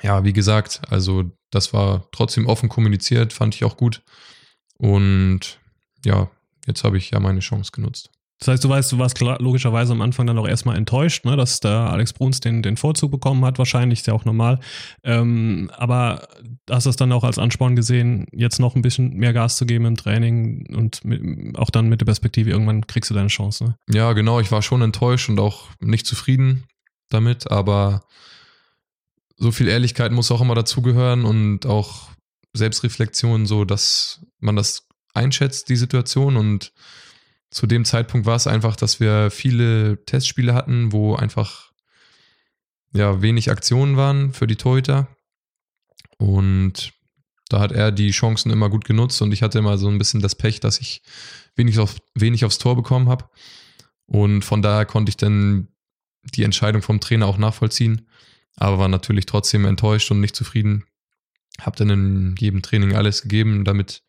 ja, 0.02 0.24
wie 0.24 0.32
gesagt, 0.32 0.80
also 0.90 1.30
das 1.52 1.72
war 1.72 2.08
trotzdem 2.10 2.46
offen 2.46 2.68
kommuniziert, 2.68 3.32
fand 3.32 3.54
ich 3.54 3.62
auch 3.62 3.76
gut. 3.76 4.02
Und 4.78 5.60
ja, 6.04 6.28
jetzt 6.66 6.82
habe 6.82 6.98
ich 6.98 7.12
ja 7.12 7.20
meine 7.20 7.38
Chance 7.38 7.70
genutzt. 7.70 8.10
Das 8.38 8.48
heißt, 8.48 8.64
du 8.64 8.68
weißt, 8.68 8.92
du 8.92 8.98
warst 8.98 9.16
klar, 9.16 9.38
logischerweise 9.40 9.92
am 9.92 10.00
Anfang 10.00 10.26
dann 10.26 10.38
auch 10.38 10.46
erstmal 10.46 10.76
enttäuscht, 10.76 11.24
ne, 11.24 11.36
dass 11.36 11.58
der 11.60 11.72
Alex 11.72 12.12
Bruns 12.12 12.40
den, 12.40 12.62
den 12.62 12.76
Vorzug 12.76 13.10
bekommen 13.10 13.44
hat, 13.44 13.58
wahrscheinlich, 13.58 14.00
ist 14.00 14.06
ja 14.06 14.14
auch 14.14 14.24
normal. 14.24 14.60
Ähm, 15.02 15.70
aber 15.76 16.28
hast 16.70 16.86
du 16.86 16.90
es 16.90 16.96
dann 16.96 17.10
auch 17.10 17.24
als 17.24 17.38
Ansporn 17.38 17.74
gesehen, 17.74 18.26
jetzt 18.32 18.60
noch 18.60 18.76
ein 18.76 18.82
bisschen 18.82 19.14
mehr 19.14 19.32
Gas 19.32 19.56
zu 19.56 19.66
geben 19.66 19.86
im 19.86 19.96
Training 19.96 20.72
und 20.76 21.04
mit, 21.04 21.58
auch 21.58 21.70
dann 21.70 21.88
mit 21.88 22.00
der 22.00 22.06
Perspektive, 22.06 22.50
irgendwann 22.50 22.86
kriegst 22.86 23.10
du 23.10 23.14
deine 23.14 23.28
Chance. 23.28 23.64
Ne? 23.64 23.76
Ja, 23.90 24.12
genau, 24.12 24.38
ich 24.38 24.52
war 24.52 24.62
schon 24.62 24.82
enttäuscht 24.82 25.28
und 25.28 25.40
auch 25.40 25.68
nicht 25.80 26.06
zufrieden 26.06 26.64
damit, 27.10 27.50
aber 27.50 28.02
so 29.36 29.50
viel 29.50 29.68
Ehrlichkeit 29.68 30.12
muss 30.12 30.30
auch 30.30 30.40
immer 30.40 30.54
dazugehören 30.54 31.24
und 31.24 31.66
auch 31.66 32.08
Selbstreflexion, 32.52 33.46
so 33.46 33.64
dass 33.64 34.20
man 34.40 34.56
das 34.56 34.86
einschätzt, 35.14 35.68
die 35.68 35.76
Situation. 35.76 36.36
Und 36.36 36.72
zu 37.50 37.66
dem 37.66 37.84
Zeitpunkt 37.84 38.26
war 38.26 38.36
es 38.36 38.46
einfach, 38.46 38.76
dass 38.76 39.00
wir 39.00 39.30
viele 39.30 40.04
Testspiele 40.04 40.54
hatten, 40.54 40.92
wo 40.92 41.14
einfach 41.14 41.72
ja 42.92 43.22
wenig 43.22 43.50
Aktionen 43.50 43.96
waren 43.96 44.32
für 44.32 44.46
die 44.46 44.56
Torhüter. 44.56 45.08
Und 46.18 46.92
da 47.48 47.60
hat 47.60 47.72
er 47.72 47.92
die 47.92 48.10
Chancen 48.10 48.50
immer 48.50 48.68
gut 48.68 48.84
genutzt 48.84 49.22
und 49.22 49.32
ich 49.32 49.42
hatte 49.42 49.58
immer 49.58 49.78
so 49.78 49.88
ein 49.88 49.98
bisschen 49.98 50.20
das 50.20 50.34
Pech, 50.34 50.60
dass 50.60 50.80
ich 50.80 51.02
wenig, 51.56 51.78
auf, 51.78 51.96
wenig 52.14 52.44
aufs 52.44 52.58
Tor 52.58 52.76
bekommen 52.76 53.08
habe. 53.08 53.28
Und 54.06 54.42
von 54.42 54.62
daher 54.62 54.84
konnte 54.84 55.10
ich 55.10 55.16
dann 55.16 55.68
die 56.34 56.42
Entscheidung 56.42 56.82
vom 56.82 57.00
Trainer 57.00 57.26
auch 57.26 57.38
nachvollziehen, 57.38 58.08
aber 58.56 58.78
war 58.78 58.88
natürlich 58.88 59.26
trotzdem 59.26 59.64
enttäuscht 59.64 60.10
und 60.10 60.20
nicht 60.20 60.36
zufrieden. 60.36 60.84
Hab 61.60 61.76
dann 61.76 61.90
in 61.90 62.34
jedem 62.38 62.62
Training 62.62 62.94
alles 62.94 63.22
gegeben, 63.22 63.64
damit, 63.64 64.02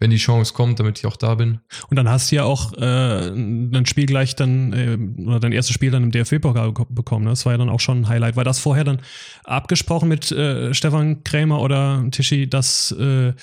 wenn 0.00 0.10
die 0.10 0.16
Chance 0.16 0.52
kommt, 0.52 0.80
damit 0.80 0.98
ich 0.98 1.06
auch 1.06 1.16
da 1.16 1.34
bin. 1.36 1.60
Und 1.88 1.96
dann 1.96 2.08
hast 2.08 2.30
du 2.30 2.36
ja 2.36 2.44
auch 2.44 2.72
äh, 2.74 3.28
ein 3.28 3.86
Spiel 3.86 4.06
gleich 4.06 4.34
dann, 4.34 4.72
äh, 4.72 5.22
oder 5.22 5.40
dein 5.40 5.52
erstes 5.52 5.74
Spiel 5.74 5.90
dann 5.90 6.02
im 6.02 6.10
DFB-Pokal 6.10 6.70
beko- 6.70 6.92
bekommen. 6.92 7.24
Ne? 7.24 7.30
Das 7.30 7.46
war 7.46 7.52
ja 7.52 7.58
dann 7.58 7.68
auch 7.68 7.80
schon 7.80 8.00
ein 8.00 8.08
Highlight. 8.08 8.36
War 8.36 8.44
das 8.44 8.58
vorher 8.58 8.84
dann 8.84 9.00
abgesprochen 9.44 10.08
mit 10.08 10.32
äh, 10.32 10.74
Stefan 10.74 11.22
Krämer 11.22 11.60
oder 11.60 12.04
Tischi, 12.10 12.48
dass, 12.50 12.90
äh, 12.92 13.34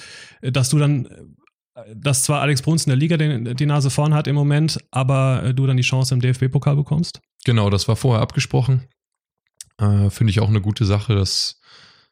dass 0.42 0.70
du 0.70 0.78
dann, 0.78 1.06
äh, 1.06 1.82
dass 1.96 2.24
zwar 2.24 2.42
Alex 2.42 2.62
Bruns 2.62 2.86
in 2.86 2.90
der 2.90 2.98
Liga 2.98 3.16
den, 3.18 3.56
die 3.56 3.66
Nase 3.66 3.90
vorn 3.90 4.14
hat 4.14 4.28
im 4.28 4.36
Moment, 4.36 4.78
aber 4.92 5.44
äh, 5.44 5.54
du 5.54 5.66
dann 5.68 5.78
die 5.78 5.84
Chance 5.84 6.14
im 6.14 6.20
DFB-Pokal 6.22 6.76
bekommst? 6.76 7.22
Genau, 7.46 7.70
das 7.70 7.88
war 7.88 7.96
vorher 7.96 8.22
abgesprochen. 8.22 8.88
Äh, 9.78 10.10
Finde 10.10 10.32
ich 10.32 10.42
auch 10.42 10.50
eine 10.50 10.62
gute 10.62 10.84
Sache, 10.86 11.16
dass 11.16 11.61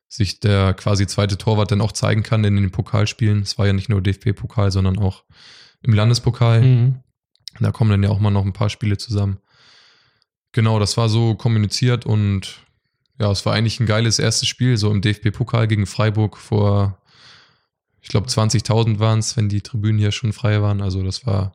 sich 0.10 0.40
der 0.40 0.74
quasi 0.74 1.08
zweite 1.08 1.38
Torwart 1.38 1.72
dann 1.72 1.82
auch 1.82 1.92
zeigen 1.92 2.24
kann 2.24 2.44
in 2.44 2.56
den 2.56 2.72
Pokalspielen. 2.72 3.44
Es 3.44 3.58
war 3.58 3.68
ja 3.68 3.74
nicht 3.74 3.90
nur 3.90 4.02
DFB-Pokal, 4.02 4.72
sondern 4.72 4.98
auch 4.98 5.24
im 5.82 5.94
Landespokal. 5.94 6.62
Mhm. 6.62 6.96
Da 7.60 7.72
kommen 7.72 7.92
dann 7.92 8.04
ja 8.04 8.10
auch 8.10 8.20
mal 8.20 8.32
noch 8.32 8.46
ein 8.46 8.54
paar 8.54 8.70
Spiele 8.70 8.98
zusammen. 8.98 9.38
Genau, 10.52 10.80
das 10.80 10.98
war 10.98 11.10
so 11.10 11.36
kommuniziert 11.36 12.08
und 12.08 12.66
ja, 13.20 13.30
es 13.30 13.46
war 13.46 13.54
eigentlich 13.54 13.80
ein 13.80 13.86
geiles 13.86 14.18
erstes 14.18 14.48
Spiel, 14.48 14.78
so 14.78 14.90
im 14.92 15.02
DFB-Pokal 15.02 15.68
gegen 15.68 15.86
Freiburg 15.86 16.38
vor, 16.38 17.00
ich 18.02 18.10
glaube, 18.10 18.28
20.000 18.28 18.98
waren 19.00 19.20
es, 19.20 19.38
wenn 19.38 19.50
die 19.50 19.62
Tribünen 19.62 20.00
hier 20.00 20.12
schon 20.12 20.34
frei 20.34 20.62
waren. 20.62 20.82
Also 20.82 21.04
das 21.04 21.26
war 21.26 21.54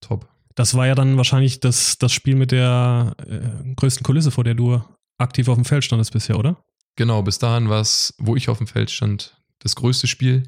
top. 0.00 0.28
Das 0.54 0.74
war 0.74 0.86
ja 0.86 0.94
dann 0.94 1.16
wahrscheinlich 1.16 1.60
das, 1.60 1.98
das 1.98 2.12
Spiel 2.12 2.36
mit 2.36 2.52
der 2.52 3.14
äh, 3.26 3.74
größten 3.74 4.04
Kulisse, 4.04 4.30
vor 4.30 4.44
der 4.44 4.54
du 4.54 4.80
aktiv 5.18 5.48
auf 5.48 5.56
dem 5.56 5.64
Feld 5.64 5.84
standest 5.84 6.12
bisher, 6.12 6.38
oder? 6.38 6.64
Genau, 6.96 7.22
bis 7.22 7.38
dahin 7.38 7.68
war 7.68 7.80
es, 7.80 8.14
wo 8.18 8.36
ich 8.36 8.48
auf 8.48 8.58
dem 8.58 8.66
Feld 8.66 8.90
stand, 8.90 9.36
das 9.58 9.74
größte 9.74 10.06
Spiel. 10.06 10.44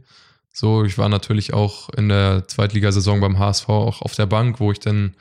So, 0.53 0.85
ich 0.85 0.97
war 0.97 1.09
natürlich 1.09 1.53
auch 1.53 1.91
in 1.91 2.09
der 2.09 2.49
Zweitligasaison 2.49 3.21
beim 3.21 3.39
HSV 3.39 3.69
auch 3.69 4.03
auf 4.03 4.15
der 4.15 4.27
Bank, 4.27 4.61
wo 4.61 4.73
ich 4.73 4.81
dann 4.81 5.15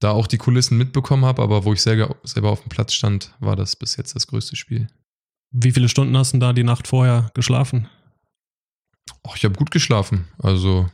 da 0.00 0.10
auch 0.10 0.26
die 0.26 0.38
Kulissen 0.38 0.76
mitbekommen 0.76 1.24
habe, 1.24 1.42
aber 1.42 1.64
wo 1.64 1.72
ich 1.72 1.82
selber, 1.82 2.16
selber 2.24 2.50
auf 2.50 2.62
dem 2.62 2.68
Platz 2.68 2.92
stand, 2.92 3.32
war 3.40 3.56
das 3.56 3.76
bis 3.76 3.96
jetzt 3.96 4.14
das 4.14 4.26
größte 4.26 4.56
Spiel. 4.56 4.88
Wie 5.50 5.70
viele 5.70 5.88
Stunden 5.88 6.16
hast 6.16 6.34
du 6.34 6.38
da 6.38 6.52
die 6.52 6.64
Nacht 6.64 6.88
vorher 6.88 7.30
geschlafen? 7.34 7.88
Ach, 9.22 9.36
ich 9.36 9.44
habe 9.44 9.54
gut 9.54 9.70
geschlafen. 9.70 10.26
Also 10.38 10.90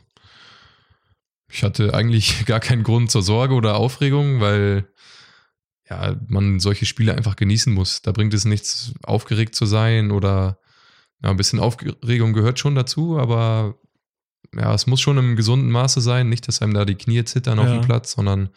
ich 1.51 1.63
hatte 1.63 1.93
eigentlich 1.93 2.45
gar 2.45 2.59
keinen 2.59 2.83
Grund 2.83 3.11
zur 3.11 3.23
Sorge 3.23 3.55
oder 3.55 3.75
Aufregung, 3.75 4.39
weil 4.39 4.87
ja, 5.91 6.15
man 6.27 6.61
solche 6.61 6.85
Spiele 6.85 7.15
einfach 7.15 7.35
genießen 7.35 7.73
muss. 7.73 8.01
Da 8.01 8.13
bringt 8.13 8.33
es 8.33 8.45
nichts, 8.45 8.93
aufgeregt 9.03 9.55
zu 9.55 9.65
sein 9.65 10.11
oder 10.11 10.57
ja, 11.21 11.29
ein 11.29 11.37
bisschen 11.37 11.59
Aufregung 11.59 12.31
gehört 12.31 12.59
schon 12.59 12.75
dazu, 12.75 13.19
aber 13.19 13.75
ja, 14.55 14.73
es 14.73 14.87
muss 14.87 15.01
schon 15.01 15.17
im 15.17 15.35
gesunden 15.35 15.69
Maße 15.69 15.99
sein. 15.99 16.29
Nicht, 16.29 16.47
dass 16.47 16.61
einem 16.61 16.73
da 16.73 16.85
die 16.85 16.95
Knie 16.95 17.23
zittern 17.25 17.57
ja. 17.57 17.65
auf 17.65 17.71
dem 17.71 17.81
Platz, 17.81 18.13
sondern 18.13 18.49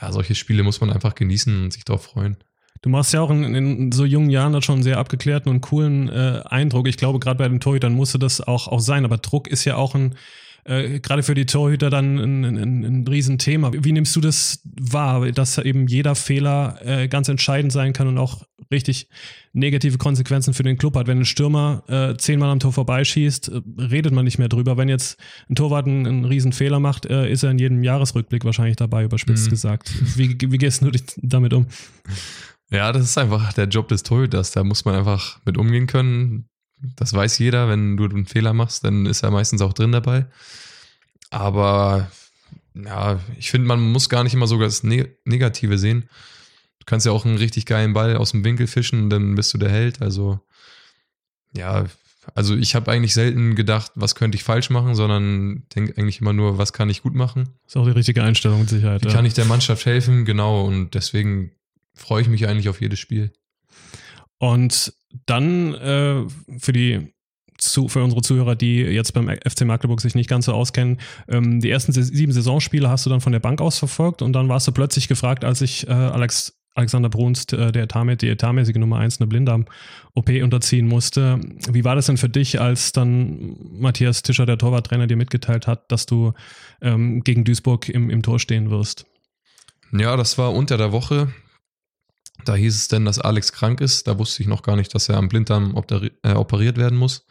ja, 0.00 0.10
solche 0.12 0.34
Spiele 0.34 0.62
muss 0.62 0.80
man 0.80 0.90
einfach 0.90 1.14
genießen 1.14 1.64
und 1.64 1.72
sich 1.72 1.84
darauf 1.84 2.04
freuen. 2.04 2.38
Du 2.80 2.88
machst 2.88 3.12
ja 3.12 3.20
auch 3.20 3.30
in, 3.30 3.54
in, 3.54 3.92
so 3.92 4.06
jungen 4.06 4.30
Jahren 4.30 4.60
schon 4.62 4.76
einen 4.76 4.82
sehr 4.82 4.98
abgeklärten 4.98 5.50
und 5.50 5.60
coolen 5.60 6.08
äh, 6.08 6.42
Eindruck. 6.46 6.88
Ich 6.88 6.96
glaube, 6.96 7.18
gerade 7.18 7.36
bei 7.36 7.48
den 7.48 7.60
Torhütern 7.60 7.92
musste 7.92 8.18
das 8.18 8.40
auch, 8.40 8.66
auch 8.66 8.80
sein. 8.80 9.04
Aber 9.04 9.18
Druck 9.18 9.46
ist 9.46 9.64
ja 9.64 9.76
auch 9.76 9.94
ein, 9.94 10.16
äh, 10.64 11.00
gerade 11.00 11.22
für 11.22 11.34
die 11.34 11.46
Torhüter 11.46 11.90
dann 11.90 12.18
ein, 12.18 12.44
ein, 12.44 12.84
ein 12.84 13.08
Riesenthema. 13.08 13.72
Wie 13.74 13.92
nimmst 13.92 14.14
du 14.14 14.20
das 14.20 14.60
wahr, 14.64 15.30
dass 15.32 15.58
eben 15.58 15.86
jeder 15.86 16.14
Fehler 16.14 16.78
äh, 16.84 17.08
ganz 17.08 17.28
entscheidend 17.28 17.72
sein 17.72 17.92
kann 17.92 18.06
und 18.06 18.18
auch 18.18 18.44
richtig 18.70 19.08
negative 19.52 19.98
Konsequenzen 19.98 20.54
für 20.54 20.62
den 20.62 20.78
Club 20.78 20.94
hat? 20.96 21.08
Wenn 21.08 21.18
ein 21.18 21.24
Stürmer 21.24 21.82
äh, 21.88 22.16
zehnmal 22.16 22.50
am 22.50 22.60
Tor 22.60 22.72
vorbeischießt, 22.72 23.48
äh, 23.48 23.60
redet 23.80 24.12
man 24.12 24.24
nicht 24.24 24.38
mehr 24.38 24.48
drüber. 24.48 24.76
Wenn 24.76 24.88
jetzt 24.88 25.18
ein 25.50 25.56
Torwart 25.56 25.86
einen, 25.86 26.06
einen 26.06 26.24
riesen 26.24 26.52
Fehler 26.52 26.78
macht, 26.78 27.06
äh, 27.06 27.30
ist 27.30 27.42
er 27.42 27.50
in 27.50 27.58
jedem 27.58 27.82
Jahresrückblick 27.82 28.44
wahrscheinlich 28.44 28.76
dabei, 28.76 29.04
überspitzt 29.04 29.46
mhm. 29.46 29.50
gesagt. 29.50 29.92
Wie, 30.16 30.36
wie 30.40 30.58
gehst 30.58 30.82
du 30.82 30.90
damit 31.16 31.54
um? 31.54 31.66
Ja, 32.70 32.92
das 32.92 33.02
ist 33.02 33.18
einfach 33.18 33.52
der 33.52 33.66
Job 33.66 33.88
des 33.88 34.02
Torhüters. 34.02 34.52
Da 34.52 34.64
muss 34.64 34.84
man 34.84 34.94
einfach 34.94 35.40
mit 35.44 35.58
umgehen 35.58 35.86
können. 35.86 36.48
Das 36.96 37.12
weiß 37.12 37.38
jeder, 37.38 37.68
wenn 37.68 37.96
du 37.96 38.04
einen 38.04 38.26
Fehler 38.26 38.52
machst, 38.52 38.84
dann 38.84 39.06
ist 39.06 39.22
er 39.22 39.30
meistens 39.30 39.62
auch 39.62 39.72
drin 39.72 39.92
dabei. 39.92 40.26
Aber 41.30 42.10
ja, 42.74 43.20
ich 43.38 43.50
finde, 43.50 43.68
man 43.68 43.80
muss 43.80 44.08
gar 44.08 44.24
nicht 44.24 44.34
immer 44.34 44.46
sogar 44.46 44.66
das 44.66 44.82
Negative 44.82 45.78
sehen. 45.78 46.08
Du 46.78 46.86
kannst 46.86 47.06
ja 47.06 47.12
auch 47.12 47.24
einen 47.24 47.36
richtig 47.36 47.66
geilen 47.66 47.92
Ball 47.92 48.16
aus 48.16 48.32
dem 48.32 48.44
Winkel 48.44 48.66
fischen, 48.66 49.10
dann 49.10 49.34
bist 49.34 49.54
du 49.54 49.58
der 49.58 49.70
Held. 49.70 50.02
Also, 50.02 50.40
ja, 51.56 51.86
also 52.34 52.56
ich 52.56 52.74
habe 52.74 52.90
eigentlich 52.90 53.14
selten 53.14 53.54
gedacht, 53.54 53.92
was 53.94 54.14
könnte 54.14 54.36
ich 54.36 54.44
falsch 54.44 54.70
machen, 54.70 54.94
sondern 54.94 55.64
denke 55.74 55.96
eigentlich 55.96 56.20
immer 56.20 56.32
nur, 56.32 56.58
was 56.58 56.72
kann 56.72 56.90
ich 56.90 57.02
gut 57.02 57.14
machen. 57.14 57.50
Ist 57.66 57.76
auch 57.76 57.84
die 57.84 57.92
richtige 57.92 58.22
Einstellung 58.22 58.60
mit 58.60 58.68
Sicherheit. 58.68 59.04
Wie 59.04 59.08
ja. 59.08 59.14
kann 59.14 59.24
ich 59.24 59.34
der 59.34 59.44
Mannschaft 59.44 59.86
helfen? 59.86 60.24
Genau, 60.24 60.64
und 60.64 60.94
deswegen 60.94 61.52
freue 61.94 62.22
ich 62.22 62.28
mich 62.28 62.48
eigentlich 62.48 62.68
auf 62.68 62.80
jedes 62.80 62.98
Spiel. 62.98 63.32
Und 64.38 64.92
dann 65.26 65.74
äh, 65.74 66.24
für 66.58 66.72
die 66.72 67.12
zu, 67.58 67.88
für 67.88 68.02
unsere 68.02 68.22
Zuhörer, 68.22 68.56
die 68.56 68.78
jetzt 68.78 69.12
beim 69.12 69.28
FC 69.28 69.64
Magdeburg 69.64 70.00
sich 70.00 70.14
nicht 70.14 70.28
ganz 70.28 70.46
so 70.46 70.52
auskennen, 70.52 70.98
ähm, 71.28 71.60
die 71.60 71.70
ersten 71.70 71.92
sieben 71.92 72.32
Saisonspiele 72.32 72.88
hast 72.88 73.06
du 73.06 73.10
dann 73.10 73.20
von 73.20 73.32
der 73.32 73.40
Bank 73.40 73.60
aus 73.60 73.78
verfolgt 73.78 74.20
und 74.22 74.32
dann 74.32 74.48
warst 74.48 74.66
du 74.66 74.72
plötzlich 74.72 75.08
gefragt, 75.08 75.44
als 75.44 75.60
ich 75.60 75.86
äh, 75.86 75.92
Alex 75.92 76.58
Alexander 76.74 77.10
Brunst, 77.10 77.52
äh, 77.52 77.70
der 77.70 77.82
Etat, 77.82 78.22
die 78.22 78.28
etatmäßige 78.28 78.76
Nummer 78.76 78.98
1, 78.98 79.20
eine 79.20 79.26
Blinddarm-OP 79.26 80.30
unterziehen 80.42 80.88
musste. 80.88 81.38
Wie 81.70 81.84
war 81.84 81.94
das 81.94 82.06
denn 82.06 82.16
für 82.16 82.30
dich, 82.30 82.60
als 82.60 82.92
dann 82.92 83.56
Matthias 83.72 84.22
Tischer, 84.22 84.46
der 84.46 84.56
Torwarttrainer, 84.56 85.06
dir 85.06 85.16
mitgeteilt 85.16 85.66
hat, 85.66 85.92
dass 85.92 86.06
du 86.06 86.32
ähm, 86.80 87.22
gegen 87.24 87.44
Duisburg 87.44 87.88
im, 87.90 88.08
im 88.08 88.22
Tor 88.22 88.38
stehen 88.38 88.70
wirst? 88.70 89.04
Ja, 89.92 90.16
das 90.16 90.38
war 90.38 90.54
unter 90.54 90.78
der 90.78 90.92
Woche. 90.92 91.28
Da 92.44 92.54
hieß 92.54 92.74
es 92.74 92.88
denn, 92.88 93.04
dass 93.04 93.18
Alex 93.18 93.52
krank 93.52 93.80
ist. 93.80 94.06
Da 94.06 94.18
wusste 94.18 94.42
ich 94.42 94.48
noch 94.48 94.62
gar 94.62 94.76
nicht, 94.76 94.94
dass 94.94 95.08
er 95.08 95.16
am 95.16 95.28
Blinddarm 95.28 95.80
äh, 96.22 96.32
operiert 96.32 96.76
werden 96.76 96.98
muss. 96.98 97.26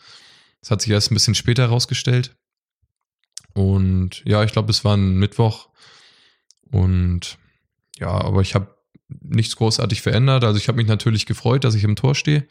Das 0.62 0.72
hat 0.72 0.82
sich 0.82 0.92
erst 0.92 1.12
ein 1.12 1.16
bisschen 1.16 1.36
später 1.36 1.64
herausgestellt. 1.64 2.36
Und 3.54 4.24
ja, 4.26 4.44
ich 4.44 4.52
glaube, 4.52 4.72
es 4.72 4.86
war 4.86 4.96
ein 4.96 5.16
Mittwoch. 5.16 5.70
Und 6.72 7.38
ja, 8.00 8.10
aber 8.10 8.42
ich 8.42 8.56
habe 8.56 8.76
nichts 9.08 9.56
großartig 9.56 10.02
verändert. 10.02 10.44
Also 10.44 10.58
ich 10.58 10.68
habe 10.68 10.78
mich 10.78 10.88
natürlich 10.88 11.26
gefreut, 11.26 11.64
dass 11.64 11.76
ich 11.76 11.84
im 11.84 11.96
Tor 11.96 12.16
stehe. 12.16 12.48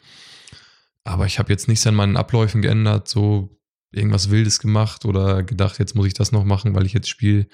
Aber 1.03 1.25
ich 1.25 1.39
habe 1.39 1.51
jetzt 1.51 1.67
nichts 1.67 1.87
an 1.87 1.95
meinen 1.95 2.17
Abläufen 2.17 2.61
geändert, 2.61 3.07
so 3.07 3.59
irgendwas 3.91 4.29
Wildes 4.29 4.59
gemacht 4.59 5.05
oder 5.05 5.43
gedacht, 5.43 5.79
jetzt 5.79 5.95
muss 5.95 6.05
ich 6.05 6.13
das 6.13 6.31
noch 6.31 6.43
machen, 6.43 6.75
weil 6.75 6.85
ich 6.85 6.93
jetzt 6.93 7.09
spiele. 7.09 7.47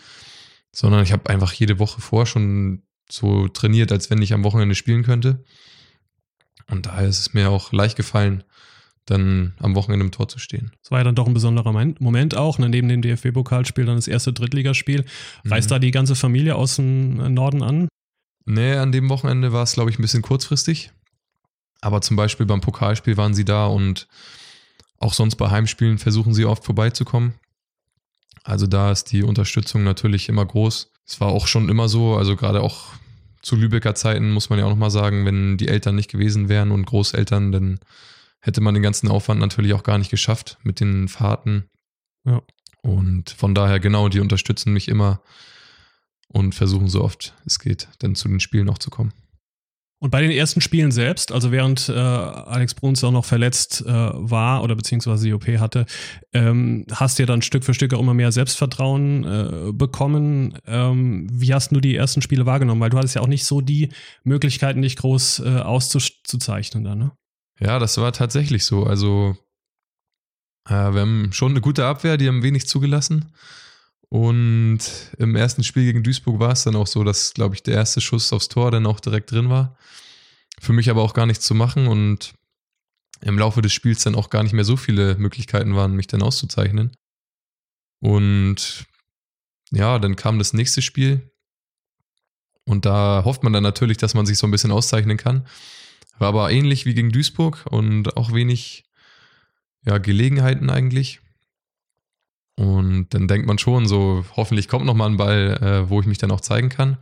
Sondern 0.73 1.03
ich 1.03 1.13
habe 1.13 1.29
einfach 1.29 1.53
jede 1.53 1.79
Woche 1.79 2.01
vor 2.01 2.25
schon 2.25 2.83
so 3.09 3.47
trainiert, 3.47 3.91
als 3.91 4.09
wenn 4.09 4.21
ich 4.21 4.33
am 4.33 4.43
Wochenende 4.43 4.75
spielen 4.75 5.03
könnte. 5.03 5.43
Und 6.69 6.85
daher 6.85 7.07
ist 7.07 7.19
es 7.19 7.33
mir 7.33 7.49
auch 7.49 7.71
leicht 7.71 7.95
gefallen, 7.95 8.43
dann 9.05 9.53
am 9.59 9.75
Wochenende 9.75 10.05
im 10.05 10.11
Tor 10.11 10.27
zu 10.27 10.37
stehen. 10.37 10.71
Es 10.83 10.91
war 10.91 10.99
ja 10.99 11.05
dann 11.05 11.15
doch 11.15 11.27
ein 11.27 11.33
besonderer 11.33 11.71
Moment 11.71 12.35
auch, 12.35 12.59
ne? 12.59 12.69
neben 12.69 12.89
dem 12.89 13.01
DFB-Pokalspiel 13.01 13.85
dann 13.85 13.95
das 13.95 14.07
erste 14.07 14.33
Drittligaspiel. 14.33 15.05
Reist 15.45 15.69
mhm. 15.69 15.73
da 15.73 15.79
die 15.79 15.91
ganze 15.91 16.15
Familie 16.15 16.55
aus 16.55 16.75
dem 16.75 17.33
Norden 17.33 17.63
an? 17.63 17.87
Nee, 18.45 18.75
an 18.75 18.91
dem 18.91 19.09
Wochenende 19.09 19.53
war 19.53 19.63
es, 19.63 19.73
glaube 19.73 19.89
ich, 19.89 19.97
ein 19.97 20.01
bisschen 20.01 20.21
kurzfristig. 20.21 20.91
Aber 21.79 22.01
zum 22.01 22.17
Beispiel 22.17 22.45
beim 22.45 22.61
Pokalspiel 22.61 23.17
waren 23.17 23.33
sie 23.33 23.45
da 23.45 23.67
und 23.67 24.07
auch 24.99 25.13
sonst 25.13 25.35
bei 25.35 25.49
Heimspielen 25.49 25.97
versuchen 25.99 26.33
sie 26.33 26.45
oft 26.45 26.65
vorbeizukommen. 26.65 27.35
Also 28.43 28.67
da 28.67 28.91
ist 28.91 29.11
die 29.11 29.23
Unterstützung 29.23 29.83
natürlich 29.83 30.29
immer 30.29 30.45
groß. 30.45 30.91
Es 31.07 31.21
war 31.21 31.29
auch 31.29 31.47
schon 31.47 31.69
immer 31.69 31.87
so, 31.87 32.15
also 32.15 32.35
gerade 32.35 32.61
auch 32.61 32.87
zu 33.41 33.55
Lübecker 33.55 33.95
Zeiten 33.95 34.31
muss 34.31 34.49
man 34.49 34.59
ja 34.59 34.65
auch 34.65 34.69
nochmal 34.69 34.91
sagen, 34.91 35.25
wenn 35.25 35.57
die 35.57 35.69
Eltern 35.69 35.95
nicht 35.95 36.11
gewesen 36.11 36.49
wären 36.49 36.71
und 36.71 36.85
Großeltern, 36.85 37.51
dann 37.51 37.79
hätte 38.41 38.61
man 38.61 38.73
den 38.73 38.83
ganzen 38.83 39.07
Aufwand 39.07 39.39
natürlich 39.39 39.73
auch 39.73 39.83
gar 39.83 39.97
nicht 39.97 40.11
geschafft 40.11 40.57
mit 40.63 40.79
den 40.79 41.07
Fahrten. 41.07 41.69
Ja. 42.25 42.41
Und 42.81 43.29
von 43.29 43.55
daher, 43.55 43.79
genau, 43.79 44.09
die 44.09 44.19
unterstützen 44.19 44.73
mich 44.73 44.87
immer 44.87 45.21
und 46.27 46.55
versuchen 46.55 46.89
so 46.89 47.03
oft 47.03 47.35
es 47.45 47.59
geht, 47.59 47.87
dann 47.99 48.15
zu 48.15 48.27
den 48.27 48.39
Spielen 48.39 48.69
auch 48.69 48.77
zu 48.77 48.89
kommen. 48.89 49.13
Und 49.99 50.11
bei 50.11 50.21
den 50.21 50.29
ersten 50.29 50.61
Spielen 50.61 50.91
selbst, 50.91 51.31
also 51.31 51.51
während 51.51 51.89
äh, 51.89 51.93
Alex 51.93 52.75
Bruns 52.75 53.03
auch 53.03 53.11
noch 53.11 53.25
verletzt 53.25 53.81
äh, 53.81 53.91
war 53.91 54.61
oder 54.61 54.75
beziehungsweise 54.75 55.25
die 55.25 55.33
OP 55.33 55.47
hatte, 55.47 55.87
ähm, 56.33 56.85
hast 56.91 57.17
du 57.17 57.23
ja 57.23 57.27
dann 57.27 57.41
Stück 57.41 57.63
für 57.63 57.73
Stück 57.73 57.95
auch 57.95 57.99
immer 57.99 58.13
mehr 58.13 58.31
Selbstvertrauen 58.31 59.23
äh, 59.23 59.71
bekommen. 59.73 60.59
Ähm, 60.67 61.27
wie 61.31 61.51
hast 61.51 61.71
du 61.71 61.79
die 61.79 61.95
ersten 61.95 62.21
Spiele 62.21 62.45
wahrgenommen? 62.45 62.79
Weil 62.79 62.91
du 62.91 62.97
hattest 62.97 63.15
ja 63.15 63.21
auch 63.21 63.27
nicht 63.27 63.45
so 63.45 63.59
die 63.59 63.89
Möglichkeiten, 64.23 64.83
dich 64.83 64.97
groß 64.97 65.39
äh, 65.39 65.59
auszuzeichnen 65.61 66.83
dann, 66.83 66.99
ne? 66.99 67.11
Ja, 67.59 67.79
das 67.79 67.97
war 67.97 68.13
tatsächlich 68.13 68.65
so. 68.65 68.83
Also 68.83 69.35
äh, 70.69 70.93
wir 70.93 71.01
haben 71.01 71.29
schon 71.31 71.53
eine 71.53 71.61
gute 71.61 71.85
Abwehr, 71.85 72.17
die 72.17 72.27
haben 72.27 72.43
wenig 72.43 72.67
zugelassen. 72.67 73.33
Und 74.09 74.79
im 75.17 75.35
ersten 75.35 75.63
Spiel 75.63 75.83
gegen 75.83 76.03
Duisburg 76.03 76.39
war 76.39 76.51
es 76.51 76.63
dann 76.63 76.75
auch 76.75 76.87
so, 76.87 77.03
dass, 77.03 77.33
glaube 77.33 77.55
ich, 77.55 77.63
der 77.63 77.75
erste 77.75 77.99
Schuss 77.99 78.31
aufs 78.31 78.47
Tor 78.47 78.71
dann 78.71 78.85
auch 78.85 78.99
direkt 78.99 79.31
drin 79.31 79.49
war. 79.49 79.77
Für 80.59 80.73
mich 80.73 80.89
aber 80.89 81.01
auch 81.03 81.13
gar 81.13 81.25
nichts 81.25 81.45
zu 81.45 81.53
machen 81.53 81.87
und 81.87 82.33
im 83.21 83.37
Laufe 83.37 83.61
des 83.61 83.73
Spiels 83.73 84.03
dann 84.03 84.15
auch 84.15 84.29
gar 84.29 84.43
nicht 84.43 84.53
mehr 84.53 84.63
so 84.63 84.77
viele 84.77 85.15
Möglichkeiten 85.15 85.75
waren, 85.75 85.95
mich 85.95 86.07
dann 86.07 86.21
auszuzeichnen. 86.21 86.95
Und 87.99 88.85
ja, 89.71 89.99
dann 89.99 90.15
kam 90.15 90.37
das 90.37 90.53
nächste 90.53 90.81
Spiel. 90.81 91.29
Und 92.65 92.85
da 92.85 93.23
hofft 93.25 93.43
man 93.43 93.53
dann 93.53 93.63
natürlich, 93.63 93.97
dass 93.97 94.13
man 94.13 94.25
sich 94.25 94.37
so 94.37 94.47
ein 94.47 94.51
bisschen 94.51 94.71
auszeichnen 94.71 95.17
kann. 95.17 95.47
War 96.19 96.29
aber 96.29 96.51
ähnlich 96.51 96.85
wie 96.85 96.93
gegen 96.93 97.11
Duisburg 97.11 97.65
und 97.69 98.17
auch 98.17 98.33
wenig 98.33 98.85
ja, 99.85 99.97
Gelegenheiten 99.97 100.69
eigentlich. 100.69 101.21
Und 102.57 103.09
dann 103.13 103.27
denkt 103.27 103.47
man 103.47 103.59
schon 103.59 103.87
so, 103.87 104.25
hoffentlich 104.35 104.67
kommt 104.67 104.85
noch 104.85 104.95
mal 104.95 105.05
ein 105.05 105.17
Ball, 105.17 105.57
äh, 105.61 105.89
wo 105.89 106.01
ich 106.01 106.07
mich 106.07 106.17
dann 106.17 106.31
auch 106.31 106.41
zeigen 106.41 106.69
kann. 106.69 106.97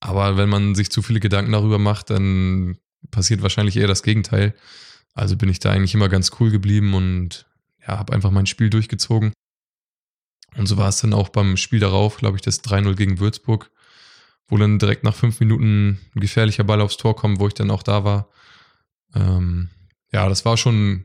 Aber 0.00 0.36
wenn 0.36 0.48
man 0.48 0.76
sich 0.76 0.90
zu 0.90 1.02
viele 1.02 1.18
Gedanken 1.18 1.52
darüber 1.52 1.78
macht, 1.78 2.10
dann 2.10 2.78
passiert 3.10 3.42
wahrscheinlich 3.42 3.76
eher 3.76 3.88
das 3.88 4.04
Gegenteil. 4.04 4.54
Also 5.14 5.36
bin 5.36 5.48
ich 5.48 5.58
da 5.58 5.72
eigentlich 5.72 5.94
immer 5.94 6.08
ganz 6.08 6.30
cool 6.38 6.50
geblieben 6.50 6.94
und 6.94 7.46
ja, 7.80 7.98
habe 7.98 8.12
einfach 8.12 8.30
mein 8.30 8.46
Spiel 8.46 8.70
durchgezogen. 8.70 9.32
Und 10.56 10.66
so 10.66 10.76
war 10.76 10.88
es 10.88 11.00
dann 11.00 11.12
auch 11.12 11.28
beim 11.28 11.56
Spiel 11.56 11.80
darauf, 11.80 12.16
glaube 12.16 12.36
ich, 12.36 12.42
das 12.42 12.62
3-0 12.62 12.94
gegen 12.94 13.18
Würzburg, 13.18 13.70
wo 14.46 14.56
dann 14.56 14.78
direkt 14.78 15.02
nach 15.02 15.14
fünf 15.14 15.40
Minuten 15.40 15.98
ein 16.14 16.20
gefährlicher 16.20 16.64
Ball 16.64 16.80
aufs 16.80 16.96
Tor 16.96 17.16
kommt, 17.16 17.40
wo 17.40 17.48
ich 17.48 17.54
dann 17.54 17.72
auch 17.72 17.82
da 17.82 18.04
war. 18.04 18.28
Ähm, 19.14 19.70
ja, 20.12 20.28
das 20.28 20.44
war 20.44 20.56
schon 20.56 21.04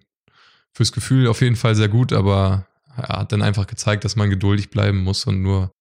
fürs 0.73 0.91
Gefühl 0.91 1.27
auf 1.27 1.41
jeden 1.41 1.55
Fall 1.55 1.75
sehr 1.75 1.89
gut, 1.89 2.13
aber 2.13 2.67
er 2.95 3.19
hat 3.19 3.31
dann 3.31 3.41
einfach 3.41 3.67
gezeigt, 3.67 4.05
dass 4.05 4.15
man 4.15 4.29
geduldig 4.29 4.69
bleiben 4.69 5.03
muss 5.03 5.25
und 5.25 5.41
nur 5.41 5.71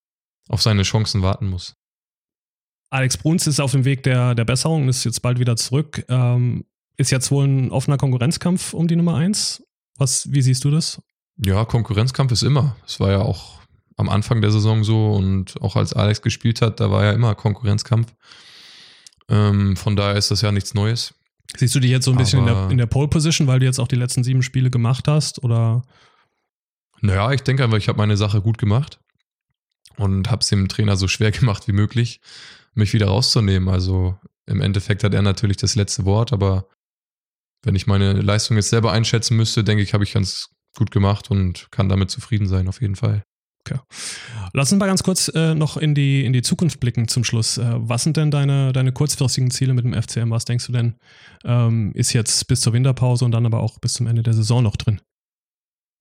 auf 0.48 0.62
seine 0.62 0.82
Chancen 0.82 1.22
warten 1.22 1.48
muss. 1.48 1.74
Alex 2.90 3.16
Bruns 3.16 3.46
ist 3.46 3.60
auf 3.60 3.72
dem 3.72 3.84
Weg 3.84 4.02
der, 4.02 4.34
der 4.34 4.44
Besserung, 4.44 4.88
ist 4.88 5.04
jetzt 5.04 5.22
bald 5.22 5.38
wieder 5.38 5.56
zurück. 5.56 6.04
Ähm, 6.08 6.64
ist 6.96 7.10
jetzt 7.10 7.30
wohl 7.30 7.46
ein 7.46 7.70
offener 7.70 7.96
Konkurrenzkampf 7.96 8.74
um 8.74 8.86
die 8.86 8.96
Nummer 8.96 9.16
1. 9.16 9.62
Was, 9.96 10.30
wie 10.30 10.42
siehst 10.42 10.64
du 10.64 10.70
das? 10.70 11.00
Ja, 11.38 11.64
Konkurrenzkampf 11.64 12.32
ist 12.32 12.42
immer. 12.42 12.76
Es 12.86 13.00
war 13.00 13.10
ja 13.10 13.20
auch 13.20 13.60
am 13.96 14.08
Anfang 14.08 14.40
der 14.40 14.50
Saison 14.50 14.84
so 14.84 15.12
und 15.12 15.60
auch 15.62 15.76
als 15.76 15.92
Alex 15.92 16.22
gespielt 16.22 16.60
hat, 16.60 16.80
da 16.80 16.90
war 16.90 17.04
ja 17.04 17.12
immer 17.12 17.34
Konkurrenzkampf. 17.34 18.12
Ähm, 19.28 19.76
von 19.76 19.96
daher 19.96 20.16
ist 20.16 20.30
das 20.30 20.42
ja 20.42 20.52
nichts 20.52 20.74
Neues. 20.74 21.14
Siehst 21.56 21.74
du 21.74 21.80
dich 21.80 21.90
jetzt 21.90 22.04
so 22.04 22.10
ein 22.10 22.16
bisschen 22.16 22.40
in 22.40 22.46
der, 22.46 22.70
in 22.70 22.78
der 22.78 22.86
Pole 22.86 23.08
Position, 23.08 23.46
weil 23.46 23.58
du 23.58 23.66
jetzt 23.66 23.78
auch 23.78 23.88
die 23.88 23.96
letzten 23.96 24.24
sieben 24.24 24.42
Spiele 24.42 24.70
gemacht 24.70 25.06
hast? 25.08 25.42
Oder? 25.42 25.82
Naja, 27.02 27.32
ich 27.32 27.42
denke 27.42 27.64
einfach, 27.64 27.78
ich 27.78 27.88
habe 27.88 27.98
meine 27.98 28.16
Sache 28.16 28.40
gut 28.40 28.58
gemacht 28.58 29.00
und 29.96 30.30
habe 30.30 30.40
es 30.40 30.48
dem 30.48 30.68
Trainer 30.68 30.96
so 30.96 31.08
schwer 31.08 31.30
gemacht 31.32 31.68
wie 31.68 31.72
möglich, 31.72 32.20
mich 32.74 32.94
wieder 32.94 33.08
rauszunehmen. 33.08 33.68
Also 33.68 34.16
im 34.46 34.60
Endeffekt 34.60 35.04
hat 35.04 35.12
er 35.12 35.22
natürlich 35.22 35.58
das 35.58 35.74
letzte 35.74 36.04
Wort, 36.04 36.32
aber 36.32 36.66
wenn 37.64 37.74
ich 37.74 37.86
meine 37.86 38.14
Leistung 38.14 38.56
jetzt 38.56 38.70
selber 38.70 38.92
einschätzen 38.92 39.36
müsste, 39.36 39.62
denke 39.62 39.82
ich, 39.82 39.94
habe 39.94 40.04
ich 40.04 40.12
ganz 40.12 40.50
gut 40.76 40.90
gemacht 40.90 41.30
und 41.30 41.70
kann 41.70 41.88
damit 41.88 42.10
zufrieden 42.10 42.46
sein, 42.46 42.68
auf 42.68 42.80
jeden 42.80 42.96
Fall. 42.96 43.22
Okay. 43.64 43.78
Lass 44.52 44.72
uns 44.72 44.80
mal 44.80 44.86
ganz 44.86 45.04
kurz 45.04 45.28
äh, 45.28 45.54
noch 45.54 45.76
in 45.76 45.94
die, 45.94 46.24
in 46.24 46.32
die 46.32 46.42
Zukunft 46.42 46.80
blicken 46.80 47.06
zum 47.06 47.22
Schluss. 47.22 47.58
Äh, 47.58 47.74
was 47.76 48.02
sind 48.02 48.16
denn 48.16 48.32
deine, 48.32 48.72
deine 48.72 48.92
kurzfristigen 48.92 49.52
Ziele 49.52 49.72
mit 49.72 49.84
dem 49.84 49.94
FCM? 49.94 50.30
Was 50.30 50.44
denkst 50.44 50.66
du 50.66 50.72
denn, 50.72 50.96
ähm, 51.44 51.92
ist 51.94 52.12
jetzt 52.12 52.48
bis 52.48 52.60
zur 52.60 52.72
Winterpause 52.72 53.24
und 53.24 53.30
dann 53.30 53.46
aber 53.46 53.60
auch 53.60 53.78
bis 53.78 53.92
zum 53.92 54.08
Ende 54.08 54.24
der 54.24 54.34
Saison 54.34 54.64
noch 54.64 54.76
drin? 54.76 55.00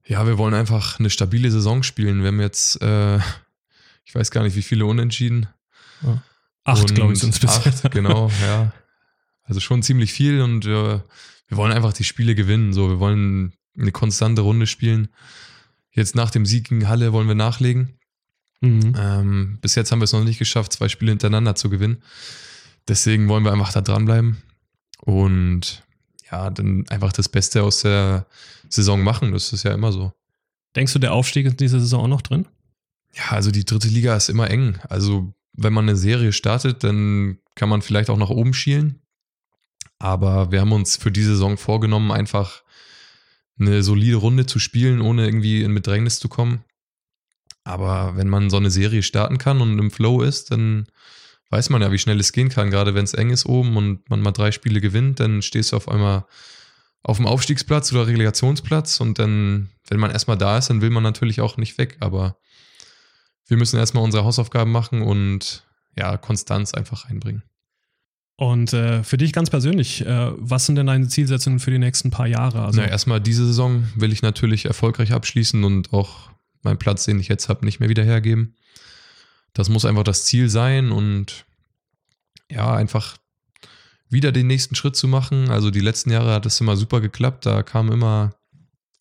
Ja, 0.06 0.26
wir 0.26 0.38
wollen 0.38 0.54
einfach 0.54 1.00
eine 1.00 1.10
stabile 1.10 1.52
Saison 1.52 1.84
spielen. 1.84 2.22
Wir 2.22 2.30
haben 2.30 2.42
jetzt, 2.42 2.82
äh, 2.82 3.18
ich 4.04 4.14
weiß 4.14 4.32
gar 4.32 4.44
nicht, 4.44 4.56
wie 4.56 4.62
viele 4.62 4.86
Unentschieden. 4.86 5.48
Ja. 6.02 6.22
Acht, 6.64 6.94
glaube 6.94 7.14
ich, 7.14 7.20
sind 7.20 7.34
es 7.34 7.40
bis 7.40 7.50
Acht, 7.50 7.92
genau, 7.92 8.30
ja. 8.42 8.72
Also 9.44 9.60
schon 9.60 9.84
ziemlich 9.84 10.14
viel 10.14 10.42
und 10.42 10.66
äh, 10.66 11.00
wir 11.48 11.58
wollen 11.58 11.74
einfach 11.74 11.94
die 11.94 12.04
Spiele 12.04 12.36
gewinnen. 12.36 12.74
So, 12.74 12.90
wir 12.90 13.00
wollen 13.00 13.54
eine 13.78 13.92
konstante 13.92 14.42
Runde 14.42 14.68
spielen. 14.68 15.10
Jetzt 15.92 16.16
nach 16.16 16.32
dem 16.32 16.46
Sieg 16.46 16.70
gegen 16.70 16.88
Halle 16.88 17.12
wollen 17.14 17.28
wir 17.28 17.36
nachlegen. 17.36 17.98
Mhm. 18.62 18.94
Ähm, 18.98 19.58
bis 19.60 19.76
jetzt 19.76 19.92
haben 19.92 20.00
wir 20.00 20.06
es 20.06 20.14
noch 20.14 20.24
nicht 20.24 20.40
geschafft, 20.40 20.72
zwei 20.72 20.88
Spiele 20.88 21.12
hintereinander 21.12 21.56
zu 21.56 21.70
gewinnen. 21.70 22.04
Deswegen 22.88 23.28
wollen 23.28 23.44
wir 23.44 23.52
einfach 23.52 23.74
da 23.74 23.82
dranbleiben 23.82 24.38
und 25.02 25.84
ja, 26.32 26.50
dann 26.50 26.88
einfach 26.90 27.12
das 27.12 27.30
Beste 27.30 27.64
aus 27.64 27.82
der 27.82 28.26
Saison 28.70 29.02
machen. 29.04 29.32
Das 29.32 29.54
ist 29.54 29.64
ja 29.64 29.74
immer 29.74 29.92
so. 29.92 30.14
Denkst 30.76 30.94
du, 30.94 31.00
der 31.00 31.14
Aufstieg 31.14 31.46
ist 31.46 31.54
in 31.54 31.58
dieser 31.58 31.80
Saison 31.80 32.04
auch 32.04 32.08
noch 32.08 32.22
drin? 32.22 32.48
Ja, 33.14 33.32
also 33.32 33.52
die 33.52 33.66
dritte 33.66 33.90
Liga 33.90 34.16
ist 34.16 34.30
immer 34.30 34.50
eng. 34.50 34.80
Also 34.88 35.34
wenn 35.54 35.74
man 35.74 35.88
eine 35.88 35.98
Serie 35.98 36.32
startet, 36.32 36.84
dann 36.84 37.40
kann 37.56 37.70
man 37.70 37.82
vielleicht 37.82 38.10
auch 38.10 38.18
nach 38.18 38.30
oben 38.30 38.54
schielen. 38.54 39.02
Aber 40.00 40.52
wir 40.52 40.62
haben 40.62 40.72
uns 40.72 40.98
für 40.98 41.12
die 41.12 41.24
Saison 41.24 41.58
vorgenommen, 41.58 42.12
einfach 42.12 42.64
eine 43.60 43.84
solide 43.84 44.16
Runde 44.16 44.46
zu 44.46 44.58
spielen, 44.58 45.02
ohne 45.02 45.26
irgendwie 45.26 45.62
in 45.62 45.76
Bedrängnis 45.76 46.20
zu 46.20 46.30
kommen. 46.30 46.64
Aber 47.64 48.16
wenn 48.16 48.28
man 48.28 48.50
so 48.50 48.58
eine 48.58 48.72
Serie 48.72 49.04
starten 49.04 49.38
kann 49.38 49.62
und 49.62 49.78
im 49.78 49.92
Flow 49.92 50.22
ist, 50.22 50.52
dann 50.52 50.88
weiß 51.52 51.70
man 51.70 51.82
ja, 51.82 51.92
wie 51.92 52.00
schnell 52.00 52.20
es 52.20 52.32
gehen 52.32 52.50
kann. 52.50 52.72
Gerade 52.72 52.96
wenn 52.96 53.04
es 53.04 53.14
eng 53.14 53.30
ist 53.30 53.46
oben 53.46 53.78
und 53.78 54.10
man 54.10 54.22
mal 54.22 54.32
drei 54.32 54.52
Spiele 54.52 54.82
gewinnt, 54.82 55.20
dann 55.20 55.42
stehst 55.42 55.72
du 55.72 55.78
auf 55.78 55.88
einmal 55.88 56.26
auf 57.04 57.18
dem 57.18 57.28
Aufstiegsplatz 57.28 57.92
oder 57.92 58.08
Relegationsplatz 58.08 59.00
und 59.00 59.20
dann, 59.20 59.70
wenn 59.88 60.00
man 60.00 60.12
erstmal 60.12 60.38
da 60.38 60.58
ist, 60.58 60.70
dann 60.70 60.82
will 60.82 60.92
man 60.92 61.04
natürlich 61.04 61.42
auch 61.42 61.58
nicht 61.58 61.78
weg. 61.78 61.98
Aber 62.00 62.38
wir 63.48 63.58
müssen 63.58 63.78
erstmal 63.78 64.04
unsere 64.04 64.24
Hausaufgaben 64.24 64.72
machen 64.72 65.02
und 65.02 65.66
ja, 65.98 66.18
Konstanz 66.18 66.74
einfach 66.74 67.10
reinbringen. 67.10 67.44
Und 68.38 68.74
äh, 68.74 69.04
für 69.04 69.18
dich 69.18 69.34
ganz 69.34 69.50
persönlich, 69.50 70.06
äh, 70.06 70.32
was 70.36 70.66
sind 70.66 70.76
denn 70.76 70.88
deine 70.88 71.08
Zielsetzungen 71.08 71.60
für 71.60 71.70
die 71.70 71.80
nächsten 71.80 72.12
paar 72.12 72.28
Jahre? 72.28 72.66
Also 72.66 72.82
Na, 72.82 72.88
erstmal 72.88 73.20
diese 73.20 73.46
Saison 73.46 73.84
will 73.96 74.12
ich 74.12 74.22
natürlich 74.22 74.66
erfolgreich 74.66 75.12
abschließen 75.12 75.64
und 75.64 75.94
auch 75.94 76.32
meinen 76.64 76.80
Platz, 76.80 77.06
den 77.06 77.20
ich 77.20 77.28
jetzt 77.28 77.50
habe, 77.50 77.66
nicht 77.66 77.80
mehr 77.80 77.90
wieder 77.90 78.04
hergeben. 78.04 78.56
Das 79.54 79.70
muss 79.70 79.86
einfach 79.86 80.04
das 80.04 80.26
Ziel 80.26 80.50
sein 80.50 80.92
und 80.92 81.46
ja, 82.50 82.74
einfach 82.74 83.18
wieder 84.10 84.32
den 84.32 84.48
nächsten 84.48 84.76
Schritt 84.76 84.96
zu 84.96 85.08
machen. 85.08 85.50
Also 85.50 85.72
die 85.72 85.80
letzten 85.80 86.12
Jahre 86.12 86.34
hat 86.34 86.46
es 86.46 86.60
immer 86.60 86.76
super 86.76 87.02
geklappt. 87.02 87.46
Da 87.46 87.64
kam 87.64 87.92
immer 87.92 88.36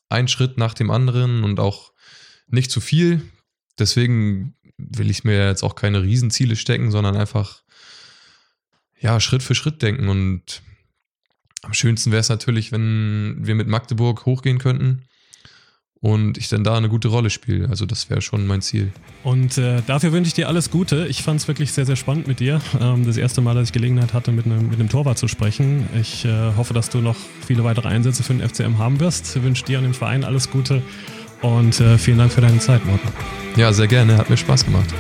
ein 0.08 0.28
Schritt 0.28 0.56
nach 0.56 0.74
dem 0.74 0.90
anderen 0.90 1.44
und 1.44 1.60
auch 1.60 1.92
nicht 2.46 2.70
zu 2.70 2.80
viel. 2.80 3.22
Deswegen 3.78 4.54
will 4.76 5.10
ich 5.10 5.24
mir 5.24 5.46
jetzt 5.46 5.62
auch 5.62 5.74
keine 5.74 6.02
Riesenziele 6.02 6.56
stecken, 6.56 6.90
sondern 6.90 7.16
einfach 7.16 7.62
ja, 8.98 9.20
Schritt 9.20 9.42
für 9.42 9.54
Schritt 9.54 9.82
denken. 9.82 10.08
Und 10.08 10.62
am 11.62 11.74
schönsten 11.74 12.12
wäre 12.12 12.20
es 12.20 12.28
natürlich, 12.28 12.72
wenn 12.72 13.38
wir 13.40 13.54
mit 13.54 13.68
Magdeburg 13.68 14.26
hochgehen 14.26 14.58
könnten 14.58 15.06
und 16.02 16.38
ich 16.38 16.48
dann 16.48 16.64
da 16.64 16.76
eine 16.76 16.88
gute 16.88 17.08
Rolle 17.08 17.28
spiele. 17.28 17.68
Also 17.68 17.84
das 17.84 18.08
wäre 18.08 18.22
schon 18.22 18.46
mein 18.46 18.62
Ziel. 18.62 18.90
Und 19.22 19.58
äh, 19.58 19.82
dafür 19.86 20.12
wünsche 20.12 20.28
ich 20.28 20.34
dir 20.34 20.48
alles 20.48 20.70
Gute. 20.70 21.06
Ich 21.08 21.22
fand 21.22 21.40
es 21.40 21.48
wirklich 21.48 21.72
sehr, 21.72 21.84
sehr 21.84 21.96
spannend 21.96 22.26
mit 22.26 22.40
dir. 22.40 22.60
Ähm, 22.80 23.04
das 23.04 23.18
erste 23.18 23.42
Mal, 23.42 23.54
dass 23.54 23.68
ich 23.68 23.72
Gelegenheit 23.72 24.14
hatte, 24.14 24.32
mit 24.32 24.46
einem, 24.46 24.70
mit 24.70 24.78
einem 24.80 24.88
Torwart 24.88 25.18
zu 25.18 25.28
sprechen. 25.28 25.86
Ich 26.00 26.24
äh, 26.24 26.52
hoffe, 26.56 26.72
dass 26.72 26.88
du 26.88 26.98
noch 26.98 27.16
viele 27.46 27.64
weitere 27.64 27.88
Einsätze 27.88 28.22
für 28.22 28.32
den 28.32 28.48
FCM 28.48 28.78
haben 28.78 29.00
wirst. 29.00 29.36
Ich 29.36 29.42
wünsche 29.42 29.64
dir 29.64 29.78
und 29.78 29.84
dem 29.84 29.94
Verein 29.94 30.24
alles 30.24 30.50
Gute 30.50 30.82
und 31.42 31.78
äh, 31.80 31.98
vielen 31.98 32.18
Dank 32.18 32.32
für 32.32 32.40
deine 32.40 32.58
Zeit, 32.58 32.84
Morten. 32.86 33.08
Ja, 33.56 33.72
sehr 33.72 33.86
gerne. 33.86 34.16
Hat 34.16 34.30
mir 34.30 34.36
Spaß 34.36 34.64
gemacht. 34.64 34.94